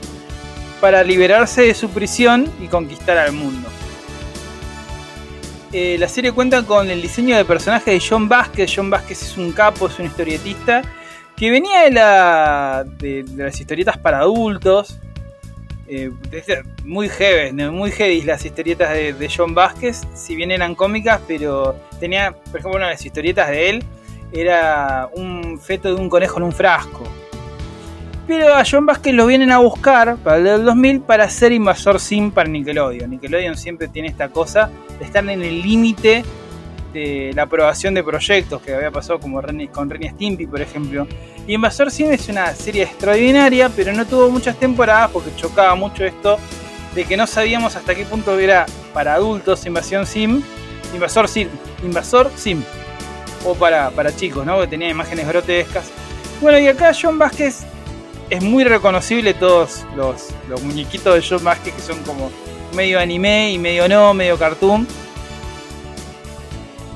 para 0.82 1.04
liberarse 1.04 1.62
de 1.62 1.74
su 1.74 1.90
prisión 1.90 2.52
y 2.60 2.68
conquistar 2.68 3.18
al 3.18 3.32
mundo. 3.32 3.70
eh, 5.72 5.98
la 5.98 6.08
serie 6.08 6.32
cuenta 6.32 6.62
con 6.64 6.90
el 6.92 7.02
diseño 7.02 7.36
de 7.36 7.46
personaje 7.46 7.92
de 7.92 8.00
John 8.00 8.30
Vázquez. 8.30 8.72
John 8.76 8.92
Vázquez 8.92 9.24
es 9.24 9.38
un 9.38 9.52
capo, 9.52 9.88
es 9.88 9.98
un 9.98 10.06
historietista 10.06 10.84
que 11.36 11.50
venía 11.50 11.82
de, 11.82 11.92
la, 11.92 12.86
de, 12.86 13.26
las 13.36 13.60
historietas 13.60 13.98
para 13.98 14.20
adultos. 14.20 15.00
Eh, 15.96 16.12
muy 16.84 17.08
heavy, 17.08 17.52
muy 17.70 17.92
heavy 17.92 18.24
las 18.24 18.44
historietas 18.44 18.90
de, 18.94 19.32
John 19.36 19.54
Vázquez, 19.54 20.02
si 20.16 20.36
bien 20.36 20.50
eran 20.50 20.74
cómicas, 20.74 21.22
pero 21.28 21.76
tenía, 22.00 22.32
por 22.32 22.60
ejemplo, 22.60 22.78
una 22.78 22.88
de 22.88 22.94
las 22.94 23.06
historietas 23.06 23.50
de 23.50 23.70
él 23.70 23.84
era 24.32 25.08
un 25.14 25.60
feto 25.60 25.94
de 25.94 26.02
un 26.02 26.10
conejo 26.10 26.38
en 26.38 26.44
un 26.46 26.52
frasco. 26.52 27.04
Pero 28.26 28.56
a 28.56 28.64
John 28.70 28.88
Vázquez 28.88 29.14
lo 29.14 29.28
vienen 29.28 29.52
a 29.52 29.60
buscar 29.60 30.18
para 30.18 30.38
el 30.38 30.44
del 30.46 30.66
2000 30.66 31.02
para 31.02 31.30
ser 31.30 31.52
invasor 31.52 32.00
sim 32.00 32.32
para 32.32 32.50
Nickelodeon. 32.50 33.12
Nickelodeon 33.12 33.56
siempre 33.56 33.88
tiene 33.88 34.08
esta 34.08 34.30
cosa 34.30 34.72
de 34.98 35.06
estar 35.06 35.24
en 35.30 35.44
el 35.44 35.62
límite 35.62 36.24
la 36.94 37.44
aprobación 37.44 37.94
de 37.94 38.04
proyectos 38.04 38.62
que 38.62 38.74
había 38.74 38.92
pasado 38.92 39.20
como 39.20 39.42
con 39.72 39.90
Renny 39.90 40.10
Stimpy, 40.10 40.48
por 40.48 40.62
ejemplo. 40.62 41.08
Y 41.48 41.54
Invasor 41.56 41.92
Sim 41.92 42.12
es 42.12 42.30
una 42.30 42.54
serie 42.56 42.84
extraordinaria, 42.84 43.70
pero 43.70 43.94
no 43.94 44.06
tuvo 44.06 44.30
muchas 44.30 44.58
temporadas 44.58 45.12
porque 45.12 45.36
chocaba 45.36 45.76
mucho 45.76 46.06
esto 46.06 46.38
de 46.96 47.06
que 47.06 47.18
no 47.18 47.26
sabíamos 47.28 47.76
hasta 47.76 47.96
qué 47.96 48.06
punto 48.06 48.38
era 48.38 48.66
para 48.94 49.16
adultos 49.16 49.66
Invasión 49.66 50.06
Sim, 50.06 50.44
Invasor 50.94 51.28
Sim, 51.28 51.48
Invasor 51.84 52.32
Sim, 52.36 52.64
o 53.46 53.56
para, 53.56 53.90
para 53.92 54.16
chicos, 54.16 54.46
¿no? 54.46 54.62
Que 54.62 54.68
tenía 54.68 54.90
imágenes 54.90 55.28
grotescas. 55.28 55.92
Bueno, 56.42 56.60
y 56.60 56.68
acá 56.68 56.92
John 57.00 57.18
Vázquez 57.18 57.66
es 58.30 58.44
muy 58.44 58.64
reconocible 58.64 59.34
todos 59.34 59.86
los, 59.96 60.30
los 60.48 60.62
muñequitos 60.64 61.16
de 61.16 61.28
John 61.28 61.44
Vázquez 61.44 61.74
que 61.74 61.82
son 61.82 62.02
como 62.04 62.32
medio 62.76 63.00
anime 63.00 63.52
y 63.52 63.60
medio 63.60 63.88
no, 63.88 64.14
medio 64.14 64.38
cartoon 64.38 64.88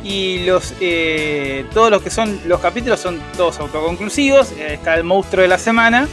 y 0.08 0.45
los 0.45 0.74
eh, 0.80 1.66
todos 1.74 1.91
los 1.91 2.01
que 2.01 2.10
son 2.10 2.39
los 2.45 2.62
capítulos 2.62 2.99
son 2.99 3.20
todos 3.36 3.60
autoconclusivos. 3.60 4.53
Eh, 4.53 4.76
está 4.76 4.95
el 4.95 5.03
monstruo 5.03 5.41
de 5.41 5.49
la 5.49 5.58
semana 5.58 6.08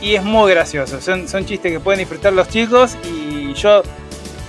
y 0.00 0.14
es 0.14 0.22
muy 0.22 0.50
gracioso. 0.50 1.00
Son, 1.00 1.28
son 1.28 1.44
chistes 1.44 1.70
que 1.70 1.78
pueden 1.78 1.98
disfrutar 1.98 2.32
los 2.32 2.48
chicos 2.48 2.96
y 3.04 3.52
yo 3.52 3.82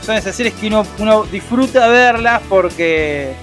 son 0.02 0.16
esas 0.16 0.34
series 0.34 0.54
que 0.56 0.68
uno, 0.68 0.86
uno 0.98 1.24
disfruta 1.26 1.90
verlas 1.90 2.42
porque 2.48 3.34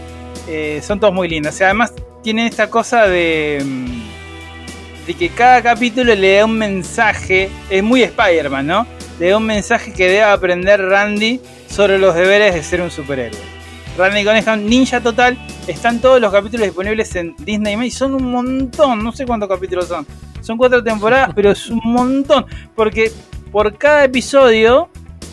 eh, 0.49 0.81
son 0.83 0.99
todos 0.99 1.13
muy 1.13 1.29
lindas. 1.29 1.61
Y 1.61 1.65
además 1.65 1.93
tienen 2.23 2.47
esta 2.47 2.71
cosa 2.71 3.07
de, 3.07 3.63
mm, 3.63 5.07
de 5.07 5.15
que 5.15 5.29
cada 5.29 5.63
capítulo 5.63 6.15
le 6.15 6.37
da 6.37 6.47
un 6.47 6.57
mensaje. 6.57 7.51
Es 7.69 7.83
muy 7.83 8.03
Spider-Man, 8.03 8.67
¿no? 8.67 8.87
Le 9.21 9.29
da 9.29 9.37
un 9.37 9.45
mensaje 9.45 9.93
que 9.93 10.07
debe 10.07 10.23
aprender 10.23 10.81
Randy 10.81 11.43
sobre 11.69 11.99
los 11.99 12.15
deberes 12.15 12.55
de 12.55 12.63
ser 12.63 12.81
un 12.81 12.91
superhéroe. 12.91 13.56
Randy 13.97 14.25
Coneja 14.25 14.57
Ninja 14.57 15.01
Total. 15.01 15.37
Están 15.67 16.01
todos 16.01 16.21
los 16.21 16.33
capítulos 16.33 16.67
disponibles 16.67 17.15
en 17.17 17.35
Disney 17.39 17.77
y 17.87 17.91
son 17.91 18.15
un 18.15 18.31
montón, 18.31 19.03
no 19.03 19.13
sé 19.13 19.27
cuántos 19.27 19.49
capítulos 19.49 19.89
son. 19.89 20.07
Son 20.41 20.57
cuatro 20.57 20.83
temporadas, 20.83 21.31
pero 21.35 21.51
es 21.51 21.69
un 21.69 21.81
montón. 21.85 22.47
Porque 22.75 23.11
por 23.51 23.77
cada 23.77 24.05
episodio 24.05 24.89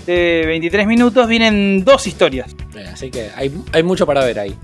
de 0.06 0.44
23 0.48 0.88
minutos 0.88 1.28
vienen 1.28 1.84
dos 1.84 2.08
historias. 2.08 2.56
Así 2.92 3.12
que 3.12 3.30
hay, 3.36 3.84
mucho 3.84 4.06
para 4.06 4.24
ver 4.24 4.40
ahí. 4.40 4.56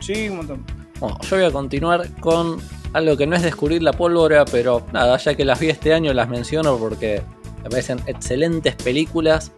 Sí, 0.00 0.28
un 0.28 0.38
montón. 0.38 0.64
Bueno, 1.00 1.18
yo 1.22 1.36
voy 1.36 1.44
a 1.44 1.50
continuar 1.50 2.08
con 2.20 2.58
algo 2.92 3.16
que 3.16 3.26
no 3.26 3.36
es 3.36 3.42
descubrir 3.42 3.82
la 3.82 3.92
pólvora, 3.92 4.44
pero 4.44 4.86
nada, 4.92 5.16
ya 5.18 5.34
que 5.34 5.44
las 5.44 5.60
vi 5.60 5.68
este 5.68 5.92
año 5.92 6.12
las 6.12 6.28
menciono 6.28 6.76
porque 6.76 7.22
me 7.62 7.70
parecen 7.70 8.00
excelentes 8.06 8.74
películas, 8.76 9.52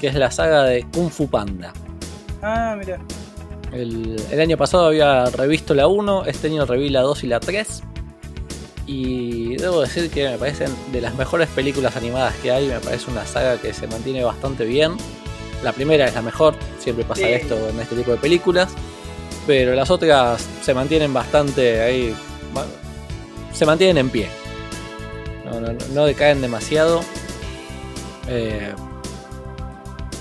que 0.00 0.08
es 0.08 0.14
la 0.14 0.30
saga 0.30 0.64
de 0.64 0.86
Kung 0.92 1.10
Fu 1.10 1.28
Panda. 1.28 1.72
Ah, 2.42 2.76
mira. 2.78 2.98
El, 3.80 4.40
año 4.40 4.56
pasado 4.56 4.86
había 4.86 5.26
revisto 5.26 5.74
la 5.74 5.86
1, 5.86 6.24
este 6.26 6.48
año 6.48 6.64
reví 6.64 6.88
la 6.88 7.02
2 7.02 7.24
y 7.24 7.26
la 7.26 7.40
3. 7.40 7.82
Y 8.86 9.56
debo 9.56 9.80
decir 9.80 10.10
que 10.10 10.28
me 10.28 10.38
parecen 10.38 10.72
de 10.92 11.00
las 11.00 11.14
mejores 11.16 11.48
películas 11.48 11.96
animadas 11.96 12.34
que 12.36 12.52
hay, 12.52 12.68
me 12.68 12.78
parece 12.78 13.10
una 13.10 13.26
saga 13.26 13.58
que 13.60 13.72
se 13.72 13.86
mantiene 13.86 14.24
bastante 14.24 14.64
bien. 14.64 14.96
La 15.62 15.72
primera 15.72 16.06
es 16.06 16.14
la 16.14 16.22
mejor, 16.22 16.54
siempre 16.78 17.04
pasa 17.04 17.28
esto 17.28 17.56
en 17.68 17.80
este 17.80 17.96
tipo 17.96 18.12
de 18.12 18.18
películas. 18.18 18.68
Pero 19.46 19.74
las 19.74 19.90
otras 19.90 20.46
se 20.62 20.74
mantienen 20.74 21.12
bastante 21.12 21.80
ahí. 21.80 22.14
Se 23.52 23.66
mantienen 23.66 23.98
en 23.98 24.10
pie. 24.10 24.28
No, 25.94 26.04
decaen 26.04 26.40
demasiado. 26.40 27.00
Eh, 28.28 28.72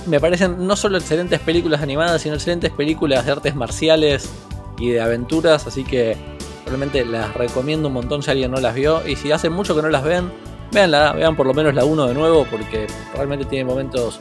me 0.07 0.19
parecen 0.19 0.65
no 0.65 0.75
solo 0.75 0.97
excelentes 0.97 1.39
películas 1.39 1.81
animadas, 1.81 2.21
sino 2.21 2.35
excelentes 2.35 2.71
películas 2.71 3.25
de 3.25 3.31
artes 3.31 3.55
marciales 3.55 4.29
y 4.77 4.91
de 4.91 5.01
aventuras, 5.01 5.65
así 5.67 5.83
que 5.83 6.15
realmente 6.65 7.05
las 7.05 7.33
recomiendo 7.33 7.87
un 7.87 7.93
montón 7.93 8.23
si 8.23 8.31
alguien 8.31 8.51
no 8.51 8.59
las 8.59 8.75
vio. 8.75 9.07
Y 9.07 9.15
si 9.15 9.31
hace 9.31 9.49
mucho 9.49 9.75
que 9.75 9.81
no 9.81 9.89
las 9.89 10.03
ven, 10.03 10.31
véanla, 10.71 11.13
vean 11.13 11.35
por 11.35 11.47
lo 11.47 11.53
menos 11.53 11.73
la 11.73 11.85
1 11.85 12.07
de 12.07 12.13
nuevo, 12.13 12.45
porque 12.49 12.87
realmente 13.15 13.45
tiene 13.45 13.65
momentos 13.65 14.19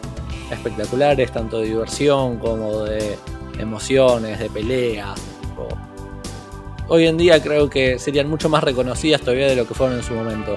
espectaculares, 0.50 1.32
tanto 1.32 1.58
de 1.58 1.66
diversión 1.66 2.38
como 2.38 2.84
de 2.84 3.16
emociones, 3.58 4.38
de 4.38 4.50
pelea. 4.50 5.14
Hoy 6.86 7.06
en 7.06 7.16
día 7.16 7.42
creo 7.42 7.70
que 7.70 7.98
serían 7.98 8.28
mucho 8.28 8.50
más 8.50 8.62
reconocidas 8.62 9.22
todavía 9.22 9.46
de 9.46 9.56
lo 9.56 9.66
que 9.66 9.74
fueron 9.74 9.96
en 9.96 10.02
su 10.02 10.12
momento 10.12 10.54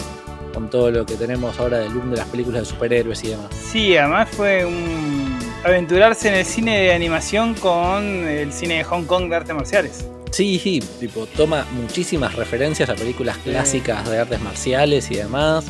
con 0.54 0.70
todo 0.70 0.92
lo 0.92 1.06
que 1.06 1.16
tenemos 1.16 1.60
ahora 1.60 1.80
del 1.80 1.90
boom 1.90 2.12
de 2.12 2.18
las 2.18 2.28
películas 2.28 2.62
de 2.62 2.66
superhéroes 2.66 3.24
y 3.24 3.30
demás. 3.30 3.48
Sí, 3.54 3.98
además 3.98 4.30
fue 4.32 4.66
un 4.66 5.38
aventurarse 5.64 6.30
en 6.30 6.36
el 6.36 6.46
cine 6.46 6.80
de 6.80 6.94
animación 6.94 7.54
con 7.56 8.04
el 8.04 8.52
cine 8.54 8.78
de 8.78 8.84
Hong 8.84 9.06
Kong 9.06 9.30
de 9.30 9.36
artes 9.36 9.56
marciales. 9.56 10.08
Sí, 10.32 10.60
sí, 10.60 10.80
tipo, 11.00 11.26
toma 11.26 11.66
muchísimas 11.74 12.36
referencias 12.36 12.90
a 12.90 12.96
películas 12.96 13.38
clásicas 13.38 14.10
de 14.10 14.20
artes 14.20 14.42
marciales 14.42 15.10
y 15.10 15.16
demás, 15.16 15.66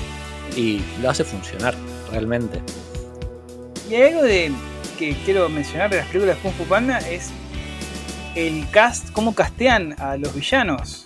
y 0.56 0.82
lo 1.02 1.10
hace 1.10 1.24
funcionar, 1.24 1.76
realmente. 2.12 2.60
Y 3.90 3.96
hay 3.96 4.14
algo 4.14 4.24
de, 4.24 4.52
que 4.98 5.16
quiero 5.26 5.48
mencionar 5.50 5.90
de 5.90 5.98
las 5.98 6.08
películas 6.08 6.38
de 6.38 6.42
Kung 6.42 6.54
Fu 6.54 6.64
Panda 6.66 6.98
es 7.00 7.30
el 8.36 8.70
cast, 8.72 9.12
cómo 9.12 9.34
castean 9.34 9.96
a 10.00 10.18
los 10.18 10.34
villanos 10.36 11.06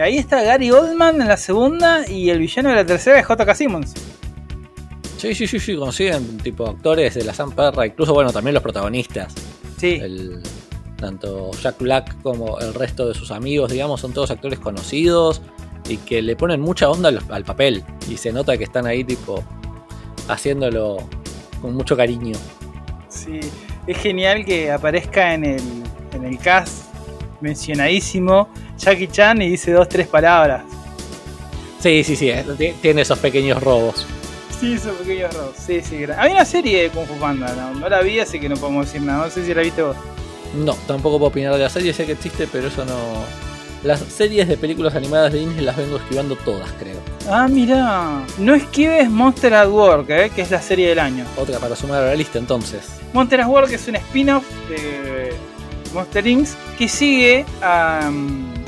ahí 0.00 0.18
está 0.18 0.42
Gary 0.42 0.70
Oldman 0.70 1.20
en 1.20 1.28
la 1.28 1.36
segunda 1.36 2.08
y 2.08 2.30
el 2.30 2.38
villano 2.38 2.70
de 2.70 2.76
la 2.76 2.86
tercera 2.86 3.18
es 3.18 3.26
J.K. 3.26 3.54
Simmons. 3.54 3.94
Sí, 5.16 5.34
sí, 5.34 5.46
sí, 5.48 5.58
sí, 5.58 5.74
consiguen 5.76 6.38
tipo 6.38 6.68
actores 6.68 7.14
de 7.14 7.24
la 7.24 7.34
San 7.34 7.50
Perra, 7.50 7.86
incluso 7.86 8.14
bueno, 8.14 8.32
también 8.32 8.54
los 8.54 8.62
protagonistas. 8.62 9.34
Sí. 9.76 10.00
tanto 10.96 11.52
Jack 11.60 11.78
Black 11.78 12.22
como 12.22 12.58
el 12.58 12.74
resto 12.74 13.08
de 13.08 13.14
sus 13.14 13.30
amigos, 13.30 13.70
digamos, 13.70 14.00
son 14.00 14.12
todos 14.12 14.30
actores 14.30 14.58
conocidos 14.58 15.40
y 15.88 15.96
que 15.98 16.22
le 16.22 16.36
ponen 16.36 16.60
mucha 16.60 16.88
onda 16.88 17.10
al, 17.30 17.44
papel. 17.44 17.84
Y 18.08 18.16
se 18.16 18.32
nota 18.32 18.56
que 18.56 18.64
están 18.64 18.86
ahí 18.86 19.04
tipo 19.04 19.42
haciéndolo 20.28 20.98
con 21.60 21.74
mucho 21.74 21.96
cariño. 21.96 22.36
Sí, 23.08 23.40
es 23.86 23.98
genial 23.98 24.44
que 24.44 24.70
aparezca 24.70 25.34
en 25.34 25.44
el, 25.44 25.62
en 26.12 26.24
el 26.24 26.38
cast 26.38 26.84
mencionadísimo 27.40 28.48
Jackie 28.78 29.08
Chan 29.08 29.42
y 29.42 29.50
dice 29.50 29.72
dos, 29.72 29.88
tres 29.88 30.06
palabras. 30.06 30.62
Sí, 31.80 32.02
sí, 32.02 32.16
sí, 32.16 32.30
eh, 32.30 32.44
tiene 32.80 33.02
esos 33.02 33.18
pequeños 33.18 33.62
robos. 33.62 34.06
Sí, 34.58 34.72
esos 34.74 34.96
pequeños 34.96 35.32
robos. 35.34 35.54
Sí, 35.56 35.80
sí. 35.82 36.04
Hay 36.16 36.32
una 36.32 36.44
serie 36.44 36.84
de 36.84 36.90
Kung 36.90 37.06
Fu 37.06 37.14
Panda, 37.14 37.72
no, 37.74 37.88
la 37.88 38.00
vi, 38.00 38.18
así 38.18 38.40
que 38.40 38.48
no 38.48 38.56
podemos 38.56 38.86
decir 38.86 39.02
nada. 39.02 39.26
No 39.26 39.30
sé 39.30 39.44
si 39.44 39.54
la 39.54 39.62
viste 39.62 39.82
vos. 39.82 39.96
No, 40.54 40.74
tampoco 40.86 41.18
puedo 41.18 41.28
opinar 41.30 41.52
de 41.52 41.60
la 41.60 41.68
serie, 41.68 41.92
sé 41.92 42.06
que 42.06 42.12
existe, 42.12 42.48
pero 42.50 42.68
eso 42.68 42.84
no. 42.84 42.96
Las 43.84 44.00
series 44.00 44.48
de 44.48 44.56
películas 44.56 44.96
animadas 44.96 45.32
de 45.32 45.38
Disney 45.38 45.64
las 45.64 45.76
vengo 45.76 45.98
esquivando 45.98 46.34
todas, 46.34 46.68
creo. 46.80 46.96
Ah, 47.30 47.46
mira. 47.48 48.24
No 48.38 48.54
esquives 48.54 49.08
Monster 49.08 49.54
at 49.54 49.68
Work, 49.68 50.10
eh, 50.10 50.30
que 50.34 50.42
es 50.42 50.50
la 50.50 50.60
serie 50.60 50.88
del 50.88 50.98
año. 50.98 51.24
Otra 51.36 51.60
para 51.60 51.76
sumar 51.76 52.02
a 52.02 52.06
la 52.06 52.14
lista 52.16 52.40
entonces. 52.40 52.88
Monster 53.12 53.42
at 53.42 53.46
Work 53.46 53.70
es 53.70 53.86
un 53.86 53.94
spin-off 53.94 54.44
de 54.68 55.32
Monster 55.94 56.26
Inc. 56.26 56.48
que 56.76 56.88
sigue 56.88 57.44
a, 57.62 58.10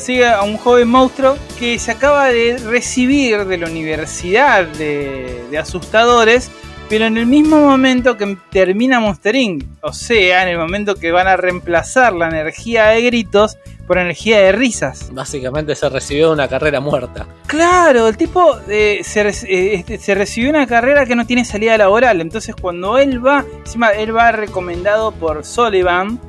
sigue 0.01 0.27
a 0.27 0.43
un 0.43 0.57
joven 0.57 0.89
monstruo 0.89 1.37
que 1.59 1.79
se 1.79 1.93
acaba 1.93 2.29
de 2.29 2.59
recibir 2.59 3.45
de 3.45 3.59
la 3.59 3.67
Universidad 3.67 4.67
de, 4.67 5.57
Asustadores, 5.59 6.51
pero 6.89 7.05
en 7.05 7.19
el 7.19 7.27
mismo 7.27 7.61
momento 7.61 8.17
que 8.17 8.37
termina 8.51 8.99
Monster 8.99 9.37
Inc. 9.37 9.65
O 9.83 9.93
sea, 9.93 10.43
en 10.43 10.49
el 10.49 10.59
momento 10.59 10.95
que 10.95 11.13
van 11.13 11.29
a 11.29 11.37
reemplazar 11.37 12.15
la 12.15 12.29
energía 12.29 12.87
de 12.87 13.03
gritos 13.03 13.59
por 13.87 13.99
energía 13.99 14.41
de 14.41 14.53
risas. 14.53 15.11
Básicamente 15.13 15.75
se 15.75 15.89
recibió 15.89 16.33
una 16.33 16.49
carrera 16.49 16.81
muerta. 16.81 17.27
Claro, 17.47 18.09
el 18.09 18.17
tipo 18.17 18.59
eh, 18.69 19.01
se, 19.03 19.29
eh, 19.29 19.75
este, 19.75 19.99
se, 19.99 20.15
recibió 20.15 20.51
una 20.51 20.67
carrera 20.67 21.05
que 21.05 21.15
no 21.15 21.27
tiene 21.27 21.45
salida 21.45 21.77
laboral. 21.77 22.21
Entonces 22.21 22.55
cuando 22.55 22.99
él 22.99 23.25
va, 23.25 23.45
encima 23.65 23.91
él 23.91 24.17
va 24.17 24.33
recomendado 24.33 25.13
por 25.13 25.45
Sullivan, 25.45 26.21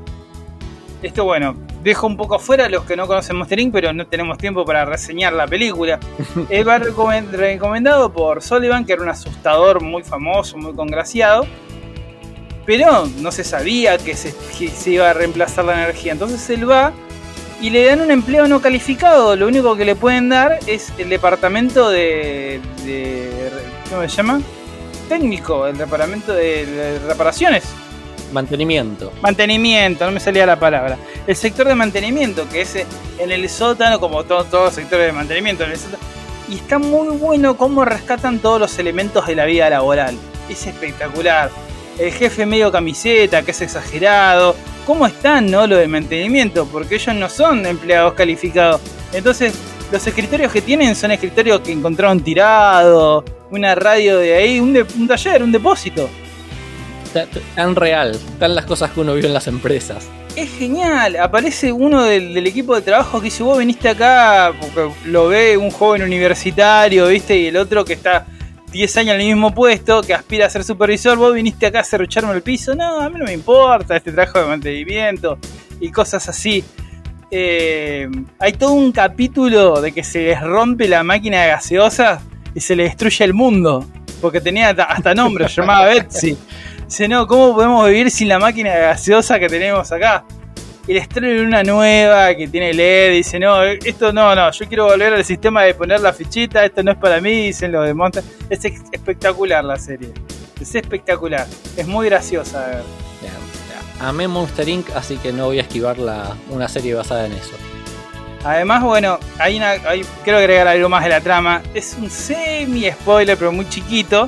esto, 1.02 1.24
bueno, 1.24 1.56
dejo 1.84 2.08
un 2.08 2.18
poco 2.18 2.36
afuera 2.36 2.66
a 2.66 2.70
los 2.70 2.84
que 2.86 2.96
no 2.96 3.08
conocen 3.08 3.36
Monster 3.36 3.60
Inc., 3.60 3.74
pero 3.74 3.94
no 3.94 4.06
tenemos 4.06 4.38
tiempo 4.38 4.66
para 4.66 4.86
reseñar 4.86 5.34
la 5.34 5.48
película. 5.48 6.00
Él 6.50 6.68
va 6.68 6.78
recomendado 6.80 8.12
por 8.12 8.42
Sullivan, 8.42 8.86
que 8.86 8.94
era 8.94 9.02
un 9.02 9.10
asustador 9.10 9.82
muy 9.82 10.04
famoso, 10.04 10.58
muy 10.58 10.74
congraciado. 10.74 11.46
pero 12.66 13.08
no 13.20 13.32
se 13.32 13.44
sabía 13.44 13.98
que 13.98 14.16
se, 14.16 14.36
que 14.58 14.70
se 14.70 14.92
iba 14.92 15.10
a 15.10 15.14
reemplazar 15.14 15.66
la 15.66 15.74
energía. 15.74 16.12
Entonces 16.12 16.50
él 16.50 16.70
va 16.70 16.94
y 17.62 17.70
le 17.70 17.86
dan 17.86 18.02
un 18.02 18.12
empleo 18.12 18.48
no 18.48 18.62
calificado. 18.62 19.36
Lo 19.36 19.48
único 19.48 19.76
que 19.76 19.86
le 19.86 19.96
pueden 19.96 20.30
dar 20.30 20.60
es 20.68 20.92
el 20.98 21.10
departamento 21.10 21.90
de. 21.90 22.60
de 22.86 23.50
¿Cómo 23.90 24.02
se 24.04 24.08
llama? 24.08 24.42
Técnico, 25.10 25.68
el 25.68 25.78
departamento 25.78 26.34
de, 26.34 26.66
de 26.66 27.00
reparaciones. 27.00 27.64
Mantenimiento. 28.32 29.12
Mantenimiento, 29.22 30.06
no 30.06 30.12
me 30.12 30.20
salía 30.20 30.46
la 30.46 30.60
palabra. 30.60 30.98
El 31.28 31.36
sector 31.36 31.68
de 31.68 31.76
mantenimiento, 31.76 32.48
que 32.50 32.62
es 32.62 32.76
en 33.20 33.32
el 33.32 33.50
sótano, 33.50 34.00
como 34.00 34.24
todo- 34.24 34.44
todos 34.46 34.66
los 34.66 34.74
sectores 34.74 35.08
de 35.08 35.12
mantenimiento. 35.12 35.64
en 35.64 35.72
el 35.72 35.78
sótano. 35.78 36.04
Y 36.50 36.56
está 36.56 36.80
muy 36.80 37.10
bueno 37.18 37.56
cómo 37.58 37.86
rescatan 37.86 38.40
todos 38.40 38.60
los 38.60 38.78
elementos 38.80 39.26
de 39.28 39.36
la 39.36 39.46
vida 39.46 39.70
laboral. 39.70 40.16
Es 40.50 40.66
espectacular. 40.68 41.50
El 42.00 42.12
jefe 42.12 42.46
medio 42.46 42.72
camiseta, 42.72 43.42
que 43.44 43.52
es 43.52 43.62
exagerado. 43.62 44.56
¿Cómo 44.86 45.06
están, 45.06 45.50
no? 45.52 45.68
Lo 45.68 45.78
del 45.78 45.88
mantenimiento, 45.90 46.66
porque 46.66 46.96
ellos 46.96 47.16
no 47.16 47.30
son 47.30 47.66
empleados 47.66 48.14
calificados. 48.14 48.82
Entonces, 49.14 49.54
los 49.92 50.06
escritorios 50.08 50.52
que 50.52 50.62
tienen 50.62 50.96
son 50.96 51.12
escritorios 51.12 51.60
que 51.62 51.72
encontraron 51.72 52.20
tirados, 52.22 53.24
una 53.52 53.76
radio 53.76 54.18
de 54.18 54.34
ahí, 54.36 54.60
un, 54.60 54.74
de- 54.74 54.86
un 54.98 55.08
taller, 55.08 55.44
un 55.44 55.52
depósito. 55.52 56.10
Ta- 57.14 57.26
ta- 57.26 57.40
Tan 57.56 57.76
real, 57.76 58.18
tan 58.40 58.56
las 58.56 58.66
cosas 58.66 58.92
que 58.92 59.00
uno 59.02 59.14
vio 59.16 59.26
en 59.28 59.34
las 59.34 59.48
empresas. 59.48 60.08
Es 60.36 60.50
genial, 60.58 61.18
aparece 61.18 61.72
uno 61.74 62.04
del, 62.04 62.34
del 62.34 62.48
equipo 62.48 62.74
de 62.76 62.82
trabajo 62.82 63.20
que 63.20 63.26
dice, 63.26 63.44
vos 63.44 63.58
viniste 63.58 63.90
acá, 63.90 64.54
porque 64.60 64.94
lo 65.06 65.28
ve 65.28 65.58
un 65.58 65.72
joven 65.72 66.04
universitario, 66.04 67.08
viste, 67.08 67.38
y 67.38 67.48
el 67.48 67.58
otro 67.58 67.84
que 67.84 67.94
está 67.94 68.26
10 68.72 68.96
años 68.98 69.16
en 69.16 69.22
el 69.22 69.28
mismo 69.28 69.54
puesto, 69.54 70.02
que 70.02 70.14
aspira 70.14 70.46
a 70.46 70.50
ser 70.50 70.64
supervisor, 70.64 71.18
vos 71.18 71.34
viniste 71.34 71.66
acá 71.66 71.82
a 71.82 71.84
cerrucharme 71.84 72.32
el 72.32 72.42
piso, 72.42 72.74
no, 72.76 73.02
a 73.02 73.10
mí 73.10 73.20
no 73.20 73.26
me 73.26 73.34
importa, 73.34 73.98
este 73.98 74.14
trabajo 74.14 74.40
de 74.40 74.46
mantenimiento 74.46 75.38
y 75.82 75.92
cosas 75.92 76.30
así. 76.30 76.64
Eh, 77.30 78.10
hay 78.40 78.54
todo 78.54 78.72
un 78.72 78.92
capítulo 78.92 79.82
de 79.82 79.92
que 79.92 80.04
se 80.04 80.20
les 80.24 80.42
rompe 80.42 80.88
la 80.88 81.04
máquina 81.04 81.42
de 81.42 81.48
gaseosa 81.50 82.22
y 82.56 82.60
se 82.62 82.76
le 82.76 82.84
destruye 82.84 83.24
el 83.26 83.34
mundo, 83.34 83.86
porque 84.22 84.40
tenía 84.42 84.70
hasta- 84.70 84.84
hasta 84.86 85.14
nombre, 85.14 85.50
se 85.50 85.60
llamaba 85.62 85.86
Betsy. 85.88 86.38
Dice, 86.92 87.08
no, 87.08 87.26
¿cómo 87.26 87.56
podemos 87.56 87.88
vivir 87.88 88.12
sin 88.12 88.28
la 88.28 88.38
máquina 88.38 88.74
de 88.76 88.82
gaseosa 88.82 89.40
que 89.40 89.48
tenemos 89.48 89.90
acá? 89.94 90.26
Y 90.86 90.94
les 90.94 91.08
traen 91.08 91.46
una 91.46 91.64
nueva 91.64 92.36
que 92.36 92.50
tiene 92.50 92.74
LED. 92.74 93.14
Dice, 93.14 93.40
no, 93.40 93.64
esto 93.64 94.12
no, 94.12 94.36
no, 94.36 94.52
yo 94.52 94.68
quiero 94.68 94.88
volver 94.88 95.14
al 95.14 95.24
sistema 95.24 95.64
de 95.64 95.74
poner 95.74 96.02
la 96.02 96.12
fichita. 96.12 96.66
Esto 96.66 96.84
no 96.84 96.92
es 96.92 96.98
para 96.98 97.22
mí, 97.22 97.46
dicen 97.46 97.72
los 97.72 97.86
de 97.86 97.94
Monster. 97.94 98.26
Es 98.50 98.66
espectacular 98.66 99.64
la 99.64 99.78
serie. 99.80 100.10
Es 100.60 100.76
espectacular. 100.76 101.48
Es 101.78 101.88
muy 101.88 102.08
graciosa. 102.10 102.68
de 102.68 102.76
ver. 102.76 102.84
Amé 104.02 104.28
Monster 104.28 104.68
Inc., 104.68 104.90
así 104.94 105.16
que 105.16 105.32
no 105.32 105.46
voy 105.46 105.60
a 105.60 105.62
esquivar 105.62 105.98
la, 105.98 106.36
una 106.50 106.68
serie 106.68 106.94
basada 106.94 107.26
en 107.26 107.32
eso. 107.32 107.52
Además, 108.44 108.84
bueno, 108.84 109.18
hay 109.40 109.56
una, 109.56 109.70
hay- 109.88 110.04
quiero 110.26 110.40
agregar 110.40 110.68
algo 110.68 110.90
más 110.90 111.06
de 111.06 111.10
la 111.12 111.22
trama. 111.22 111.62
Es 111.74 111.96
un 111.98 112.10
semi-spoiler, 112.10 113.38
pero 113.38 113.54
muy 113.54 113.70
chiquito. 113.70 114.28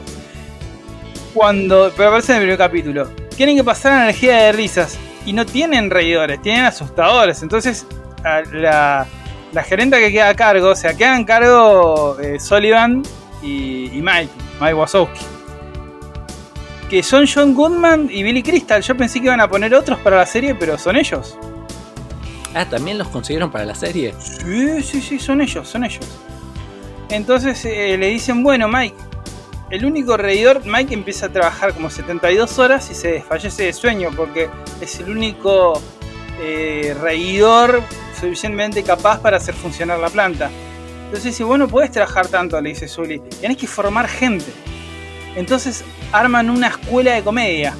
Cuando, 1.34 1.92
pero 1.96 2.10
aparece 2.10 2.34
en 2.34 2.38
el 2.38 2.44
primer 2.44 2.58
capítulo. 2.58 3.10
Tienen 3.36 3.56
que 3.58 3.64
pasar 3.64 4.04
energía 4.04 4.38
de 4.38 4.52
risas. 4.52 4.98
Y 5.26 5.34
no 5.34 5.46
tienen 5.46 5.90
reidores, 5.90 6.42
tienen 6.42 6.66
asustadores. 6.66 7.42
Entonces, 7.42 7.88
a 8.24 8.42
la, 8.52 9.08
la 9.54 9.64
gerenta 9.64 9.98
que 9.98 10.12
queda 10.12 10.30
a 10.30 10.36
cargo, 10.36 10.70
o 10.70 10.76
sea, 10.76 10.94
quedan 10.96 11.22
a 11.22 11.26
cargo 11.26 12.20
eh, 12.20 12.40
Sullivan 12.40 13.04
y, 13.42 13.86
y 13.86 14.02
Mike, 14.02 14.30
Mike 14.60 14.74
Wazowski. 14.74 15.26
Que 16.90 17.02
son 17.02 17.26
John 17.26 17.56
Goodman 17.56 18.10
y 18.12 18.22
Billy 18.22 18.44
Crystal. 18.44 18.82
Yo 18.82 18.96
pensé 18.96 19.20
que 19.20 19.28
iban 19.28 19.42
a 19.42 19.50
poner 19.50 19.74
otros 19.74 19.98
para 20.00 20.18
la 20.18 20.26
serie, 20.26 20.54
pero 20.54 20.78
son 20.78 20.98
ellos. 20.98 21.38
Ah, 22.54 22.66
también 22.66 22.98
los 22.98 23.08
consiguieron 23.08 23.50
para 23.50 23.66
la 23.66 23.74
serie. 23.74 24.14
Sí, 24.20 24.84
sí, 24.84 25.02
sí, 25.02 25.20
son 25.20 25.42
ellos, 25.42 25.68
son 25.68 25.86
ellos. 25.86 26.06
Entonces 27.10 27.64
eh, 27.66 27.98
le 27.98 28.08
dicen, 28.08 28.44
bueno, 28.44 28.68
Mike, 28.68 28.96
el 29.74 29.86
único 29.86 30.18
reidor, 30.18 30.64
Mike 30.66 30.94
empieza 30.94 31.26
a 31.26 31.30
trabajar 31.30 31.74
como 31.74 31.90
72 31.90 32.60
horas 32.60 32.92
y 32.92 32.94
se 32.94 33.14
desfallece 33.14 33.64
de 33.64 33.74
sueño 33.74 34.12
porque 34.16 34.48
es 34.80 35.00
el 35.00 35.10
único 35.10 35.82
eh, 36.40 36.96
reidor 37.02 37.82
suficientemente 38.14 38.84
capaz 38.84 39.20
para 39.20 39.38
hacer 39.38 39.56
funcionar 39.56 39.98
la 39.98 40.12
planta. 40.12 40.52
Entonces 41.06 41.24
dice, 41.24 41.44
bueno, 41.44 41.68
puedes 41.68 41.90
trabajar 41.90 42.28
tanto, 42.28 42.62
le 42.62 42.70
dice 42.70 42.88
Zully, 42.88 43.20
tenés 43.42 43.58
que 43.58 43.66
formar 43.66 44.08
gente. 44.08 44.46
Entonces 45.36 45.84
arman 46.12 46.52
una 46.52 46.68
escuela 46.68 47.14
de 47.14 47.24
comedia 47.24 47.74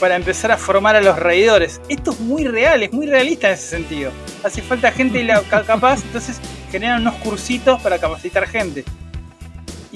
para 0.00 0.16
empezar 0.16 0.50
a 0.50 0.56
formar 0.56 0.96
a 0.96 1.02
los 1.02 1.18
reidores. 1.18 1.78
Esto 1.90 2.12
es 2.12 2.20
muy 2.20 2.44
real, 2.44 2.82
es 2.82 2.92
muy 2.94 3.06
realista 3.06 3.48
en 3.48 3.52
ese 3.52 3.68
sentido. 3.68 4.12
Hace 4.42 4.62
falta 4.62 4.90
gente 4.92 5.28
capaz, 5.66 6.02
entonces 6.04 6.40
generan 6.70 7.02
unos 7.02 7.16
cursitos 7.16 7.82
para 7.82 7.98
capacitar 7.98 8.48
gente. 8.48 8.82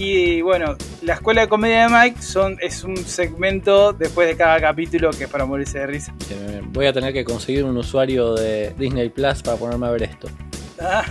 Y 0.01 0.41
bueno, 0.41 0.77
la 1.03 1.13
escuela 1.13 1.43
de 1.43 1.49
comedia 1.49 1.87
de 1.87 1.89
Mike 1.91 2.23
son, 2.23 2.57
es 2.63 2.85
un 2.85 2.97
segmento 2.97 3.93
después 3.93 4.29
de 4.29 4.35
cada 4.35 4.59
capítulo 4.59 5.11
que 5.11 5.25
es 5.25 5.31
para 5.31 5.45
morirse 5.45 5.81
de 5.81 5.87
risa. 5.87 6.15
Eh, 6.31 6.63
Voy 6.65 6.87
a 6.87 6.93
tener 6.95 7.13
que 7.13 7.23
conseguir 7.23 7.65
un 7.65 7.77
usuario 7.77 8.33
de 8.33 8.73
Disney 8.79 9.11
Plus 9.11 9.43
para 9.43 9.59
ponerme 9.59 9.89
a 9.89 9.91
ver 9.91 10.05
esto. 10.05 10.29
Ah, 10.81 11.05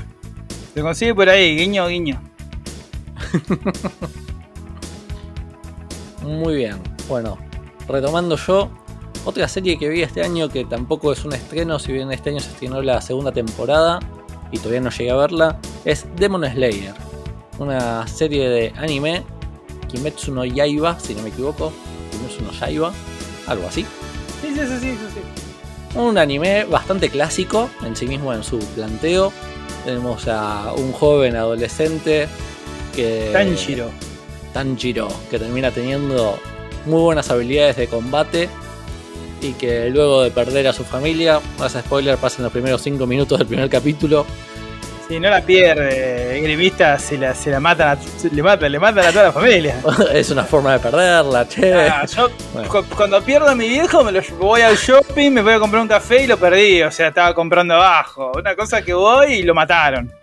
se 0.74 0.82
consigue 0.82 1.14
por 1.14 1.30
ahí, 1.30 1.56
guiño, 1.56 1.88
guiño. 1.88 2.20
Muy 6.24 6.56
bien. 6.56 6.78
Bueno, 7.08 7.38
retomando 7.88 8.38
yo, 8.38 8.72
otra 9.24 9.48
serie 9.48 9.78
que 9.78 9.88
vi 9.88 10.02
este 10.02 10.24
año 10.24 10.50
que 10.50 10.66
tampoco 10.66 11.14
es 11.14 11.24
un 11.26 11.34
estreno, 11.34 11.78
si 11.78 11.94
bien 11.94 12.12
este 12.12 12.32
año 12.32 12.40
se 12.40 12.50
estrenó 12.50 12.82
la 12.82 13.02
segunda 13.02 13.32
temporada 13.32 14.00
y 14.52 14.58
todavía 14.58 14.82
no 14.82 14.90
llegué 14.90 15.12
a 15.12 15.16
verla, 15.16 15.60
es 15.86 16.08
Demon 16.16 16.44
Slayer. 16.44 17.09
Una 17.60 18.08
serie 18.08 18.50
de 18.50 18.74
anime, 18.78 19.24
Kimetsu 19.90 20.32
no 20.32 20.46
Yaiba, 20.46 21.00
si 21.00 21.14
no 21.14 21.22
me 21.22 21.30
equivoco, 21.30 21.72
Kimetsu 22.12 22.42
no 22.42 22.52
Yaiba, 22.52 22.94
algo 23.48 23.68
así. 23.68 23.86
Sí, 24.42 24.54
sí, 24.56 24.62
sí, 24.66 24.80
sí, 24.80 24.98
sí. 25.14 25.98
Un 25.98 26.18
anime 26.18 26.66
bastante 26.66 27.10
clásico 27.10 27.70
en 27.86 27.96
sí 27.96 28.08
mismo 28.08 28.34
en 28.34 28.44
su 28.44 28.60
planteo. 28.60 29.34
Tenemos 29.84 30.28
a 30.28 30.74
un 30.78 30.92
joven 30.94 31.36
adolescente 31.36 32.28
que... 32.96 33.30
Tanjiro. 33.34 33.90
Tanjiro, 34.54 35.08
que 35.30 35.40
termina 35.40 35.72
teniendo 35.72 36.40
muy 36.86 37.02
buenas 37.02 37.30
habilidades 37.30 37.76
de 37.76 37.88
combate 37.88 38.50
y 39.42 39.54
que 39.54 39.90
luego 39.90 40.22
de 40.22 40.32
perder 40.32 40.68
a 40.68 40.74
su 40.74 40.84
familia, 40.84 41.40
más 41.58 41.74
spoiler, 41.74 42.18
pasa 42.18 42.38
en 42.38 42.44
los 42.44 42.52
primeros 42.52 42.82
5 42.82 43.06
minutos 43.08 43.38
del 43.38 43.48
primer 43.48 43.70
capítulo. 43.70 44.26
Si 45.10 45.20
no 45.20 45.28
la 45.30 45.42
pierde, 45.42 46.38
el 46.38 46.44
grimista 46.44 47.00
se 47.00 47.18
la, 47.18 47.34
se 47.34 47.50
la 47.50 47.60
matan, 47.60 47.98
a, 47.98 48.02
se- 48.02 48.30
le 48.30 48.44
matan, 48.44 48.72
le 48.72 48.78
matan 48.78 49.06
a 49.08 49.12
toda 49.12 49.24
la 49.26 49.32
familia. 49.32 49.82
es 50.14 50.30
una 50.30 50.44
forma 50.44 50.74
de 50.74 50.80
perderla, 50.80 51.48
che. 51.48 51.74
Ah, 51.74 52.06
yo 52.06 52.28
Bueno. 52.54 52.70
cu- 52.70 52.86
cuando 52.96 53.20
pierdo 53.24 53.50
a 53.50 53.56
mi 53.56 53.68
viejo 53.68 54.04
me 54.04 54.12
lo 54.12 54.22
voy 54.40 54.62
al 54.62 54.76
shopping, 54.78 55.32
me 55.32 55.42
voy 55.42 55.54
a 55.54 55.60
comprar 55.60 55.82
un 55.82 55.88
café 55.88 56.24
y 56.26 56.28
lo 56.28 56.38
perdí. 56.38 56.84
O 56.84 56.92
sea, 56.92 57.08
estaba 57.08 57.34
comprando 57.34 57.74
abajo. 57.74 58.32
Una 58.38 58.56
cosa 58.56 58.84
que 58.84 58.94
voy 58.94 59.34
y 59.34 59.42
lo 59.44 59.56
mataron. 59.56 60.14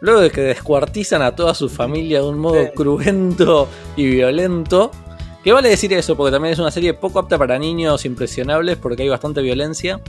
Luego 0.00 0.20
de 0.20 0.30
que 0.30 0.40
descuartizan 0.40 1.20
a 1.20 1.36
toda 1.36 1.52
su 1.54 1.68
familia 1.68 2.20
de 2.22 2.26
un 2.28 2.38
modo 2.38 2.62
Sí. 2.64 2.70
cruento 2.74 3.68
y 3.96 4.06
violento. 4.06 4.90
Que 5.42 5.52
vale 5.52 5.68
decir 5.68 5.92
eso, 5.92 6.16
porque 6.16 6.32
también 6.32 6.54
es 6.54 6.58
una 6.58 6.70
serie 6.70 6.94
poco 6.94 7.18
apta 7.18 7.36
para 7.36 7.58
niños 7.58 8.06
impresionables, 8.06 8.78
porque 8.78 9.02
hay 9.02 9.10
bastante 9.10 9.42
violencia. 9.42 10.00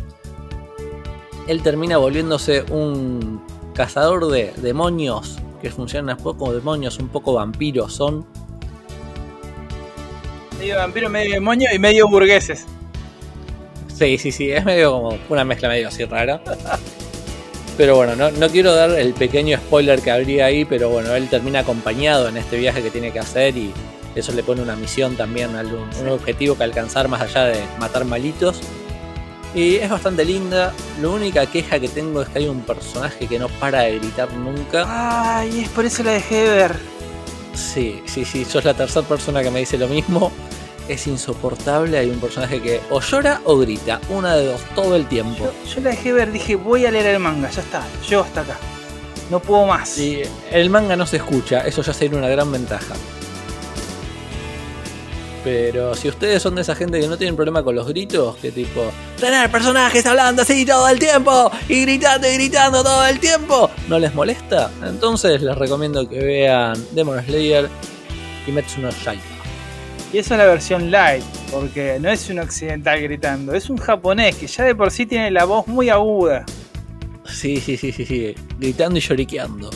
Él 1.47 1.61
termina 1.61 1.97
volviéndose 1.97 2.63
un 2.71 3.41
cazador 3.76 4.28
de 4.32 4.53
demonios, 4.57 5.38
que 5.61 5.69
funcionan 5.69 6.17
un 6.17 6.23
poco 6.23 6.39
como 6.39 6.53
demonios, 6.53 6.97
un 6.99 7.09
poco 7.09 7.34
vampiros 7.34 7.93
son. 7.93 8.26
Medio 10.59 10.78
vampiro, 10.78 11.09
medio 11.09 11.34
demonio 11.34 11.69
y 11.73 11.80
medio 11.80 12.07
burgueses. 12.07 12.65
Sí, 13.93 14.17
sí, 14.17 14.32
sí, 14.32 14.51
es 14.51 14.63
medio 14.65 14.91
como 14.91 15.17
una 15.30 15.43
mezcla 15.43 15.69
medio 15.69 15.88
así 15.89 16.03
rara. 16.05 16.41
Pero 17.78 17.95
bueno, 17.97 18.15
no, 18.15 18.32
no 18.32 18.47
quiero 18.49 18.73
dar 18.73 18.89
el 18.91 19.13
pequeño 19.13 19.57
spoiler 19.57 20.01
que 20.01 20.09
habría 20.11 20.45
ahí, 20.45 20.63
pero 20.65 20.89
bueno, 20.89 21.13
él 21.13 21.28
termina 21.30 21.59
acompañado 21.59 22.30
en 22.30 22.38
este 22.38 22.57
viaje 22.57 22.82
que 22.82 22.89
tiene 22.89 23.11
que 23.11 23.19
hacer 23.19 23.57
y 23.57 23.71
eso 24.15 24.32
le 24.32 24.43
pone 24.43 24.61
una 24.61 24.78
misión 24.78 25.17
también, 25.17 25.53
algún- 25.55 25.89
un 26.01 26.09
objetivo 26.09 26.55
que 26.55 26.63
alcanzar 26.63 27.09
más 27.09 27.21
allá 27.21 27.43
de 27.45 27.59
matar 27.80 28.05
malitos. 28.05 28.61
Y 29.56 29.78
es 29.78 29.89
bastante 29.89 30.26
linda, 30.26 30.74
la 31.01 31.08
única 31.08 31.45
queja 31.45 31.80
que 31.80 31.88
tengo 31.88 32.22
es 32.22 32.28
que 32.28 32.39
hay 32.39 32.47
un 32.49 32.60
personaje 32.64 33.26
que 33.26 33.39
no 33.39 33.47
para 33.47 33.84
de 33.84 33.99
gritar 33.99 34.32
nunca. 34.34 34.84
Ay, 34.86 35.62
es 35.62 35.70
por 35.70 35.86
eso 35.86 36.03
la 36.03 36.12
dejé 36.12 36.36
de 36.36 36.49
ver. 36.49 36.76
Sí, 37.53 38.03
sí, 38.06 38.26
sí, 38.26 38.43
sos 38.43 38.66
la 38.66 38.74
tercera 38.74 39.08
persona 39.08 39.41
que 39.41 39.49
me 39.49 39.60
dice 39.60 39.78
lo 39.78 39.88
mismo. 39.88 40.30
Es 40.89 41.08
insoportable, 41.08 41.97
hay 41.97 42.10
un 42.10 42.20
personaje 42.20 42.62
que 42.62 42.82
o 42.89 42.99
llora 42.99 43.39
o 43.45 43.58
grita, 43.58 44.01
una 44.10 44.36
de 44.36 44.47
dos, 44.47 44.62
todo 44.76 44.97
el 44.97 45.08
tiempo. 45.08 45.45
Yo, 45.45 45.74
yo 45.76 45.82
la 45.82 45.91
dejé 45.91 46.12
ver, 46.12 46.34
dije, 46.34 46.56
voy 46.56 46.86
a 46.86 46.91
leer 46.91 47.06
el 47.08 47.20
manga, 47.20 47.49
ya 47.49 47.62
está, 47.62 47.82
llego 48.10 48.24
hasta 48.24 48.41
acá. 48.41 48.58
No 49.32 49.39
puedo 49.39 49.66
más. 49.66 49.97
Y 49.97 50.22
el 50.51 50.70
manga 50.70 50.97
no 50.97 51.06
se 51.06 51.16
escucha, 51.16 51.62
eso 51.62 51.82
ya 51.82 51.93
sería 51.93 52.18
una 52.18 52.28
gran 52.28 52.51
ventaja. 52.51 52.93
Pero 55.45 55.93
si 55.95 56.09
ustedes 56.09 56.41
son 56.41 56.55
de 56.55 56.63
esa 56.63 56.73
gente 56.75 56.99
que 56.99 57.07
no 57.07 57.17
tienen 57.17 57.35
problema 57.35 57.61
con 57.63 57.75
los 57.75 57.87
gritos, 57.87 58.35
que 58.37 58.51
tipo, 58.51 58.91
tener 59.19 59.49
personajes 59.51 60.03
hablando 60.07 60.41
así 60.41 60.65
todo 60.65 60.89
el 60.89 60.97
tiempo 60.97 61.51
y 61.69 61.83
gritando 61.83 62.27
y 62.27 62.33
gritando 62.33 62.83
todo 62.83 63.05
el 63.05 63.19
tiempo, 63.19 63.69
no 63.87 63.99
les 63.99 64.13
molesta, 64.15 64.71
entonces 64.83 65.41
les 65.43 65.55
recomiendo 65.55 66.09
que 66.09 66.17
vean 66.19 66.73
Demon 66.93 67.23
Slayer 67.23 67.69
y 68.47 68.51
Metsu 68.51 68.81
no 68.81 68.89
Yaiba. 68.89 69.21
Y 70.11 70.17
esa 70.17 70.33
es 70.33 70.39
la 70.39 70.45
versión 70.47 70.89
light, 70.89 71.23
porque 71.51 71.97
no 72.01 72.09
es 72.09 72.27
un 72.29 72.39
occidental 72.39 72.99
gritando, 73.03 73.53
es 73.53 73.69
un 73.69 73.77
japonés 73.77 74.35
que 74.37 74.47
ya 74.47 74.63
de 74.63 74.73
por 74.73 74.89
sí 74.89 75.05
tiene 75.05 75.29
la 75.29 75.45
voz 75.45 75.67
muy 75.67 75.89
aguda. 75.89 76.43
Sí, 77.25 77.61
sí, 77.61 77.77
sí, 77.77 77.91
sí, 77.91 78.03
sí, 78.05 78.33
gritando 78.59 78.97
y 78.97 79.01
lloriqueando. 79.01 79.69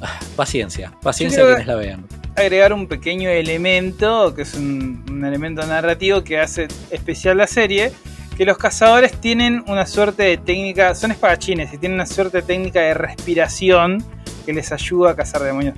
Ah, 0.00 0.18
Paciencia, 0.36 0.92
paciencia 1.02 1.40
que- 1.40 1.46
quienes 1.48 1.66
la 1.66 1.74
vean. 1.74 2.04
Agregar 2.36 2.72
un 2.72 2.86
pequeño 2.86 3.30
elemento, 3.30 4.34
que 4.34 4.42
es 4.42 4.54
un, 4.54 5.04
elemento 5.26 5.66
narrativo 5.66 6.22
que 6.22 6.38
hace 6.38 6.68
especial 6.90 7.38
la 7.38 7.46
serie, 7.46 7.92
que 8.36 8.44
los 8.44 8.58
cazadores 8.58 9.12
tienen 9.12 9.64
una 9.66 9.86
suerte 9.86 10.24
de 10.24 10.36
técnica, 10.36 10.94
son 10.94 11.10
espadachines 11.10 11.72
y 11.72 11.78
tienen 11.78 11.96
una 11.96 12.06
suerte 12.06 12.38
de 12.38 12.42
técnica 12.42 12.80
de 12.80 12.94
respiración 12.94 14.04
que 14.44 14.52
les 14.52 14.70
ayuda 14.72 15.12
a 15.12 15.16
cazar 15.16 15.42
demonios. 15.42 15.74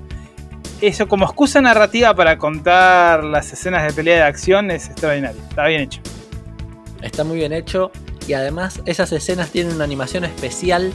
Eso 0.80 1.08
como 1.08 1.24
excusa 1.24 1.60
narrativa 1.60 2.14
para 2.14 2.36
contar 2.36 3.24
las 3.24 3.52
escenas 3.52 3.84
de 3.84 3.92
pelea 3.92 4.16
de 4.16 4.22
acción 4.22 4.70
es 4.70 4.86
extraordinario, 4.86 5.40
está 5.48 5.66
bien 5.66 5.82
hecho. 5.82 6.00
Está 7.02 7.24
muy 7.24 7.36
bien 7.36 7.52
hecho 7.52 7.92
y 8.26 8.32
además 8.32 8.82
esas 8.84 9.12
escenas 9.12 9.50
tienen 9.50 9.74
una 9.74 9.84
animación 9.84 10.24
especial 10.24 10.92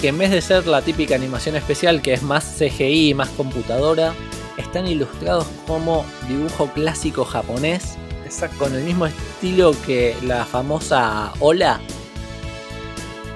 que 0.00 0.08
en 0.08 0.18
vez 0.18 0.30
de 0.30 0.40
ser 0.40 0.66
la 0.66 0.82
típica 0.82 1.14
animación 1.14 1.56
especial 1.56 2.02
que 2.02 2.12
es 2.12 2.22
más 2.22 2.44
CGI 2.58 3.10
y 3.10 3.14
más 3.14 3.28
computadora, 3.30 4.14
están 4.56 4.86
ilustrados 4.86 5.46
como 5.66 6.04
dibujo 6.28 6.66
clásico 6.68 7.24
japonés 7.24 7.96
Exacto. 8.24 8.58
con 8.58 8.74
el 8.74 8.82
mismo 8.84 9.06
estilo 9.06 9.74
que 9.86 10.16
la 10.22 10.44
famosa 10.44 11.32
Ola. 11.40 11.80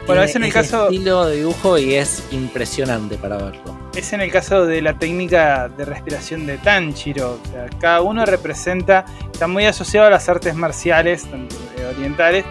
Bueno, 0.07 0.23
Tiene 0.23 0.31
es 0.31 0.37
en 0.37 0.45
el 0.45 0.53
caso- 0.53 0.85
estilo 0.85 1.27
de 1.27 1.37
dibujo 1.39 1.79
y 1.79 1.95
es 1.95 2.23
impresionante 2.31 3.17
para 3.17 3.39
verlo. 3.39 3.77
Es 3.97 4.13
en 4.13 4.21
el 4.21 4.31
caso 4.31 4.65
de 4.65 4.81
la 4.81 4.97
técnica 4.99 5.69
de 5.69 5.85
respiración 5.85 6.47
de 6.47 6.59
Tanjiro. 6.59 7.41
O 7.45 7.51
sea, 7.51 7.67
cada 7.81 8.03
uno 8.03 8.25
representa, 8.25 9.05
está 9.33 9.49
muy 9.49 9.67
asociado 9.67 10.07
a 10.07 10.11
las 10.11 10.29
artes 10.29 10.55
marciales 10.55 11.25
tanto, 11.29 11.57
orientales. 11.97 12.45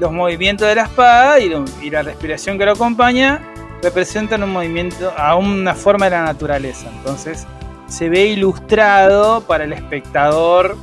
Los 0.00 0.10
movimientos 0.12 0.66
de 0.66 0.74
la 0.74 0.82
espada 0.84 1.38
y, 1.38 1.48
lo- 1.48 1.64
y 1.82 1.90
la 1.90 2.02
respiración 2.02 2.58
que 2.58 2.64
lo 2.64 2.72
acompaña 2.72 3.42
representan 3.80 4.42
un 4.42 4.52
movimiento 4.52 5.12
a 5.16 5.36
una 5.36 5.74
forma 5.76 6.06
de 6.06 6.10
la 6.12 6.24
naturaleza. 6.24 6.88
Entonces 6.96 7.46
se 7.88 8.08
ve 8.08 8.26
ilustrado 8.26 9.40
para 9.42 9.64
el 9.64 9.72
espectador. 9.72 10.76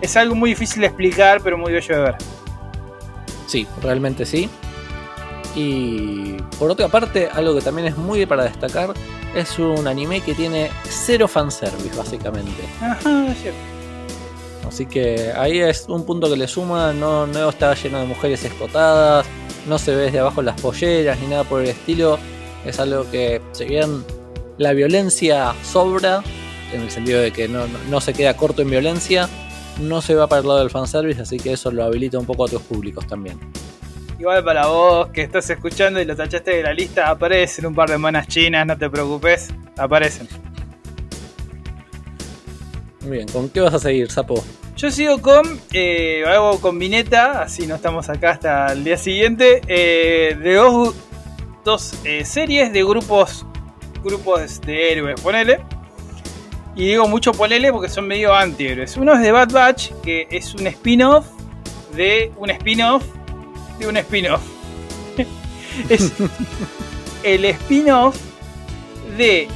Es 0.00 0.16
algo 0.16 0.34
muy 0.34 0.50
difícil 0.50 0.80
de 0.80 0.88
explicar, 0.88 1.40
pero 1.42 1.56
muy 1.58 1.72
bello 1.72 1.96
de 1.96 2.02
ver. 2.02 2.16
Sí, 3.46 3.66
realmente 3.82 4.24
sí. 4.26 4.48
Y 5.54 6.36
por 6.58 6.70
otra 6.70 6.88
parte, 6.88 7.28
algo 7.32 7.54
que 7.54 7.60
también 7.60 7.88
es 7.88 7.96
muy 7.96 8.24
para 8.26 8.44
destacar, 8.44 8.94
es 9.34 9.58
un 9.58 9.86
anime 9.86 10.20
que 10.20 10.34
tiene 10.34 10.70
cero 10.88 11.28
fanservice, 11.28 11.96
básicamente. 11.96 12.62
Ajá, 12.80 13.26
es 13.28 13.38
cierto. 13.42 13.58
Así 14.66 14.86
que 14.86 15.32
ahí 15.36 15.60
es 15.60 15.86
un 15.88 16.06
punto 16.06 16.30
que 16.30 16.36
le 16.36 16.48
suma, 16.48 16.92
no, 16.92 17.26
no 17.26 17.50
está 17.50 17.74
lleno 17.74 18.00
de 18.00 18.06
mujeres 18.06 18.42
escotadas, 18.44 19.26
no 19.66 19.78
se 19.78 19.94
ve 19.94 20.04
desde 20.04 20.20
abajo 20.20 20.40
las 20.40 20.58
polleras 20.60 21.18
ni 21.20 21.26
nada 21.26 21.44
por 21.44 21.60
el 21.60 21.68
estilo. 21.68 22.18
Es 22.64 22.80
algo 22.80 23.10
que, 23.10 23.42
si 23.52 23.66
bien 23.66 24.04
la 24.56 24.72
violencia 24.72 25.52
sobra, 25.62 26.22
en 26.72 26.82
el 26.82 26.90
sentido 26.90 27.20
de 27.20 27.30
que 27.32 27.48
no, 27.48 27.66
no- 27.66 27.78
no 27.88 28.00
se 28.00 28.12
queda 28.14 28.36
corto 28.36 28.62
en 28.62 28.70
violencia, 28.70 29.28
no 29.80 30.00
se 30.02 30.14
va 30.14 30.26
para 30.28 30.40
el 30.42 30.46
lado 30.48 30.60
del 30.60 30.70
fanservice, 30.70 31.22
así 31.22 31.38
que 31.38 31.52
eso 31.52 31.70
lo 31.70 31.84
habilita 31.84 32.18
un 32.18 32.26
poco 32.26 32.42
a 32.42 32.46
otros 32.46 32.62
públicos 32.62 33.06
también. 33.06 33.38
Igual 34.18 34.44
para 34.44 34.66
vos 34.66 35.08
que 35.08 35.22
estás 35.22 35.48
escuchando 35.50 36.00
y 36.00 36.04
lo 36.04 36.14
tachaste 36.14 36.52
de 36.52 36.62
la 36.62 36.72
lista, 36.72 37.08
aparecen 37.10 37.66
un 37.66 37.74
par 37.74 37.90
de 37.90 37.98
monas 37.98 38.28
chinas, 38.28 38.66
no 38.66 38.76
te 38.78 38.88
preocupes, 38.88 39.48
aparecen. 39.76 40.28
Muy 43.00 43.16
bien, 43.16 43.28
¿con 43.28 43.48
qué 43.48 43.60
vas 43.60 43.74
a 43.74 43.78
seguir, 43.80 44.10
Sapo? 44.10 44.42
Yo 44.76 44.90
sigo 44.90 45.20
con, 45.20 45.60
eh, 45.72 46.24
hago 46.26 46.60
con 46.60 46.78
Vineta, 46.78 47.42
así 47.42 47.66
no 47.66 47.74
estamos 47.74 48.08
acá 48.08 48.30
hasta 48.30 48.72
el 48.72 48.84
día 48.84 48.96
siguiente, 48.96 49.60
eh, 49.66 50.36
de 50.40 50.54
dos, 50.54 50.94
dos 51.64 51.94
eh, 52.04 52.24
series 52.24 52.72
de 52.72 52.82
grupos, 52.84 53.44
grupos 54.04 54.60
de 54.60 54.92
héroes, 54.92 55.20
ponele. 55.20 55.60
Y 56.74 56.86
digo 56.86 57.06
mucho 57.06 57.32
ponele 57.32 57.72
porque 57.72 57.88
son 57.88 58.06
medio 58.06 58.34
antihéroes. 58.34 58.96
Uno 58.96 59.14
es 59.14 59.20
de 59.20 59.32
Bad 59.32 59.52
Batch, 59.52 59.90
que 60.02 60.26
es 60.30 60.54
un 60.54 60.66
spin-off 60.66 61.26
de 61.94 62.32
un 62.36 62.50
spin-off 62.50 63.04
de 63.78 63.86
un 63.86 63.96
spin-off. 63.96 64.42
es 65.88 66.12
el 67.22 67.44
spin-off 67.44 68.16
de 69.16 69.48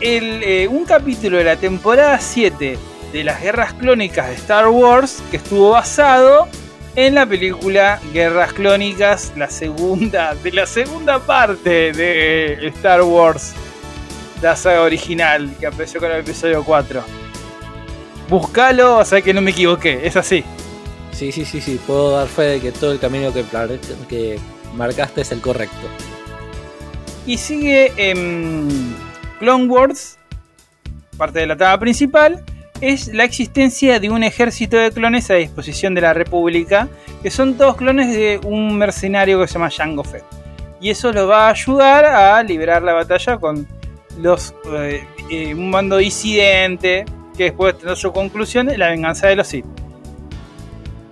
el, 0.00 0.42
eh, 0.42 0.68
un 0.68 0.84
capítulo 0.84 1.38
de 1.38 1.44
la 1.44 1.56
temporada 1.56 2.20
7 2.20 2.78
de 3.12 3.24
las 3.24 3.42
guerras 3.42 3.72
clónicas 3.74 4.28
de 4.28 4.34
Star 4.34 4.68
Wars 4.68 5.22
que 5.30 5.38
estuvo 5.38 5.70
basado 5.70 6.48
en 6.96 7.14
la 7.14 7.26
película 7.26 8.00
Guerras 8.12 8.54
Clónicas, 8.54 9.32
la 9.36 9.50
segunda 9.50 10.34
de 10.34 10.50
la 10.52 10.66
segunda 10.66 11.18
parte 11.18 11.92
de 11.92 12.68
Star 12.68 13.02
Wars, 13.02 13.54
la 14.46 14.54
saga 14.54 14.82
original 14.82 15.50
que 15.58 15.66
empezó 15.66 15.98
con 15.98 16.08
el 16.08 16.20
episodio 16.20 16.62
4. 16.62 17.02
Buscalo, 18.28 18.98
o 18.98 19.04
sea 19.04 19.20
que 19.20 19.34
no 19.34 19.40
me 19.40 19.50
equivoqué, 19.50 20.06
es 20.06 20.14
así. 20.14 20.44
Sí, 21.10 21.32
sí, 21.32 21.44
sí, 21.44 21.60
sí, 21.60 21.80
puedo 21.84 22.12
dar 22.12 22.28
fe 22.28 22.42
de 22.42 22.60
que 22.60 22.70
todo 22.70 22.92
el 22.92 23.00
camino 23.00 23.32
que, 23.32 23.44
que 24.08 24.38
marcaste 24.74 25.22
es 25.22 25.32
el 25.32 25.40
correcto. 25.40 25.88
Y 27.26 27.38
sigue 27.38 27.92
en 27.96 28.94
Clone 29.40 29.66
Wars, 29.66 30.16
parte 31.16 31.40
de 31.40 31.48
la 31.48 31.56
trama 31.56 31.80
principal, 31.80 32.44
es 32.80 33.08
la 33.08 33.24
existencia 33.24 33.98
de 33.98 34.10
un 34.10 34.22
ejército 34.22 34.76
de 34.76 34.92
clones 34.92 35.28
a 35.32 35.34
disposición 35.34 35.92
de 35.96 36.02
la 36.02 36.14
República, 36.14 36.88
que 37.20 37.32
son 37.32 37.54
todos 37.54 37.74
clones 37.74 38.14
de 38.14 38.38
un 38.44 38.78
mercenario 38.78 39.40
que 39.40 39.48
se 39.48 39.54
llama 39.54 39.70
Jango 39.70 40.04
Fett. 40.04 40.22
Y 40.80 40.90
eso 40.90 41.12
los 41.12 41.28
va 41.28 41.48
a 41.48 41.50
ayudar 41.50 42.04
a 42.04 42.40
liberar 42.44 42.84
la 42.84 42.92
batalla 42.92 43.38
con 43.38 43.66
eh, 44.74 45.06
eh, 45.30 45.54
un 45.54 45.70
bando 45.70 45.96
disidente, 45.98 47.04
que 47.36 47.44
después 47.44 47.74
de 47.74 47.80
tener 47.80 47.96
su 47.96 48.12
conclusión 48.12 48.68
la 48.76 48.90
venganza 48.90 49.26
de 49.26 49.36
los 49.36 49.46
Sith. 49.46 49.64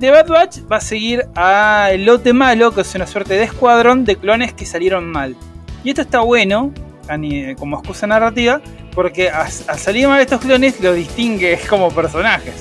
The 0.01 0.11
Bad 0.11 0.27
Batch 0.29 0.59
va 0.71 0.77
a 0.77 0.81
seguir 0.81 1.25
a 1.37 1.89
el 1.93 2.05
lote 2.05 2.33
malo, 2.33 2.73
que 2.75 2.81
es 2.81 2.95
una 2.95 3.07
suerte 3.07 3.35
de 3.35 3.45
escuadrón 3.45 4.05
de 4.05 4.17
clones 4.17 4.53
que 4.53 4.67
salieron 4.67 5.07
mal. 5.11 5.37
Y 5.85 5.91
esto 5.91 6.03
está 6.03 6.21
bueno, 6.21 6.73
ni- 7.19 7.55
como 7.55 7.79
excusa 7.79 8.07
narrativa, 8.07 8.61
porque 8.95 9.31
a, 9.31 9.43
a 9.43 9.49
salir 9.79 10.09
mal 10.09 10.21
estos 10.21 10.41
clones 10.41 10.81
los 10.81 10.97
distingue 10.97 11.59
como 11.71 11.91
personajes. 11.91 12.55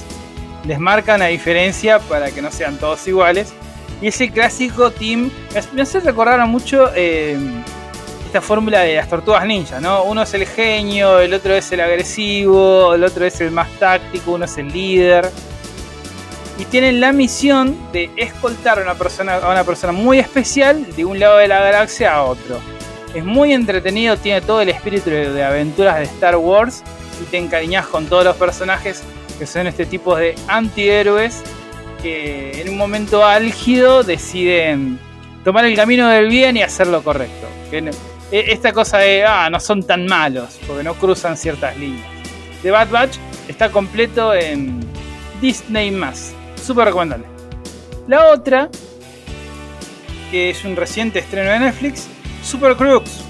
Les 0.65 0.79
marcan 0.79 1.19
la 1.19 1.27
diferencia 1.27 1.99
para 1.99 2.31
que 2.31 2.41
no 2.41 2.51
sean 2.51 2.77
todos 2.77 3.05
iguales. 3.07 3.53
Y 4.01 4.07
ese 4.07 4.29
clásico 4.29 4.91
team 4.91 5.31
me 5.73 5.81
hace- 5.81 5.99
recordar 6.01 6.45
mucho 6.47 6.89
eh, 6.95 7.37
esta 8.33 8.41
fórmula 8.41 8.79
de 8.79 8.95
las 8.95 9.07
tortugas 9.07 9.45
ninja, 9.45 9.79
¿no? 9.79 10.05
Uno 10.05 10.23
es 10.23 10.33
el 10.33 10.47
genio, 10.47 11.19
el 11.19 11.35
otro 11.35 11.53
es 11.53 11.71
el 11.71 11.81
agresivo, 11.81 12.95
el 12.95 13.03
otro 13.03 13.25
es 13.25 13.39
el 13.41 13.51
más 13.51 13.69
táctico, 13.77 14.31
uno 14.31 14.45
es 14.45 14.57
el 14.57 14.69
líder. 14.69 15.29
Y 16.57 16.65
tienen 16.65 16.99
la 16.99 17.11
misión 17.11 17.77
de 17.91 18.09
escoltar 18.17 18.79
a 18.79 18.81
una 18.81 18.95
persona, 18.95 19.35
a 19.35 19.51
una 19.51 19.63
persona 19.63 19.93
muy 19.93 20.17
especial 20.17 20.95
de 20.95 21.05
un 21.05 21.19
lado 21.19 21.37
de 21.37 21.47
la 21.47 21.61
galaxia 21.61 22.15
a 22.15 22.23
otro. 22.23 22.59
Es 23.13 23.23
muy 23.23 23.53
entretenido, 23.53 24.17
tiene 24.17 24.41
todo 24.41 24.61
el 24.61 24.69
espíritu 24.69 25.11
de 25.11 25.43
aventuras 25.43 25.99
de 25.99 26.05
Star 26.05 26.35
Wars 26.35 26.81
y 27.21 27.25
te 27.25 27.37
encariñas 27.37 27.85
con 27.85 28.07
todos 28.07 28.23
los 28.23 28.35
personajes 28.35 29.03
que 29.37 29.45
son 29.45 29.67
este 29.67 29.85
tipo 29.85 30.15
de 30.15 30.33
antihéroes 30.47 31.43
que 32.01 32.59
en 32.61 32.69
un 32.69 32.77
momento 32.77 33.23
álgido 33.23 34.01
deciden 34.01 34.97
tomar 35.43 35.65
el 35.65 35.75
camino 35.75 36.07
del 36.07 36.29
bien 36.29 36.57
y 36.57 36.63
hacer 36.63 36.87
lo 36.87 37.03
correcto. 37.03 37.47
Esta 38.33 38.73
cosa 38.73 38.97
de, 38.97 39.23
ah, 39.23 39.49
no 39.49 39.59
son 39.59 39.83
tan 39.83 40.05
malos, 40.05 40.59
porque 40.65 40.83
no 40.83 40.95
cruzan 40.95 41.37
ciertas 41.37 41.77
líneas. 41.77 42.07
The 42.63 42.71
Bad 42.71 42.89
Batch 42.89 43.17
está 43.47 43.69
completo 43.69 44.33
en 44.33 44.79
Disney+. 45.39 45.95
Súper 46.55 46.85
recomendable. 46.85 47.25
La 48.07 48.31
otra, 48.31 48.69
que 50.31 50.49
es 50.49 50.65
un 50.65 50.75
reciente 50.75 51.19
estreno 51.19 51.51
de 51.51 51.59
Netflix, 51.59 52.07
Super 52.43 52.75
Crooks. 52.75 53.23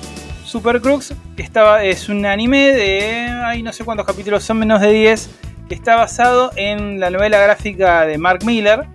Super 0.45 0.79
Crooks 0.79 1.13
estaba, 1.37 1.83
es 1.83 2.09
un 2.09 2.25
anime 2.25 2.71
de, 2.71 3.27
ay, 3.43 3.61
no 3.61 3.73
sé 3.73 3.83
cuántos 3.83 4.05
capítulos, 4.05 4.43
son 4.43 4.59
menos 4.59 4.79
de 4.81 4.91
10, 4.91 5.29
que 5.67 5.75
está 5.75 5.95
basado 5.95 6.51
en 6.55 6.99
la 6.99 7.09
novela 7.09 7.39
gráfica 7.39 8.05
de 8.05 8.17
Mark 8.17 8.45
Miller. 8.45 8.85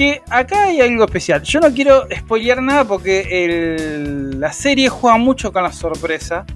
Que 0.00 0.22
acá 0.30 0.62
hay 0.62 0.80
algo 0.80 1.04
especial. 1.04 1.42
Yo 1.42 1.60
no 1.60 1.70
quiero 1.74 2.06
spoilear 2.10 2.62
nada 2.62 2.86
porque 2.86 4.32
la 4.34 4.50
serie 4.50 4.88
juega 4.88 5.18
mucho 5.18 5.52
con 5.52 5.62
la 5.62 5.72
sorpresa. 5.72 6.46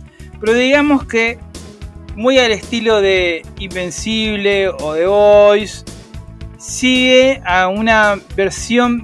Pero 0.40 0.54
digamos 0.54 1.04
que 1.04 1.38
muy 2.16 2.38
al 2.38 2.52
estilo 2.52 3.02
de 3.02 3.44
Invencible 3.58 4.68
o 4.68 4.94
The 4.94 5.04
Voice, 5.04 5.84
sigue 6.56 7.42
a 7.44 7.68
una 7.68 8.18
versión 8.34 9.02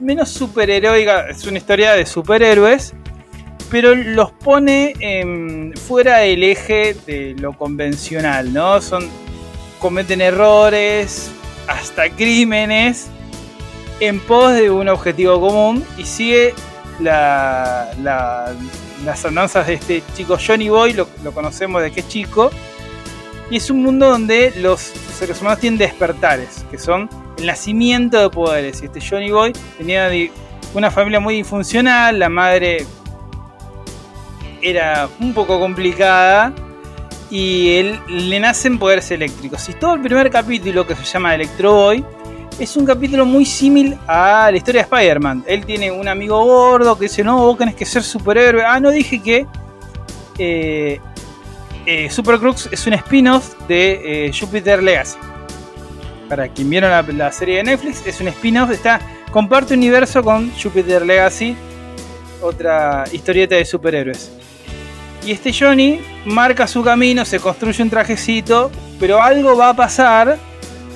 menos 0.00 0.30
superheroica, 0.30 1.28
es 1.28 1.44
una 1.44 1.58
historia 1.58 1.92
de 1.92 2.06
superhéroes, 2.06 2.94
pero 3.70 3.94
los 3.94 4.32
pone 4.32 5.74
fuera 5.86 6.20
del 6.20 6.44
eje 6.44 6.96
de 7.06 7.34
lo 7.38 7.52
convencional, 7.52 8.54
¿no? 8.54 8.78
Cometen 9.80 10.22
errores, 10.22 11.30
hasta 11.66 12.08
crímenes, 12.08 13.10
en 14.00 14.18
pos 14.20 14.54
de 14.54 14.70
un 14.70 14.88
objetivo 14.88 15.40
común 15.40 15.84
y 15.96 16.04
sigue 16.04 16.54
las 16.98 17.94
andanzas 19.24 19.66
de 19.66 19.74
este 19.74 20.02
chico 20.14 20.36
Johnny 20.44 20.68
Boy, 20.68 20.94
lo, 20.94 21.06
conocemos 21.32 21.82
de 21.82 21.92
que 21.92 22.00
es 22.00 22.08
chico, 22.08 22.50
y 23.50 23.56
es 23.56 23.70
un 23.70 23.82
mundo 23.82 24.08
donde 24.08 24.52
los 24.56 24.80
seres 24.80 25.40
humanos 25.40 25.60
tienen 25.60 25.78
despertares, 25.78 26.64
que 26.70 26.78
son 26.78 27.08
el 27.38 27.46
nacimiento 27.46 28.20
de 28.20 28.30
poderes. 28.30 28.82
Y 28.82 28.86
este 28.86 29.00
Johnny 29.00 29.30
Boy 29.30 29.52
tenía 29.76 30.10
una 30.74 30.90
familia 30.90 31.20
muy 31.20 31.36
disfuncional, 31.36 32.18
la 32.18 32.28
madre 32.28 32.86
era 34.62 35.08
un 35.18 35.32
poco 35.32 35.58
complicada 35.58 36.52
y 37.30 37.76
él 37.76 37.98
le 38.08 38.40
nacen 38.40 38.78
poderes 38.78 39.10
eléctricos. 39.10 39.68
Y 39.68 39.74
todo 39.74 39.94
el 39.94 40.00
primer 40.00 40.30
capítulo, 40.30 40.86
que 40.86 40.94
se 40.94 41.04
llama 41.04 41.34
Electro 41.34 41.72
Boy, 41.72 42.04
es 42.60 42.76
un 42.76 42.84
capítulo 42.84 43.24
muy 43.24 43.46
similar 43.46 43.98
a 44.06 44.50
la 44.50 44.56
historia 44.56 44.82
de 44.82 44.94
Spider-Man. 44.94 45.44
Él 45.46 45.64
tiene 45.64 45.90
un 45.90 46.06
amigo 46.06 46.44
gordo 46.44 46.96
que 46.96 47.04
dice, 47.04 47.24
no, 47.24 47.38
vos 47.38 47.56
tenés 47.56 47.74
que 47.74 47.86
ser 47.86 48.02
superhéroe. 48.02 48.62
Ah, 48.62 48.78
no 48.78 48.90
dije 48.90 49.20
que 49.22 49.46
eh, 50.38 51.00
eh, 51.86 52.04
es 52.06 52.86
un 52.86 52.92
spin-off 52.92 53.54
de 53.66 54.26
eh, 54.26 54.32
Jupiter 54.38 54.82
Legacy. 54.82 55.16
Para 56.28 56.48
quien 56.48 56.68
vieron 56.68 56.90
la, 57.16 57.32
serie 57.32 57.56
de 57.56 57.62
Netflix, 57.64 58.06
es 58.06 58.20
un 58.20 58.28
spin-off, 58.28 58.70
está, 58.70 59.00
comparte 59.32 59.72
universo 59.72 60.22
con 60.22 60.52
Jupiter 60.52 61.04
Legacy, 61.04 61.56
otra 62.42 63.04
historieta 63.10 63.54
de 63.56 63.64
superhéroes. 63.64 64.30
Y 65.24 65.32
este 65.32 65.50
Johnny 65.52 66.00
marca 66.26 66.66
su 66.66 66.84
camino, 66.84 67.24
se 67.24 67.40
construye 67.40 67.82
un 67.82 67.90
trajecito, 67.90 68.70
pero 69.00 69.20
algo 69.22 69.56
va 69.56 69.70
a 69.70 69.76
pasar 69.76 70.49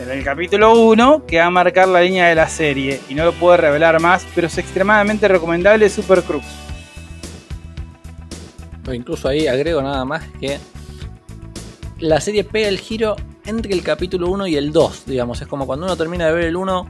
en 0.05 0.18
el 0.18 0.24
capítulo 0.24 0.74
1 0.74 1.24
que 1.26 1.38
va 1.38 1.46
a 1.46 1.50
marcar 1.50 1.88
la 1.88 2.00
línea 2.00 2.28
de 2.28 2.34
la 2.34 2.48
serie. 2.48 3.00
Y 3.09 3.14
no 3.14 3.24
lo 3.24 3.32
puedo 3.32 3.57
revelar 3.57 4.00
más, 4.00 4.26
pero 4.34 4.46
es 4.46 4.59
extremadamente 4.59 5.26
recomendable 5.28 5.88
Super 5.88 6.22
Crux. 6.22 6.44
incluso 8.92 9.28
ahí 9.28 9.46
agrego 9.46 9.80
nada 9.80 10.05
más 10.05 10.24
que 10.38 10.59
la 11.98 12.20
serie 12.20 12.44
pega 12.44 12.68
el 12.68 12.78
giro 12.78 13.16
entre 13.46 13.72
el 13.72 13.82
capítulo 13.82 14.28
1 14.28 14.46
y 14.48 14.57
el 14.57 14.72
2, 14.72 15.05
digamos. 15.07 15.40
Es 15.40 15.48
como 15.48 15.66
cuando 15.66 15.86
uno 15.86 15.96
termina 15.96 16.26
de 16.26 16.32
ver 16.32 16.44
el 16.44 16.57
1, 16.57 16.88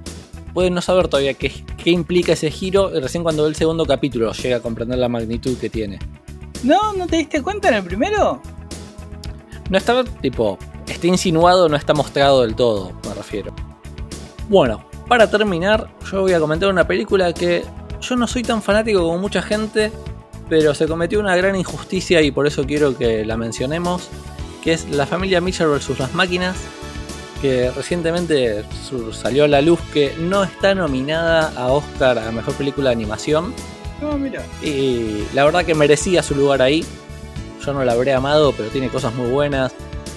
puede 0.52 0.70
no 0.70 0.80
saber 0.80 1.08
todavía 1.08 1.34
qué, 1.34 1.52
qué 1.82 1.90
implica 1.90 2.32
ese 2.32 2.50
giro, 2.50 2.96
y 2.96 3.00
recién 3.00 3.22
cuando 3.22 3.44
ve 3.44 3.50
el 3.50 3.54
segundo 3.54 3.86
capítulo 3.86 4.32
llega 4.32 4.56
a 4.56 4.60
comprender 4.60 4.98
la 4.98 5.08
magnitud 5.08 5.56
que 5.58 5.70
tiene. 5.70 5.98
No, 6.64 6.92
¿no 6.94 7.06
te 7.06 7.16
diste 7.16 7.42
cuenta 7.42 7.68
en 7.68 7.74
el 7.74 7.84
primero? 7.84 8.40
No 9.70 9.78
estaba, 9.78 10.04
tipo, 10.04 10.58
está 10.86 11.06
insinuado, 11.06 11.68
no 11.68 11.76
está 11.76 11.94
mostrado 11.94 12.42
del 12.42 12.54
todo, 12.54 12.92
me 13.06 13.14
refiero. 13.14 13.52
Bueno, 14.48 14.84
para 15.08 15.30
terminar, 15.30 15.88
yo 16.10 16.22
voy 16.22 16.32
a 16.32 16.40
comentar 16.40 16.68
una 16.68 16.86
película 16.86 17.32
que 17.32 17.64
yo 18.00 18.16
no 18.16 18.26
soy 18.26 18.42
tan 18.42 18.62
fanático 18.62 19.00
como 19.00 19.18
mucha 19.18 19.42
gente, 19.42 19.92
pero 20.48 20.74
se 20.74 20.86
cometió 20.86 21.20
una 21.20 21.36
gran 21.36 21.56
injusticia 21.56 22.20
y 22.22 22.30
por 22.30 22.46
eso 22.46 22.64
quiero 22.64 22.96
que 22.96 23.24
la 23.24 23.36
mencionemos, 23.36 24.08
que 24.62 24.74
es 24.74 24.88
La 24.90 25.06
familia 25.06 25.40
Mitchell 25.40 25.68
vs. 25.68 25.98
las 25.98 26.14
máquinas, 26.14 26.56
que 27.40 27.70
recientemente 27.70 28.64
salió 29.12 29.44
a 29.44 29.48
la 29.48 29.60
luz 29.60 29.80
que 29.92 30.14
no 30.18 30.44
está 30.44 30.74
nominada 30.74 31.52
a 31.56 31.72
Oscar 31.72 32.18
a 32.18 32.30
Mejor 32.32 32.54
Película 32.54 32.90
de 32.90 32.96
Animación 32.96 33.52
y 34.62 35.24
la 35.34 35.44
verdad 35.44 35.64
que 35.64 35.74
merecía 35.74 36.22
su 36.22 36.34
lugar 36.34 36.62
ahí. 36.62 36.84
Yo 37.64 37.72
no 37.72 37.84
la 37.84 37.92
habré 37.92 38.12
amado, 38.12 38.52
pero 38.56 38.68
tiene 38.68 38.88
cosas 38.88 39.14
muy 39.14 39.30
buenas. 39.30 39.74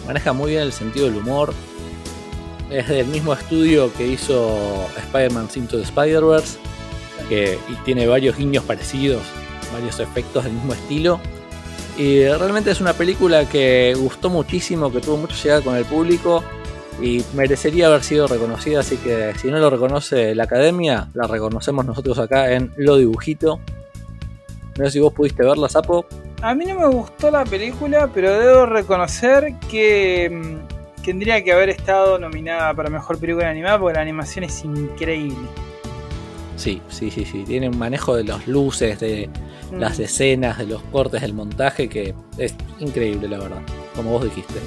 Maneja 0.07 0.33
muy 0.33 0.51
bien 0.51 0.63
el 0.63 0.71
sentido 0.71 1.05
del 1.05 1.17
humor. 1.17 1.53
Es 2.69 2.87
del 2.87 3.07
mismo 3.07 3.33
estudio 3.33 3.93
que 3.93 4.07
hizo 4.07 4.87
Spider-Man 4.97 5.49
Into 5.55 5.77
the 5.77 5.83
Spider-Verse. 5.83 6.57
Que 7.29 7.59
y 7.69 7.75
tiene 7.83 8.07
varios 8.07 8.37
guiños 8.37 8.63
parecidos, 8.63 9.21
varios 9.73 9.99
efectos 9.99 10.45
del 10.45 10.53
mismo 10.53 10.73
estilo. 10.73 11.19
Y 11.97 12.23
realmente 12.25 12.71
es 12.71 12.79
una 12.79 12.93
película 12.93 13.49
que 13.49 13.95
gustó 13.97 14.29
muchísimo, 14.29 14.91
que 14.91 15.01
tuvo 15.01 15.17
mucha 15.17 15.35
llegada 15.35 15.61
con 15.61 15.75
el 15.75 15.85
público 15.85 16.43
y 17.01 17.23
merecería 17.33 17.87
haber 17.87 18.03
sido 18.03 18.27
reconocida, 18.27 18.79
así 18.79 18.97
que 18.97 19.33
si 19.39 19.49
no 19.49 19.59
lo 19.59 19.69
reconoce 19.69 20.33
la 20.33 20.43
academia, 20.43 21.09
la 21.13 21.27
reconocemos 21.27 21.85
nosotros 21.85 22.17
acá 22.19 22.53
en 22.53 22.73
Lo 22.77 22.97
Dibujito. 22.97 23.59
No 24.77 24.85
sé 24.85 24.91
si 24.91 24.99
vos 24.99 25.13
pudiste 25.13 25.43
verla, 25.43 25.69
Sapo. 25.69 26.05
A 26.41 26.53
mí 26.53 26.65
no 26.65 26.79
me 26.79 26.87
gustó 26.87 27.31
la 27.31 27.43
película, 27.45 28.09
pero 28.13 28.31
debo 28.37 28.65
reconocer 28.67 29.55
que 29.69 30.29
mm, 30.29 31.03
tendría 31.03 31.43
que 31.43 31.51
haber 31.51 31.69
estado 31.69 32.19
nominada 32.19 32.73
para 32.75 32.89
Mejor 32.89 33.17
Película 33.17 33.49
Animada 33.49 33.79
porque 33.79 33.95
la 33.95 34.01
animación 34.01 34.45
es 34.45 34.63
increíble. 34.63 35.47
Sí, 36.55 36.79
sí, 36.89 37.09
sí, 37.09 37.25
sí. 37.25 37.43
Tiene 37.43 37.69
un 37.69 37.77
manejo 37.77 38.15
de 38.15 38.23
las 38.23 38.47
luces, 38.47 38.99
de 38.99 39.29
mm. 39.71 39.79
las 39.79 39.99
escenas, 39.99 40.59
de 40.59 40.67
los 40.67 40.83
cortes, 40.83 41.21
del 41.21 41.33
montaje 41.33 41.89
que 41.89 42.13
es 42.37 42.53
increíble, 42.79 43.27
la 43.27 43.39
verdad, 43.39 43.61
como 43.95 44.11
vos 44.11 44.23
dijiste. 44.23 44.59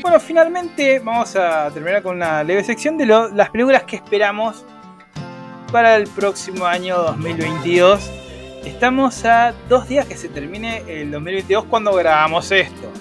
Bueno, 0.00 0.20
finalmente 0.20 1.00
vamos 1.00 1.34
a 1.34 1.68
terminar 1.72 2.02
con 2.02 2.16
una 2.16 2.44
leve 2.44 2.62
sección 2.62 2.96
de 2.96 3.06
las 3.06 3.50
películas 3.50 3.82
que 3.82 3.96
esperamos 3.96 4.64
para 5.72 5.96
el 5.96 6.06
próximo 6.06 6.66
año 6.66 6.98
2022. 6.98 8.12
Estamos 8.64 9.24
a 9.24 9.52
dos 9.68 9.88
días 9.88 10.06
que 10.06 10.16
se 10.16 10.28
termine 10.28 10.84
el 10.86 11.10
2022 11.10 11.64
cuando 11.64 11.92
grabamos 11.94 12.52
esto. 12.52 12.92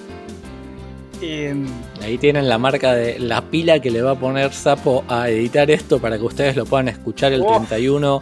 Em, 1.22 1.68
Ahí 2.04 2.18
tienen 2.18 2.50
la 2.50 2.58
marca 2.58 2.94
de 2.94 3.18
la 3.18 3.42
pila 3.42 3.80
que 3.80 3.90
le 3.90 4.02
va 4.02 4.12
a 4.12 4.16
poner 4.16 4.52
Sapo 4.52 5.06
a 5.08 5.30
editar 5.30 5.72
esto 5.72 6.00
para 6.00 6.18
que 6.18 6.24
ustedes 6.24 6.58
lo 6.58 6.66
puedan 6.66 6.90
escuchar 6.90 7.32
el 7.32 7.46
31. 7.46 8.20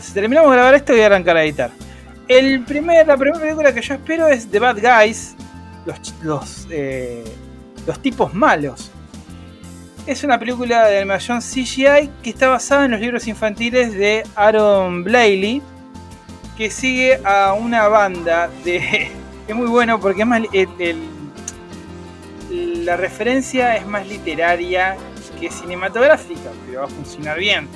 Si 0.00 0.14
terminamos 0.14 0.50
de 0.50 0.56
grabar 0.56 0.74
esto, 0.74 0.94
voy 0.94 1.02
a 1.02 1.06
arrancar 1.06 1.36
a 1.36 1.44
editar. 1.44 1.70
El 2.26 2.64
primer, 2.64 3.06
la 3.06 3.18
primera 3.18 3.38
película 3.38 3.74
que 3.74 3.82
yo 3.82 3.94
espero 3.94 4.28
es 4.28 4.50
The 4.50 4.58
Bad 4.58 4.78
Guys, 4.80 5.34
los, 5.84 6.14
los, 6.22 6.66
eh, 6.70 7.22
los 7.86 8.00
tipos 8.00 8.32
malos. 8.32 8.90
Es 10.06 10.24
una 10.24 10.38
película 10.38 10.86
de 10.86 11.00
animación 11.00 11.40
CGI 11.40 12.08
que 12.22 12.30
está 12.30 12.48
basada 12.48 12.86
en 12.86 12.92
los 12.92 13.00
libros 13.00 13.28
infantiles 13.28 13.92
de 13.92 14.24
Aaron 14.36 15.04
Blakely, 15.04 15.60
que 16.56 16.70
sigue 16.70 17.20
a 17.24 17.52
una 17.52 17.88
banda 17.88 18.48
de... 18.64 19.10
Es 19.48 19.56
muy 19.56 19.66
bueno 19.66 19.98
porque 19.98 20.22
es 20.22 20.28
más... 20.28 20.42
la 22.50 22.96
referencia 22.96 23.76
es 23.76 23.86
más 23.86 24.06
literaria 24.06 24.96
que 25.38 25.50
cinematográfica, 25.50 26.50
pero 26.66 26.80
va 26.80 26.86
a 26.86 26.88
funcionar 26.88 27.38
bien. 27.38 27.68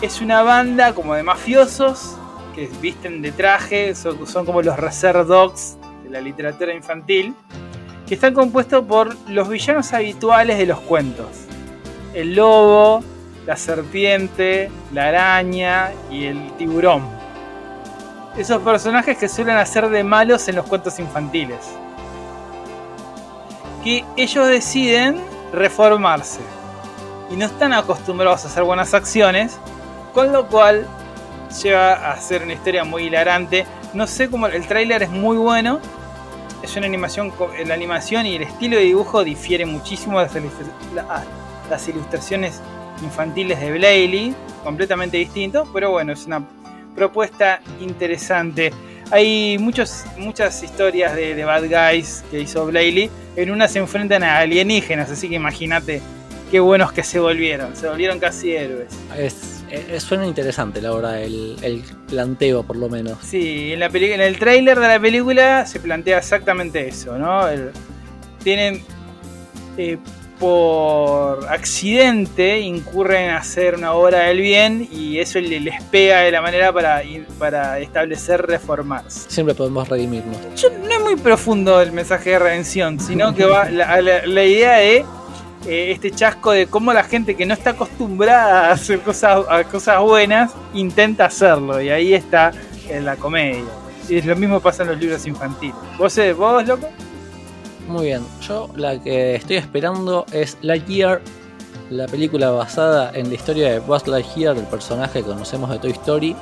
Es 0.00 0.20
una 0.20 0.42
banda 0.42 0.94
como 0.94 1.14
de 1.14 1.22
mafiosos 1.22 2.16
que 2.54 2.68
visten 2.80 3.22
de 3.22 3.32
traje, 3.32 3.94
son, 3.94 4.26
son 4.26 4.46
como 4.46 4.62
los 4.62 4.78
reserve 4.78 5.24
dogs 5.24 5.76
de 6.04 6.10
la 6.10 6.20
literatura 6.20 6.72
infantil, 6.72 7.34
que 8.06 8.14
están 8.14 8.34
compuestos 8.34 8.84
por 8.84 9.16
los 9.28 9.48
villanos 9.48 9.92
habituales 9.92 10.58
de 10.58 10.66
los 10.66 10.80
cuentos. 10.80 11.46
El 12.12 12.34
lobo, 12.36 13.02
la 13.46 13.56
serpiente, 13.56 14.70
la 14.92 15.08
araña 15.08 15.90
y 16.10 16.24
el 16.24 16.52
tiburón. 16.56 17.02
Esos 18.36 18.62
personajes 18.62 19.16
que 19.16 19.28
suelen 19.28 19.56
hacer 19.56 19.88
de 19.88 20.04
malos 20.04 20.48
en 20.48 20.56
los 20.56 20.66
cuentos 20.66 20.98
infantiles. 20.98 21.60
Que 23.84 24.04
ellos 24.16 24.48
deciden 24.48 25.20
reformarse. 25.52 26.40
Y 27.30 27.36
no 27.36 27.46
están 27.46 27.72
acostumbrados 27.72 28.44
a 28.44 28.48
hacer 28.48 28.64
buenas 28.64 28.94
acciones. 28.94 29.58
Con 30.12 30.32
lo 30.32 30.48
cual 30.48 30.86
lleva 31.62 32.10
a 32.10 32.20
ser 32.20 32.42
una 32.42 32.54
historia 32.54 32.84
muy 32.84 33.04
hilarante. 33.04 33.66
No 33.92 34.06
sé 34.06 34.30
cómo 34.30 34.46
el 34.46 34.66
tráiler 34.66 35.02
es 35.02 35.10
muy 35.10 35.36
bueno. 35.36 35.80
Es 36.62 36.76
una 36.76 36.86
animación, 36.86 37.32
la 37.66 37.74
animación 37.74 38.26
y 38.26 38.36
el 38.36 38.42
estilo 38.42 38.76
de 38.76 38.84
dibujo 38.84 39.22
difiere 39.22 39.66
muchísimo 39.66 40.18
de 40.20 40.28
las 41.68 41.88
ilustraciones 41.88 42.60
infantiles 43.02 43.60
de 43.60 43.70
Blaley, 43.72 44.34
completamente 44.62 45.18
distinto, 45.18 45.68
pero 45.72 45.90
bueno, 45.90 46.12
es 46.12 46.26
una 46.26 46.42
propuesta 46.94 47.60
interesante. 47.80 48.72
Hay 49.10 49.58
muchos, 49.58 50.04
muchas 50.16 50.62
historias 50.62 51.14
de, 51.14 51.34
de 51.34 51.44
Bad 51.44 51.64
Guys 51.64 52.24
que 52.30 52.40
hizo 52.40 52.66
Blaley, 52.66 53.10
en 53.36 53.50
una 53.50 53.68
se 53.68 53.78
enfrentan 53.78 54.22
a 54.22 54.38
alienígenas, 54.38 55.10
así 55.10 55.28
que 55.28 55.34
imagínate 55.36 56.00
qué 56.50 56.60
buenos 56.60 56.92
que 56.92 57.02
se 57.02 57.18
volvieron, 57.20 57.76
se 57.76 57.88
volvieron 57.88 58.18
casi 58.18 58.52
héroes. 58.54 58.88
Es, 59.16 59.64
es- 59.70 60.02
suena 60.02 60.26
interesante 60.26 60.80
la 60.80 60.92
hora, 60.92 61.20
el, 61.20 61.56
el 61.62 61.82
planteo 62.08 62.62
por 62.62 62.76
lo 62.76 62.88
menos. 62.88 63.18
Sí, 63.22 63.72
en, 63.72 63.80
la 63.80 63.86
en 63.86 64.20
el 64.20 64.38
tráiler 64.38 64.78
de 64.80 64.88
la 64.88 65.00
película 65.00 65.66
se 65.66 65.80
plantea 65.80 66.18
exactamente 66.18 66.86
eso, 66.88 67.18
¿no? 67.18 67.48
El- 67.48 67.70
tienen 68.42 68.82
eh, 69.76 69.98
por 70.38 71.46
accidente 71.48 72.60
incurren 72.60 73.30
a 73.30 73.38
hacer 73.38 73.76
una 73.76 73.92
obra 73.94 74.20
del 74.24 74.40
bien 74.40 74.88
y 74.90 75.18
eso 75.18 75.40
le- 75.40 75.60
les 75.60 75.82
pega 75.84 76.20
de 76.20 76.30
la 76.32 76.42
manera 76.42 76.72
para, 76.72 77.02
para 77.38 77.78
establecer 77.78 78.42
reformarse. 78.46 79.30
Siempre 79.30 79.54
podemos 79.54 79.88
redimirnos. 79.88 80.36
Yo- 80.56 80.70
no 80.70 80.90
es 80.92 81.00
muy 81.00 81.16
profundo 81.16 81.80
el 81.80 81.92
mensaje 81.92 82.30
de 82.30 82.38
redención, 82.38 83.00
sino 83.00 83.34
que 83.34 83.44
va 83.44 83.70
la, 83.70 84.00
la- 84.00 84.26
la 84.26 84.44
idea 84.44 84.76
de 84.76 85.04
eh, 85.66 85.92
este 85.92 86.10
chasco 86.10 86.50
de 86.50 86.66
cómo 86.66 86.92
la 86.92 87.04
gente 87.04 87.34
que 87.36 87.46
no 87.46 87.54
está 87.54 87.70
acostumbrada 87.70 88.68
a 88.68 88.72
hacer 88.72 89.00
cosas, 89.00 89.44
a 89.48 89.64
cosas 89.64 90.00
buenas 90.02 90.52
intenta 90.74 91.24
hacerlo 91.26 91.80
y 91.80 91.88
ahí 91.90 92.12
está 92.12 92.50
en 92.88 93.04
la 93.06 93.16
comedia. 93.16 93.64
Y 94.08 94.18
es 94.18 94.26
lo 94.26 94.36
mismo 94.36 94.60
pasa 94.60 94.82
en 94.82 94.90
los 94.90 94.98
libros 94.98 95.26
infantiles. 95.26 95.74
¿Vos, 95.96 96.18
eh, 96.18 96.34
vos 96.34 96.66
loco? 96.66 96.86
Muy 97.88 98.06
bien, 98.06 98.22
yo 98.46 98.68
la 98.76 98.98
que 98.98 99.34
estoy 99.34 99.56
esperando 99.56 100.24
es 100.32 100.56
Lightyear, 100.62 101.20
la 101.90 102.06
película 102.06 102.50
basada 102.50 103.10
en 103.14 103.28
la 103.28 103.34
historia 103.34 103.70
de 103.72 103.78
Buzz 103.80 104.06
Lightyear, 104.06 104.56
el 104.56 104.64
personaje 104.64 105.20
que 105.20 105.26
conocemos 105.28 105.68
de 105.70 105.78
Toy 105.78 105.90
Story, 105.90 106.34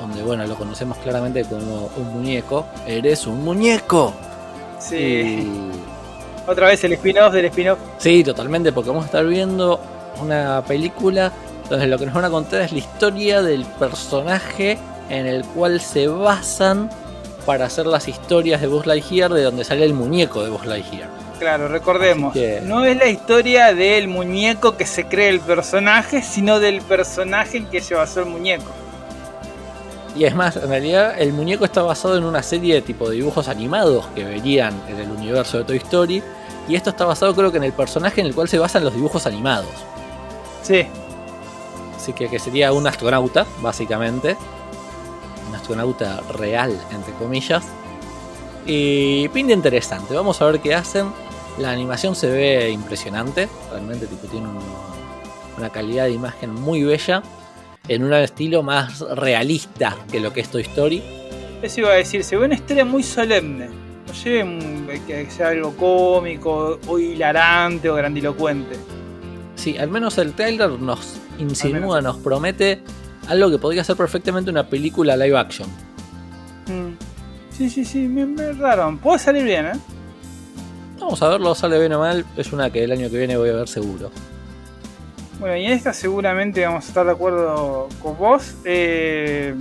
donde 0.00 0.22
bueno, 0.22 0.46
lo 0.46 0.54
conocemos 0.56 0.98
claramente 0.98 1.44
como 1.44 1.90
un 1.96 2.12
muñeco. 2.12 2.66
¡Eres 2.86 3.26
un 3.26 3.42
muñeco! 3.42 4.12
Sí. 4.78 4.96
Y- 4.96 5.70
Otra 6.48 6.68
vez 6.68 6.84
el 6.84 6.92
spin-off 6.92 7.32
del 7.32 7.46
spin-off. 7.46 7.78
Sí, 7.98 8.22
totalmente, 8.22 8.70
porque 8.70 8.90
vamos 8.90 9.04
a 9.04 9.06
estar 9.06 9.26
viendo 9.26 9.80
una 10.22 10.62
película 10.64 11.32
donde 11.68 11.88
lo 11.88 11.98
que 11.98 12.06
nos 12.06 12.14
van 12.14 12.26
a 12.26 12.30
contar 12.30 12.60
es 12.60 12.70
la 12.70 12.78
historia 12.78 13.42
del 13.42 13.64
personaje 13.64 14.78
en 15.08 15.26
el 15.26 15.44
cual 15.44 15.80
se 15.80 16.06
basan 16.06 16.88
para 17.46 17.64
hacer 17.66 17.86
las 17.86 18.08
historias 18.08 18.60
de 18.60 18.66
Buzz 18.66 18.84
Lightyear, 18.86 19.32
de 19.32 19.42
donde 19.42 19.64
sale 19.64 19.84
el 19.86 19.94
muñeco 19.94 20.42
de 20.42 20.50
Buzz 20.50 20.66
Lightyear. 20.66 21.08
Claro, 21.38 21.68
recordemos. 21.68 22.32
Que- 22.32 22.60
No 22.62 22.84
es 22.84 22.96
la 22.96 23.06
historia 23.08 23.72
del 23.74 24.08
muñeco 24.08 24.76
que 24.76 24.84
se 24.86 25.06
cree 25.06 25.28
el 25.28 25.40
personaje, 25.40 26.22
sino 26.22 26.58
del 26.60 26.80
personaje 26.82 27.58
en 27.58 27.66
que 27.66 27.80
se 27.80 27.94
basó 27.94 28.20
el 28.20 28.26
muñeco. 28.26 28.70
Y 30.16 30.24
es 30.24 30.34
más, 30.34 30.56
en 30.56 30.68
realidad 30.68 31.14
el 31.20 31.32
muñeco 31.34 31.66
está 31.66 31.82
basado 31.82 32.16
en 32.16 32.24
una 32.24 32.42
serie 32.42 32.74
de 32.74 32.82
tipo 32.82 33.08
de 33.08 33.16
dibujos 33.16 33.48
animados 33.48 34.06
que 34.14 34.24
verían 34.24 34.74
en 34.88 34.98
el 34.98 35.10
universo 35.10 35.58
de 35.58 35.64
Toy 35.64 35.76
Story. 35.76 36.22
Y 36.68 36.74
esto 36.74 36.90
está 36.90 37.04
basado 37.04 37.34
creo 37.34 37.52
que 37.52 37.58
en 37.58 37.64
el 37.64 37.72
personaje 37.74 38.22
en 38.22 38.26
el 38.28 38.34
cual 38.34 38.48
se 38.48 38.58
basan 38.58 38.82
los 38.82 38.94
dibujos 38.94 39.26
animados. 39.26 39.68
Sí. 40.62 40.86
Así 41.94 42.12
que, 42.14 42.28
que 42.28 42.38
sería 42.38 42.72
un 42.72 42.86
astronauta, 42.86 43.46
básicamente. 43.60 44.36
Un 45.48 45.54
astronauta 45.54 46.20
real, 46.38 46.78
entre 46.92 47.12
comillas. 47.14 47.64
Y 48.66 49.28
pinta 49.28 49.52
interesante. 49.52 50.14
Vamos 50.14 50.40
a 50.42 50.46
ver 50.46 50.60
qué 50.60 50.74
hacen. 50.74 51.06
La 51.58 51.70
animación 51.70 52.14
se 52.16 52.28
ve 52.30 52.70
impresionante. 52.70 53.48
Realmente 53.70 54.06
tipo, 54.06 54.26
tiene 54.28 54.48
un- 54.48 54.58
una 55.56 55.70
calidad 55.70 56.04
de 56.04 56.12
imagen 56.12 56.52
muy 56.54 56.82
bella. 56.82 57.22
En 57.88 58.02
un 58.02 58.12
estilo 58.12 58.62
más 58.64 59.00
realista 59.00 59.96
que 60.10 60.18
lo 60.18 60.32
que 60.32 60.40
es 60.40 60.48
Toy 60.50 60.62
Story. 60.62 61.02
Eso 61.62 61.80
iba 61.80 61.90
a 61.90 61.94
decir, 61.94 62.24
se 62.24 62.36
ve 62.36 62.44
una 62.46 62.54
historia 62.56 62.84
muy 62.84 63.02
solemne. 63.02 63.68
No 63.68 64.12
un- 64.44 64.88
que 65.06 65.30
sea 65.30 65.48
algo 65.48 65.72
cómico, 65.76 66.78
o 66.86 66.98
hilarante, 66.98 67.88
o 67.88 67.94
grandilocuente. 67.94 68.76
Sí, 69.54 69.78
al 69.78 69.88
menos 69.88 70.18
el 70.18 70.32
trailer 70.32 70.70
nos 70.70 71.16
insinúa, 71.38 72.00
nos 72.02 72.16
promete 72.18 72.82
algo 73.28 73.50
que 73.50 73.58
podría 73.58 73.84
ser 73.84 73.96
perfectamente 73.96 74.50
una 74.50 74.68
película 74.68 75.16
live 75.16 75.36
action. 75.36 75.68
Mm. 76.66 76.96
Sí, 77.50 77.70
sí, 77.70 77.84
sí, 77.84 78.00
me, 78.08 78.26
me 78.26 78.52
raro. 78.52 78.98
Puede 79.02 79.18
salir 79.18 79.44
bien, 79.44 79.66
¿eh? 79.66 79.72
Vamos 81.00 81.22
a 81.22 81.28
verlo, 81.28 81.54
sale 81.54 81.78
bien 81.78 81.92
o 81.92 82.00
mal. 82.00 82.24
Es 82.36 82.52
una 82.52 82.70
que 82.70 82.84
el 82.84 82.92
año 82.92 83.08
que 83.10 83.18
viene 83.18 83.36
voy 83.36 83.50
a 83.50 83.54
ver 83.54 83.68
seguro. 83.68 84.10
Bueno, 85.38 85.56
y 85.56 85.66
en 85.66 85.72
esta 85.72 85.92
seguramente 85.92 86.64
vamos 86.64 86.84
a 86.84 86.88
estar 86.88 87.06
de 87.06 87.12
acuerdo 87.12 87.88
con 88.02 88.16
vos. 88.16 88.54
Eh, 88.64 89.54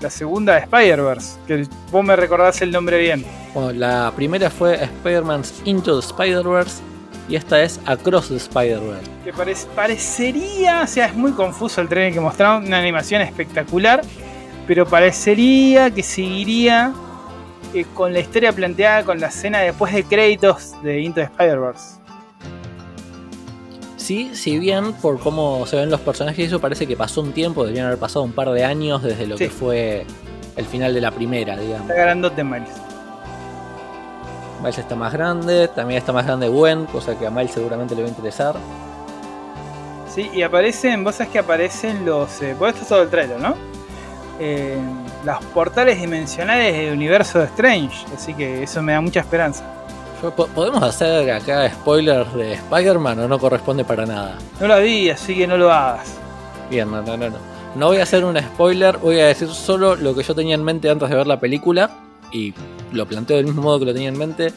la 0.00 0.10
segunda 0.10 0.54
de 0.54 0.60
Spider-Verse, 0.60 1.38
que 1.46 1.66
vos 1.90 2.04
me 2.04 2.14
recordás 2.14 2.62
el 2.62 2.70
nombre 2.70 2.98
bien. 2.98 3.24
Bueno, 3.54 3.72
la 3.72 4.12
primera 4.14 4.50
fue 4.50 4.74
Spider-Man's 4.84 5.62
Into 5.64 6.00
the 6.00 6.06
Spider-Verse 6.06 6.80
y 7.28 7.36
esta 7.36 7.62
es 7.62 7.78
Across 7.86 8.28
the 8.28 8.36
Spider-Verse. 8.36 9.10
Que 9.24 9.32
parec- 9.34 9.66
parecería, 9.74 10.82
o 10.82 10.86
sea, 10.86 11.06
es 11.06 11.14
muy 11.14 11.32
confuso 11.32 11.80
el 11.80 11.88
trailer 11.88 12.12
que 12.14 12.20
mostraron, 12.20 12.64
una 12.66 12.78
animación 12.78 13.20
espectacular, 13.22 14.02
pero 14.66 14.86
parecería 14.86 15.90
que 15.90 16.02
seguiría 16.02 16.92
eh, 17.74 17.84
con 17.94 18.12
la 18.12 18.20
historia 18.20 18.52
planteada 18.52 19.04
con 19.04 19.20
la 19.20 19.26
escena 19.28 19.58
después 19.60 19.92
de 19.92 20.04
créditos 20.04 20.72
de 20.82 21.00
Into 21.02 21.16
the 21.16 21.22
Spider-Verse. 21.24 21.98
Sí, 23.96 24.30
si 24.32 24.58
bien 24.58 24.94
por 24.94 25.18
cómo 25.20 25.66
se 25.66 25.76
ven 25.76 25.90
los 25.90 26.00
personajes 26.00 26.46
eso 26.46 26.60
parece 26.60 26.86
que 26.86 26.96
pasó 26.96 27.20
un 27.20 27.32
tiempo, 27.32 27.62
deberían 27.64 27.86
haber 27.88 27.98
pasado 27.98 28.24
un 28.24 28.32
par 28.32 28.50
de 28.52 28.64
años 28.64 29.02
desde 29.02 29.26
lo 29.26 29.36
Sí. 29.36 29.44
que 29.44 29.50
fue 29.50 30.06
el 30.56 30.64
final 30.64 30.94
de 30.94 31.00
la 31.02 31.10
primera, 31.10 31.56
digamos. 31.58 31.90
Está 31.90 32.02
grandote 32.02 32.42
Miles. 32.42 32.70
Miles 34.60 34.78
está 34.78 34.94
más 34.96 35.12
grande, 35.12 35.68
también 35.68 35.98
está 35.98 36.12
más 36.12 36.26
grande 36.26 36.48
Gwen, 36.48 36.86
cosa 36.86 37.18
que 37.18 37.26
a 37.26 37.30
Miles 37.30 37.52
seguramente 37.52 37.94
le 37.94 38.02
va 38.02 38.06
a 38.08 38.10
interesar. 38.10 38.56
Sí, 40.12 40.30
y 40.34 40.42
aparecen, 40.42 41.04
vos 41.04 41.16
sabés 41.16 41.32
que 41.32 41.38
aparecen 41.38 42.04
los. 42.04 42.42
Eh, 42.42 42.54
vos 42.58 42.70
esto 42.70 42.82
es 42.82 42.88
todo 42.88 43.02
el 43.02 43.08
trailer, 43.08 43.38
¿no? 43.38 43.54
Eh, 44.40 44.78
los 45.24 45.44
portales 45.46 46.00
dimensionales 46.00 46.74
del 46.74 46.92
universo 46.92 47.40
de 47.40 47.46
Strange, 47.46 48.06
así 48.14 48.34
que 48.34 48.62
eso 48.62 48.82
me 48.82 48.92
da 48.92 49.00
mucha 49.00 49.20
esperanza. 49.20 49.64
¿Podemos 50.54 50.82
hacer 50.82 51.30
acá 51.30 51.70
spoilers 51.70 52.34
de 52.34 52.54
Spider-Man 52.54 53.20
o 53.20 53.28
no 53.28 53.38
corresponde 53.38 53.84
para 53.84 54.04
nada? 54.04 54.38
No 54.60 54.66
lo 54.66 54.80
vi, 54.80 55.10
así 55.10 55.36
que 55.36 55.46
no 55.46 55.56
lo 55.56 55.72
hagas. 55.72 56.08
Bien, 56.68 56.90
no, 56.90 57.02
no, 57.02 57.16
no, 57.16 57.30
no. 57.30 57.36
No 57.76 57.86
voy 57.86 57.98
a 57.98 58.02
hacer 58.02 58.24
un 58.24 58.36
spoiler, 58.36 58.98
voy 58.98 59.20
a 59.20 59.26
decir 59.26 59.48
solo 59.48 59.94
lo 59.94 60.14
que 60.16 60.24
yo 60.24 60.34
tenía 60.34 60.56
en 60.56 60.64
mente 60.64 60.90
antes 60.90 61.08
de 61.08 61.14
ver 61.14 61.26
la 61.28 61.38
película. 61.38 62.07
Y 62.32 62.54
lo 62.92 63.06
planteo 63.06 63.36
del 63.38 63.46
mismo 63.46 63.62
modo 63.62 63.78
que 63.80 63.84
lo 63.86 63.92
tenía 63.94 64.08
en 64.08 64.18
mente. 64.18 64.52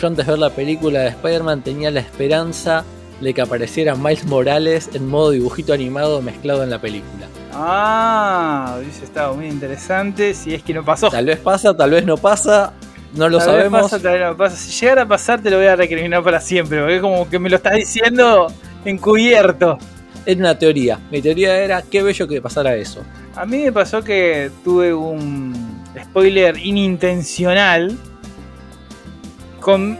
Yo 0.00 0.06
antes 0.06 0.26
de 0.26 0.32
ver 0.32 0.38
la 0.38 0.50
película 0.50 1.00
de 1.00 1.08
Spider-Man 1.08 1.62
tenía 1.62 1.90
la 1.90 2.00
esperanza 2.00 2.84
de 3.20 3.34
que 3.34 3.42
apareciera 3.42 3.94
Miles 3.94 4.24
Morales 4.24 4.90
en 4.94 5.06
modo 5.08 5.30
dibujito 5.30 5.72
animado 5.72 6.22
mezclado 6.22 6.62
en 6.64 6.70
la 6.70 6.80
película. 6.80 7.26
Ah, 7.52 8.78
hubiese 8.80 9.04
estado 9.04 9.34
muy 9.34 9.46
interesante 9.46 10.32
si 10.34 10.54
es 10.54 10.62
que 10.62 10.72
no 10.74 10.84
pasó. 10.84 11.10
Tal 11.10 11.26
vez 11.26 11.38
pasa, 11.38 11.76
tal 11.76 11.90
vez 11.90 12.04
no 12.06 12.16
pasa, 12.16 12.72
no 13.14 13.28
lo 13.28 13.38
Tal 13.38 13.48
vez 13.48 13.56
sabemos. 13.56 13.82
pasa, 13.82 14.00
tal 14.00 14.12
vez 14.18 14.22
no 14.28 14.36
pasa. 14.36 14.56
Si 14.56 14.80
llegara 14.80 15.02
a 15.02 15.06
pasar, 15.08 15.42
te 15.42 15.50
lo 15.50 15.58
voy 15.58 15.66
a 15.66 15.76
recriminar 15.76 16.22
para 16.24 16.40
siempre, 16.40 16.80
porque 16.80 16.96
es 16.96 17.02
como 17.02 17.28
que 17.28 17.38
me 17.38 17.50
lo 17.50 17.56
estás 17.56 17.74
diciendo 17.74 18.46
encubierto. 18.86 19.78
Era 20.24 20.40
una 20.40 20.58
teoría. 20.58 20.98
Mi 21.10 21.20
teoría 21.20 21.56
era 21.58 21.82
qué 21.82 22.02
bello 22.02 22.26
que 22.26 22.40
pasara 22.40 22.74
eso. 22.76 23.02
A 23.36 23.44
mí 23.44 23.58
me 23.64 23.72
pasó 23.72 24.02
que 24.02 24.50
tuve 24.64 24.94
un 24.94 25.71
spoiler 26.00 26.58
inintencional 26.58 27.96
con 29.60 29.98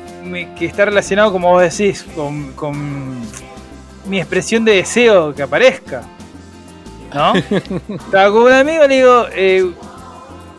que 0.58 0.66
está 0.66 0.84
relacionado, 0.84 1.32
como 1.32 1.50
vos 1.50 1.62
decís, 1.62 2.04
con, 2.14 2.52
con 2.52 3.20
mi 4.06 4.18
expresión 4.18 4.64
de 4.64 4.76
deseo 4.76 5.34
que 5.34 5.42
aparezca. 5.42 6.02
¿No? 7.12 7.34
Estaba 7.88 8.32
con 8.32 8.42
un 8.44 8.52
amigo 8.52 8.86
le 8.86 8.96
digo, 8.96 9.26
eh, 9.32 9.70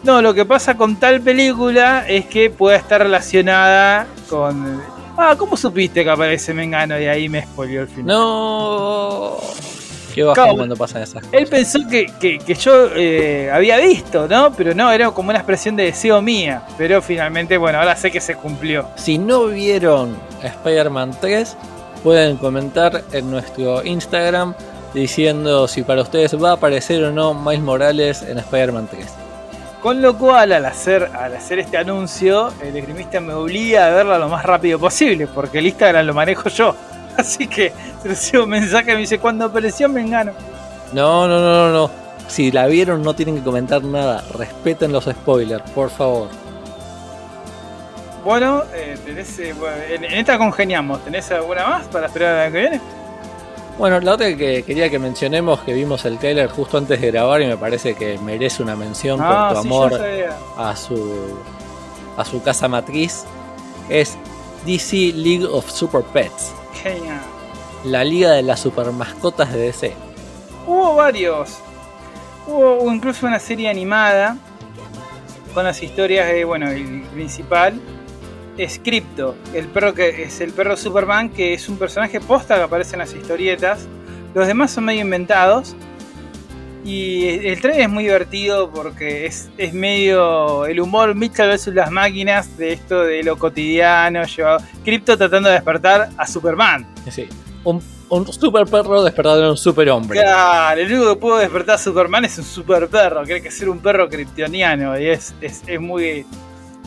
no, 0.03 0.21
lo 0.21 0.33
que 0.33 0.45
pasa 0.45 0.75
con 0.75 0.97
tal 0.97 1.21
película 1.21 2.05
es 2.07 2.25
que 2.25 2.49
pueda 2.49 2.77
estar 2.77 3.01
relacionada 3.01 4.05
con. 4.29 4.81
Ah, 5.17 5.35
¿cómo 5.37 5.55
supiste 5.55 6.03
que 6.03 6.09
aparece 6.09 6.53
Mengano? 6.53 6.99
Y 6.99 7.05
ahí 7.05 7.29
me 7.29 7.43
spoileó 7.43 7.83
el 7.83 7.87
final. 7.87 8.07
No. 8.07 9.37
Qué 10.13 10.21
Claro, 10.33 10.55
cuando 10.55 10.75
pasan 10.75 11.01
esas 11.01 11.23
cosas. 11.23 11.29
Él 11.33 11.47
pensó 11.47 11.79
que, 11.89 12.05
que- 12.19 12.37
que 12.39 12.53
yo 12.55 12.87
eh, 12.95 13.49
había 13.51 13.77
visto, 13.77 14.27
¿no? 14.27 14.53
Pero 14.53 14.73
no, 14.75 14.91
era 14.91 15.09
como 15.11 15.29
una 15.29 15.39
expresión 15.39 15.75
de 15.75 15.85
deseo 15.85 16.21
mía. 16.21 16.61
Pero 16.77 17.01
finalmente, 17.01 17.57
bueno, 17.57 17.79
ahora 17.79 17.95
sé 17.95 18.11
que 18.11 18.19
se 18.21 18.35
cumplió. 18.35 18.87
Si 18.95 19.17
no 19.17 19.47
vieron 19.47 20.15
Spider-Man 20.43 21.17
3, 21.19 21.57
pueden 22.03 22.37
comentar 22.37 23.03
en 23.11 23.31
nuestro 23.31 23.83
Instagram 23.83 24.53
diciendo 24.93 25.67
si 25.67 25.81
para 25.81 26.01
ustedes 26.03 26.35
va 26.41 26.51
a 26.51 26.53
aparecer 26.53 27.03
o 27.03 27.11
no 27.11 27.33
Miles 27.33 27.61
Morales 27.63 28.21
en 28.21 28.37
Spider-Man 28.37 28.87
3. 28.91 29.05
Con 29.81 30.01
lo 30.01 30.17
cual, 30.17 30.53
al 30.53 30.65
hacer, 30.65 31.09
al 31.13 31.35
hacer 31.35 31.59
este 31.59 31.77
anuncio, 31.77 32.53
el 32.61 32.75
esgrimista 32.77 33.19
me 33.19 33.33
obliga 33.33 33.87
a 33.87 33.89
verla 33.89 34.17
lo 34.17 34.29
más 34.29 34.45
rápido 34.45 34.79
posible, 34.79 35.27
porque 35.27 35.59
el 35.59 35.65
Instagram 35.65 36.05
lo 36.05 36.13
manejo 36.13 36.47
yo. 36.47 36.73
Así 37.17 37.47
que 37.47 37.71
recibo 38.03 38.43
un 38.43 38.49
mensaje 38.49 38.85
que 38.85 38.93
me 38.93 38.99
dice, 39.01 39.19
cuando 39.19 39.45
apareció 39.45 39.89
Mengano. 39.89 40.33
No, 40.93 41.27
no, 41.27 41.39
no, 41.39 41.67
no, 41.67 41.71
no. 41.71 41.91
Si 42.27 42.51
la 42.51 42.67
vieron 42.67 43.01
no 43.01 43.13
tienen 43.13 43.35
que 43.35 43.43
comentar 43.43 43.83
nada. 43.83 44.23
Respeten 44.33 44.91
los 44.91 45.05
spoilers, 45.05 45.69
por 45.71 45.89
favor. 45.89 46.29
Bueno, 48.23 48.63
eh, 48.73 48.97
tenés, 49.05 49.37
eh, 49.39 49.53
bueno, 49.53 49.75
en, 49.89 50.03
en 50.05 50.13
esta 50.13 50.37
congeniamos. 50.37 51.03
¿Tenés 51.03 51.29
alguna 51.31 51.67
más 51.67 51.85
para 51.87 52.07
esperar 52.07 52.35
a 52.35 52.45
la 52.45 52.51
que 52.51 52.59
viene? 52.59 52.81
Bueno, 53.77 53.99
la 53.99 54.13
otra 54.13 54.35
que 54.35 54.63
quería 54.63 54.89
que 54.89 54.99
mencionemos, 54.99 55.59
que 55.61 55.73
vimos 55.73 56.05
el 56.05 56.19
trailer 56.19 56.47
justo 56.47 56.77
antes 56.77 57.01
de 57.01 57.11
grabar 57.11 57.41
y 57.41 57.47
me 57.47 57.57
parece 57.57 57.95
que 57.95 58.19
merece 58.19 58.61
una 58.61 58.75
mención 58.75 59.19
Ah, 59.21 59.49
por 59.49 59.57
tu 59.57 59.63
sí, 59.63 59.69
yo 59.69 59.75
amor 59.75 60.01
a 60.57 60.75
su, 60.75 61.37
a 62.15 62.23
su 62.23 62.41
casa 62.43 62.67
matriz, 62.67 63.23
es 63.89 64.15
DC 64.65 65.13
League 65.15 65.45
of 65.45 65.69
Super 65.69 66.03
Pets, 66.03 66.51
Genial. 66.83 67.21
la 67.85 68.03
liga 68.03 68.31
de 68.31 68.43
las 68.43 68.59
super 68.59 68.91
mascotas 68.91 69.53
de 69.53 69.59
DC. 69.59 69.93
Hubo 70.67 70.95
varios. 70.95 71.59
Hubo 72.45 72.93
incluso 72.93 73.25
una 73.25 73.39
serie 73.39 73.69
animada 73.69 74.37
con 75.53 75.63
las 75.63 75.81
historias 75.81 76.27
de, 76.27 76.43
bueno, 76.45 76.69
el 76.69 77.03
principal 77.13 77.79
es 78.57 78.79
Crypto, 78.83 79.35
el 79.53 79.67
perro 79.67 79.93
que 79.93 80.23
es 80.23 80.41
el 80.41 80.51
perro 80.51 80.77
Superman, 80.77 81.29
que 81.29 81.53
es 81.53 81.69
un 81.69 81.77
personaje 81.77 82.19
posta 82.19 82.55
que 82.55 82.63
aparece 82.63 82.95
en 82.95 82.99
las 82.99 83.13
historietas. 83.13 83.87
Los 84.33 84.47
demás 84.47 84.71
son 84.71 84.85
medio 84.85 85.01
inventados. 85.01 85.75
Y 86.83 87.47
el 87.47 87.61
trailer 87.61 87.83
es 87.83 87.89
muy 87.89 88.03
divertido 88.03 88.69
porque 88.69 89.25
es, 89.25 89.49
es 89.57 89.73
medio 89.73 90.65
el 90.65 90.81
humor 90.81 91.15
Mitchell 91.15 91.47
versus 91.47 91.73
las 91.73 91.89
máquinas 91.89 92.57
de 92.57 92.73
esto 92.73 93.03
de 93.03 93.23
lo 93.23 93.37
cotidiano, 93.37 94.23
llevado. 94.25 94.59
Crypto 94.83 95.17
tratando 95.17 95.49
de 95.49 95.55
despertar 95.55 96.09
a 96.17 96.27
Superman. 96.27 96.85
Sí, 97.09 97.27
un, 97.63 97.81
un 98.09 98.33
super 98.33 98.65
perro 98.65 99.03
despertado 99.03 99.43
en 99.43 99.49
un 99.51 99.57
super 99.57 99.89
hombre. 99.89 100.19
Claro, 100.19 100.81
el 100.81 100.91
único 100.91 101.13
que 101.13 101.19
pudo 101.19 101.37
despertar 101.37 101.75
a 101.75 101.77
Superman 101.77 102.25
es 102.25 102.37
un 102.37 102.43
super 102.43 102.87
perro, 102.89 103.21
hay 103.21 103.41
que 103.41 103.51
ser 103.51 103.69
un 103.69 103.79
perro 103.79 104.09
kryptoniano 104.09 104.99
y 104.99 105.07
es, 105.07 105.33
es, 105.41 105.63
es 105.65 105.79
muy 105.79 106.25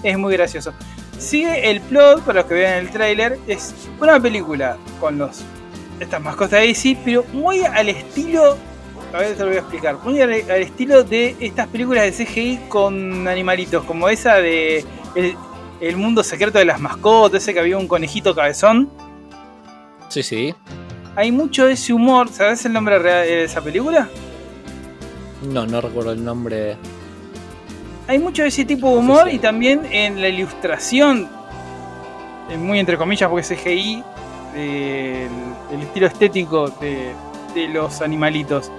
es 0.03 0.19
muy 0.19 0.35
gracioso. 0.35 0.73
Sigue 1.19 1.71
el 1.71 1.81
plot, 1.81 2.23
para 2.23 2.41
los 2.41 2.49
que 2.49 2.55
vean 2.55 2.79
el 2.79 2.91
tráiler, 2.91 3.39
es 3.47 3.75
una 4.01 4.21
película 4.21 4.77
con 5.01 5.19
los 5.19 5.43
estas 5.99 6.21
mascotas 6.21 6.61
de 6.61 6.67
DC, 6.67 6.99
pero 7.05 7.25
muy 7.33 7.63
al 7.63 7.89
estilo, 7.89 8.59
a 9.17 9.21
ver 9.21 9.35
te 9.35 9.41
lo 9.43 9.49
voy 9.49 9.57
a 9.57 9.61
explicar, 9.61 9.97
muy 10.05 10.21
al, 10.21 10.33
al 10.33 10.63
estilo 10.63 11.03
de 11.05 11.37
estas 11.41 11.67
películas 11.69 12.05
de 12.17 12.25
CGI 12.25 12.61
con 12.69 13.27
animalitos, 13.29 13.85
como 13.85 14.09
esa 14.09 14.37
de 14.37 14.85
el, 15.15 15.35
el 15.81 15.97
mundo 15.97 16.23
secreto 16.23 16.59
de 16.59 16.65
las 16.65 16.81
mascotas, 16.81 17.43
ese 17.43 17.55
que 17.55 17.61
había 17.61 17.79
un 17.79 17.89
conejito 17.89 18.35
cabezón. 18.35 18.91
Sí, 20.09 20.23
sí. 20.23 20.55
Hay 21.17 21.33
mucho 21.33 21.67
de 21.67 21.73
ese 21.73 21.93
humor, 21.93 22.29
¿sabes 22.29 22.65
el 22.67 22.73
nombre 22.73 22.99
real 22.99 23.27
de 23.27 23.45
esa 23.45 23.61
película? 23.63 24.09
No, 25.43 25.67
no 25.67 25.81
recuerdo 25.81 26.13
el 26.13 26.23
nombre. 26.25 26.77
Hay 28.09 28.19
mucho 28.19 28.43
de 28.43 28.49
ese 28.49 28.65
tipo 28.65 28.91
de 28.91 28.97
humor 28.99 29.25
Sí, 29.25 29.31
sí. 29.31 29.37
y 29.37 29.39
también 29.41 29.87
en 29.91 30.21
la 30.21 30.29
ilustración, 30.29 31.29
muy 32.59 32.79
entre 32.79 32.97
comillas 32.97 33.29
porque 33.29 33.43
es 33.43 33.61
CGI, 33.61 34.03
el 34.55 35.83
estilo 35.83 36.07
estético 36.07 36.69
de, 36.81 37.13
de 37.55 37.69
los 37.69 38.01
animalitos. 38.03 38.71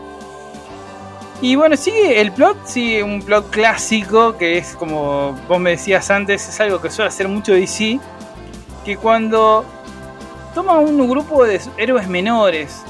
Y 1.39 1.55
bueno, 1.55 1.77
sigue 1.77 2.19
el 2.19 2.31
plot, 2.31 2.65
sigue 2.65 3.03
un 3.03 3.21
plot 3.21 3.51
clásico 3.51 4.35
que 4.37 4.57
es 4.57 4.75
como 4.75 5.33
vos 5.47 5.59
me 5.59 5.71
decías 5.71 6.09
antes, 6.09 6.47
es 6.49 6.59
algo 6.59 6.81
que 6.81 6.89
suele 6.89 7.09
hacer 7.09 7.27
mucho 7.27 7.53
DC, 7.53 7.99
que 8.83 8.97
cuando 8.97 9.63
toma 10.55 10.79
un 10.79 11.07
grupo 11.07 11.45
de 11.45 11.61
héroes 11.77 12.07
menores 12.07 12.81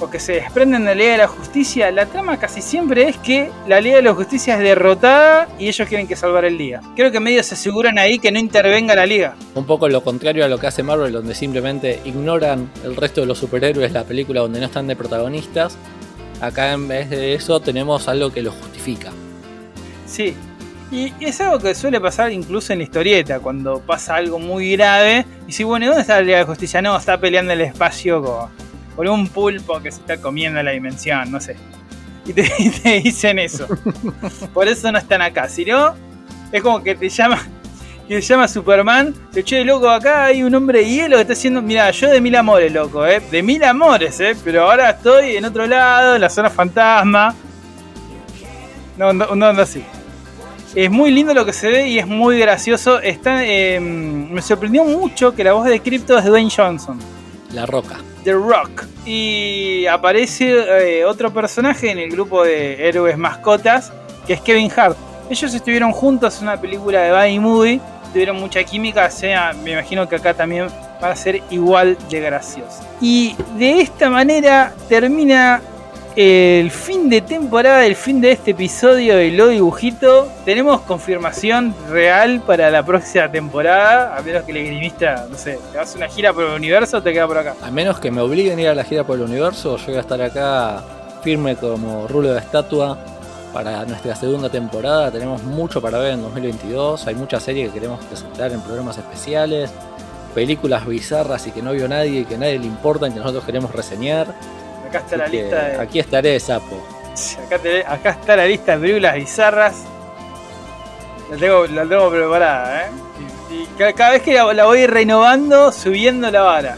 o 0.00 0.08
que 0.08 0.18
se 0.18 0.32
desprenden 0.32 0.84
de 0.84 0.88
la 0.88 0.94
Liga 0.94 1.12
de 1.12 1.18
la 1.18 1.28
Justicia, 1.28 1.90
la 1.90 2.06
trama 2.06 2.38
casi 2.38 2.62
siempre 2.62 3.06
es 3.06 3.18
que 3.18 3.50
la 3.68 3.82
Liga 3.82 3.96
de 3.96 4.02
la 4.02 4.14
Justicia 4.14 4.54
es 4.54 4.60
derrotada 4.60 5.48
y 5.58 5.68
ellos 5.68 5.86
quieren 5.86 6.06
que 6.06 6.16
salvar 6.16 6.46
el 6.46 6.56
día. 6.56 6.80
Creo 6.96 7.12
que 7.12 7.20
medio 7.20 7.42
se 7.42 7.54
aseguran 7.54 7.98
ahí 7.98 8.18
que 8.18 8.32
no 8.32 8.38
intervenga 8.38 8.94
la 8.94 9.04
Liga. 9.04 9.34
Un 9.54 9.66
poco 9.66 9.88
lo 9.88 10.02
contrario 10.02 10.44
a 10.44 10.48
lo 10.48 10.58
que 10.58 10.66
hace 10.66 10.82
Marvel, 10.82 11.12
donde 11.12 11.34
simplemente 11.34 12.00
ignoran 12.06 12.70
el 12.82 12.96
resto 12.96 13.20
de 13.20 13.26
los 13.26 13.38
superhéroes, 13.38 13.92
la 13.92 14.04
película 14.04 14.40
donde 14.40 14.58
no 14.58 14.66
están 14.66 14.86
de 14.86 14.96
protagonistas. 14.96 15.76
Acá 16.40 16.72
en 16.72 16.88
vez 16.88 17.10
de 17.10 17.34
eso 17.34 17.60
tenemos 17.60 18.08
algo 18.08 18.32
que 18.32 18.42
lo 18.42 18.52
justifica. 18.52 19.10
Sí. 20.06 20.34
Y 20.90 21.12
es 21.20 21.40
algo 21.40 21.58
que 21.58 21.74
suele 21.74 22.00
pasar 22.00 22.30
incluso 22.30 22.72
en 22.72 22.78
la 22.78 22.84
historieta, 22.84 23.40
cuando 23.40 23.80
pasa 23.80 24.16
algo 24.16 24.38
muy 24.38 24.76
grave. 24.76 25.26
Y 25.48 25.52
si, 25.52 25.64
bueno, 25.64 25.86
¿y 25.86 25.88
dónde 25.88 26.02
está 26.02 26.16
la 26.16 26.22
Liga 26.22 26.38
de 26.38 26.44
Justicia? 26.44 26.80
No, 26.82 26.96
está 26.96 27.18
peleando 27.18 27.52
el 27.52 27.62
espacio 27.62 28.22
con, 28.22 28.50
con 28.94 29.08
un 29.08 29.28
pulpo 29.28 29.80
que 29.80 29.90
se 29.90 30.00
está 30.00 30.18
comiendo 30.18 30.62
la 30.62 30.70
dimensión, 30.70 31.32
no 31.32 31.40
sé. 31.40 31.56
Y 32.26 32.32
te, 32.32 32.48
y 32.58 32.70
te 32.70 33.00
dicen 33.00 33.38
eso. 33.38 33.66
Por 34.54 34.68
eso 34.68 34.92
no 34.92 34.98
están 34.98 35.22
acá. 35.22 35.48
Si 35.48 35.64
no, 35.64 35.94
es 36.52 36.62
como 36.62 36.82
que 36.82 36.94
te 36.94 37.08
llama. 37.08 37.42
Que 38.08 38.20
se 38.20 38.34
llama 38.34 38.46
Superman, 38.46 39.14
te 39.32 39.42
che 39.42 39.64
loco, 39.64 39.88
acá 39.88 40.26
hay 40.26 40.42
un 40.42 40.54
hombre 40.54 40.80
de 40.80 40.90
hielo 40.90 41.16
que 41.16 41.22
está 41.22 41.32
haciendo. 41.32 41.62
Mira, 41.62 41.90
yo 41.90 42.10
de 42.10 42.20
mil 42.20 42.36
amores, 42.36 42.70
loco, 42.70 43.06
eh. 43.06 43.22
De 43.30 43.42
mil 43.42 43.64
amores, 43.64 44.20
eh. 44.20 44.36
Pero 44.44 44.70
ahora 44.70 44.90
estoy 44.90 45.36
en 45.36 45.44
otro 45.46 45.66
lado, 45.66 46.16
en 46.16 46.20
la 46.20 46.28
zona 46.28 46.50
fantasma. 46.50 47.34
No, 48.98 49.12
no, 49.12 49.34
no 49.34 49.46
así. 49.46 49.82
Es 50.74 50.90
muy 50.90 51.12
lindo 51.12 51.32
lo 51.32 51.46
que 51.46 51.52
se 51.52 51.68
ve 51.68 51.88
y 51.88 51.98
es 51.98 52.06
muy 52.06 52.38
gracioso. 52.38 53.00
Está, 53.00 53.44
eh, 53.44 53.80
me 53.80 54.42
sorprendió 54.42 54.84
mucho 54.84 55.34
que 55.34 55.44
la 55.44 55.52
voz 55.52 55.66
de 55.66 55.80
Crypto 55.80 56.18
es 56.18 56.24
Dwayne 56.24 56.50
Johnson, 56.54 56.98
La 57.52 57.64
roca. 57.64 57.96
The 58.24 58.32
Rock. 58.32 58.84
Y 59.06 59.86
aparece 59.86 60.98
eh, 60.98 61.04
otro 61.04 61.32
personaje 61.32 61.90
en 61.90 61.98
el 61.98 62.10
grupo 62.10 62.42
de 62.42 62.88
héroes 62.88 63.16
mascotas, 63.16 63.92
que 64.26 64.32
es 64.32 64.40
Kevin 64.40 64.70
Hart. 64.74 64.96
Ellos 65.30 65.54
estuvieron 65.54 65.92
juntos 65.92 66.38
en 66.38 66.48
una 66.48 66.60
película 66.60 67.02
de 67.02 67.12
Buddy 67.12 67.38
Movie, 67.38 67.80
tuvieron 68.14 68.36
mucha 68.38 68.62
química, 68.62 69.06
o 69.06 69.10
sea, 69.10 69.52
me 69.52 69.72
imagino 69.72 70.08
que 70.08 70.14
acá 70.16 70.32
también 70.32 70.68
van 71.00 71.10
a 71.10 71.16
ser 71.16 71.42
igual 71.50 71.98
de 72.08 72.20
graciosos. 72.20 72.86
Y 73.00 73.34
de 73.58 73.80
esta 73.80 74.08
manera 74.08 74.72
termina 74.88 75.60
el 76.14 76.70
fin 76.70 77.10
de 77.10 77.20
temporada, 77.22 77.84
el 77.84 77.96
fin 77.96 78.20
de 78.20 78.30
este 78.30 78.52
episodio 78.52 79.16
de 79.16 79.32
Lo 79.32 79.48
Dibujito. 79.48 80.28
Tenemos 80.44 80.82
confirmación 80.82 81.74
real 81.90 82.40
para 82.46 82.70
la 82.70 82.84
próxima 82.84 83.28
temporada, 83.28 84.16
a 84.16 84.22
menos 84.22 84.44
que 84.44 84.52
el 84.52 84.58
esgrimista, 84.58 85.26
no 85.28 85.36
sé, 85.36 85.58
te 85.72 85.78
vas 85.78 85.96
una 85.96 86.06
gira 86.06 86.32
por 86.32 86.44
el 86.44 86.52
universo 86.52 86.98
o 86.98 87.02
te 87.02 87.12
queda 87.12 87.26
por 87.26 87.38
acá. 87.38 87.56
A 87.60 87.70
menos 87.72 87.98
que 87.98 88.12
me 88.12 88.20
obliguen 88.20 88.60
a 88.60 88.62
ir 88.62 88.68
a 88.68 88.76
la 88.76 88.84
gira 88.84 89.02
por 89.02 89.16
el 89.16 89.24
universo, 89.24 89.76
yo 89.76 89.86
voy 89.86 89.96
a 89.96 90.00
estar 90.00 90.22
acá 90.22 90.84
firme 91.24 91.56
como 91.56 92.06
rulo 92.06 92.32
de 92.32 92.38
estatua 92.38 92.96
para 93.54 93.84
nuestra 93.86 94.14
segunda 94.16 94.50
temporada. 94.50 95.10
Tenemos 95.10 95.42
mucho 95.44 95.80
para 95.80 95.98
ver 95.98 96.12
en 96.14 96.22
2022. 96.22 97.06
Hay 97.06 97.14
muchas 97.14 97.42
series 97.42 97.68
que 97.68 97.74
queremos 97.74 98.04
presentar 98.04 98.52
en 98.52 98.60
programas 98.60 98.98
especiales. 98.98 99.70
Películas 100.34 100.84
bizarras 100.84 101.46
y 101.46 101.52
que 101.52 101.62
no 101.62 101.72
vio 101.72 101.88
nadie 101.88 102.20
y 102.20 102.24
que 102.24 102.34
a 102.34 102.38
nadie 102.38 102.58
le 102.58 102.66
importan 102.66 103.10
y 103.10 103.14
que 103.14 103.20
nosotros 103.20 103.44
queremos 103.44 103.70
reseñar. 103.72 104.26
Acá 104.88 104.98
está 104.98 105.16
la 105.16 105.24
Así 105.24 105.36
lista 105.38 105.64
de. 105.64 105.76
Aquí 105.80 105.98
estaré, 106.00 106.40
sapo. 106.40 106.84
Acá, 107.46 107.58
te- 107.60 107.86
acá 107.86 108.10
está 108.10 108.36
la 108.36 108.44
lista 108.46 108.72
de 108.72 108.78
películas 108.80 109.14
bizarras. 109.14 109.74
La 111.30 111.36
tengo, 111.36 111.66
la 111.68 111.82
tengo 111.86 112.10
preparada, 112.10 112.82
¿eh? 112.82 112.90
Y, 113.50 113.54
y 113.54 113.66
ca- 113.78 113.92
cada 113.92 114.10
vez 114.10 114.22
que 114.22 114.34
la, 114.34 114.52
la 114.52 114.64
voy 114.66 114.86
renovando, 114.86 115.70
subiendo 115.70 116.28
la 116.30 116.42
vara. 116.42 116.76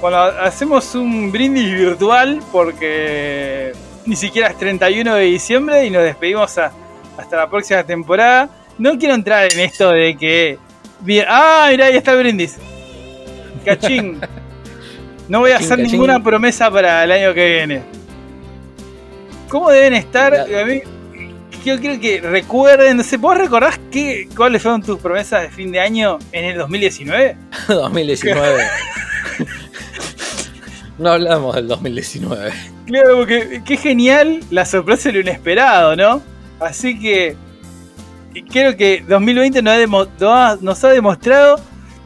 Bueno, 0.00 0.18
hacemos 0.18 0.94
un 0.94 1.30
brindis 1.32 1.72
virtual 1.74 2.40
porque 2.52 3.72
ni 4.06 4.16
siquiera 4.16 4.48
es 4.48 4.58
31 4.58 5.14
de 5.14 5.24
diciembre 5.24 5.84
y 5.86 5.90
nos 5.90 6.02
despedimos 6.02 6.56
a- 6.58 6.72
hasta 7.18 7.36
la 7.36 7.48
próxima 7.50 7.84
temporada. 7.84 8.48
No 8.78 8.98
quiero 8.98 9.14
entrar 9.14 9.52
en 9.52 9.60
esto 9.60 9.90
de 9.90 10.16
que. 10.16 10.58
¡Ah! 11.28 11.66
Mirá, 11.70 11.86
ahí 11.86 11.96
está 11.96 12.12
el 12.12 12.18
brindis. 12.18 12.56
Cachín. 13.64 14.20
No 15.28 15.40
voy 15.40 15.50
a 15.50 15.54
Cachín, 15.54 15.66
hacer 15.66 15.78
cachín. 15.78 15.92
ninguna 15.92 16.22
promesa 16.22 16.70
para 16.70 17.04
el 17.04 17.12
año 17.12 17.32
que 17.34 17.48
viene. 17.48 17.82
¿Cómo 19.48 19.70
deben 19.70 19.94
estar? 19.94 20.32
La- 20.48 20.60
A 20.60 20.64
mí, 20.64 20.80
yo 21.64 21.78
creo 21.78 22.00
que 22.00 22.20
recuerden, 22.20 22.96
no 22.96 23.02
sé, 23.04 23.18
¿vos 23.18 23.36
recordás 23.36 23.78
qué, 23.90 24.28
cuáles 24.36 24.62
fueron 24.62 24.82
tus 24.82 24.98
promesas 24.98 25.42
de 25.42 25.50
fin 25.50 25.70
de 25.70 25.78
año 25.80 26.18
en 26.32 26.44
el 26.46 26.58
2019? 26.58 27.36
2019. 27.68 28.64
no 30.98 31.10
hablamos 31.10 31.54
del 31.54 31.68
2019. 31.68 32.52
Claro, 32.86 33.18
porque 33.18 33.62
qué 33.64 33.76
genial 33.76 34.40
la 34.50 34.64
sorpresa 34.64 35.08
de 35.08 35.14
lo 35.14 35.20
inesperado, 35.20 35.96
¿no? 35.96 36.22
Así 36.60 36.98
que 36.98 37.36
creo 38.50 38.76
que 38.76 39.04
2020 39.06 39.62
nos 39.62 40.84
ha, 40.84 40.88
demostrado 40.88 41.60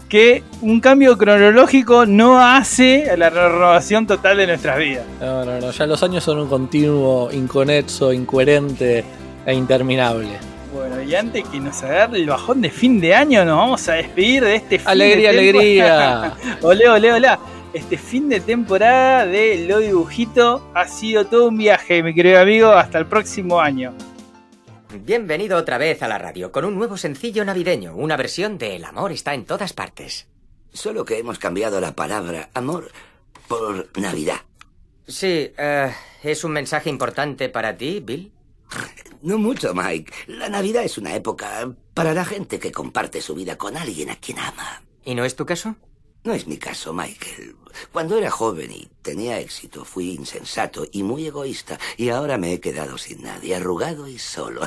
que 0.09 0.43
un 0.61 0.81
cambio 0.81 1.19
cronológico 1.19 2.07
no 2.07 2.41
hace 2.41 3.11
a 3.11 3.17
la 3.17 3.31
renovación 3.31 4.07
total 4.07 4.37
de 4.39 4.47
nuestras 4.47 4.79
vidas. 4.79 5.05
No, 5.21 5.45
no, 5.45 5.61
no. 5.61 5.71
Ya 5.71 5.87
los 5.87 6.03
años 6.03 6.25
son 6.25 6.39
un 6.41 6.49
continuo 6.49 7.31
inconexo, 7.33 8.13
incoherente 8.13 9.05
e 9.45 9.55
interminable. 9.55 10.39
Bueno, 10.73 11.03
y 11.03 11.15
antes 11.15 11.45
que 11.49 11.59
nos 11.59 11.83
agarre 11.83 12.19
el 12.19 12.27
bajón 12.27 12.61
de 12.61 12.71
fin 12.71 13.01
de 13.01 13.15
año, 13.15 13.45
nos 13.45 13.57
vamos 13.57 13.89
a 13.89 13.95
despedir 13.95 14.45
de 14.45 14.57
este 14.57 14.79
fin 14.79 14.89
Alegría, 14.89 15.33
de 15.33 15.39
alegría. 15.39 16.35
Olé, 16.63 16.89
olé, 16.89 17.13
olé. 17.13 17.29
Este 17.77 17.99
fin 17.99 18.31
de 18.31 18.41
temporada 18.41 19.27
de 19.27 19.67
Lo 19.69 19.81
Dibujito 19.81 20.67
ha 20.73 20.89
sido 20.89 21.27
todo 21.27 21.49
un 21.49 21.59
viaje, 21.59 22.03
mi 22.03 22.15
querido 22.15 22.41
amigo. 22.41 22.69
Hasta 22.69 22.99
el 22.99 23.07
próximo 23.07 23.61
año. 23.61 23.93
Bienvenido 25.05 25.59
otra 25.59 25.77
vez 25.77 26.03
a 26.03 26.09
la 26.09 26.17
radio 26.17 26.51
con 26.51 26.65
un 26.65 26.75
nuevo 26.75 26.97
sencillo 26.97 27.45
navideño, 27.45 27.95
una 27.95 28.17
versión 28.17 28.57
de 28.57 28.77
El 28.77 28.87
amor 28.87 29.13
está 29.13 29.35
en 29.35 29.45
todas 29.45 29.75
partes. 29.75 30.27
Solo 30.73 31.05
que 31.05 31.19
hemos 31.19 31.39
cambiado 31.39 31.79
la 31.79 31.95
palabra 31.95 32.49
amor 32.55 32.91
por 33.47 33.91
Navidad. 34.01 34.41
Sí, 35.07 35.53
eh, 35.59 35.93
¿es 36.23 36.45
un 36.45 36.53
mensaje 36.53 36.89
importante 36.89 37.51
para 37.51 37.77
ti, 37.77 38.01
Bill? 38.03 38.33
No 39.21 39.37
mucho, 39.37 39.75
Mike. 39.75 40.15
La 40.29 40.49
Navidad 40.49 40.83
es 40.83 40.97
una 40.97 41.15
época 41.15 41.71
para 41.93 42.15
la 42.15 42.25
gente 42.25 42.59
que 42.59 42.73
comparte 42.73 43.21
su 43.21 43.35
vida 43.35 43.59
con 43.59 43.77
alguien 43.77 44.09
a 44.09 44.17
quien 44.17 44.39
ama. 44.39 44.83
¿Y 45.05 45.15
no 45.15 45.27
es 45.27 45.37
tu 45.37 45.45
caso? 45.45 45.77
No 46.27 46.35
es 46.35 46.49
mi 46.49 46.57
caso, 46.57 46.93
Michael. 46.93 47.55
Cuando 47.93 48.19
era 48.19 48.33
joven 48.33 48.73
y 48.73 48.89
tenía 49.01 49.39
éxito, 49.39 49.85
fui 49.85 50.11
insensato 50.11 50.85
y 50.91 51.05
muy 51.05 51.25
egoísta, 51.25 51.79
y 51.97 52.09
ahora 52.09 52.37
me 52.37 52.53
he 52.53 52.61
quedado 52.61 52.99
sin 52.99 53.23
nadie, 53.23 53.55
arrugado 53.55 54.09
y 54.09 54.19
solo. 54.19 54.63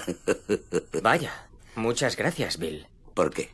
Vaya, 1.03 1.49
muchas 1.75 2.15
gracias, 2.15 2.59
Bill. 2.59 2.87
¿Por 3.13 3.31
qué? 3.31 3.47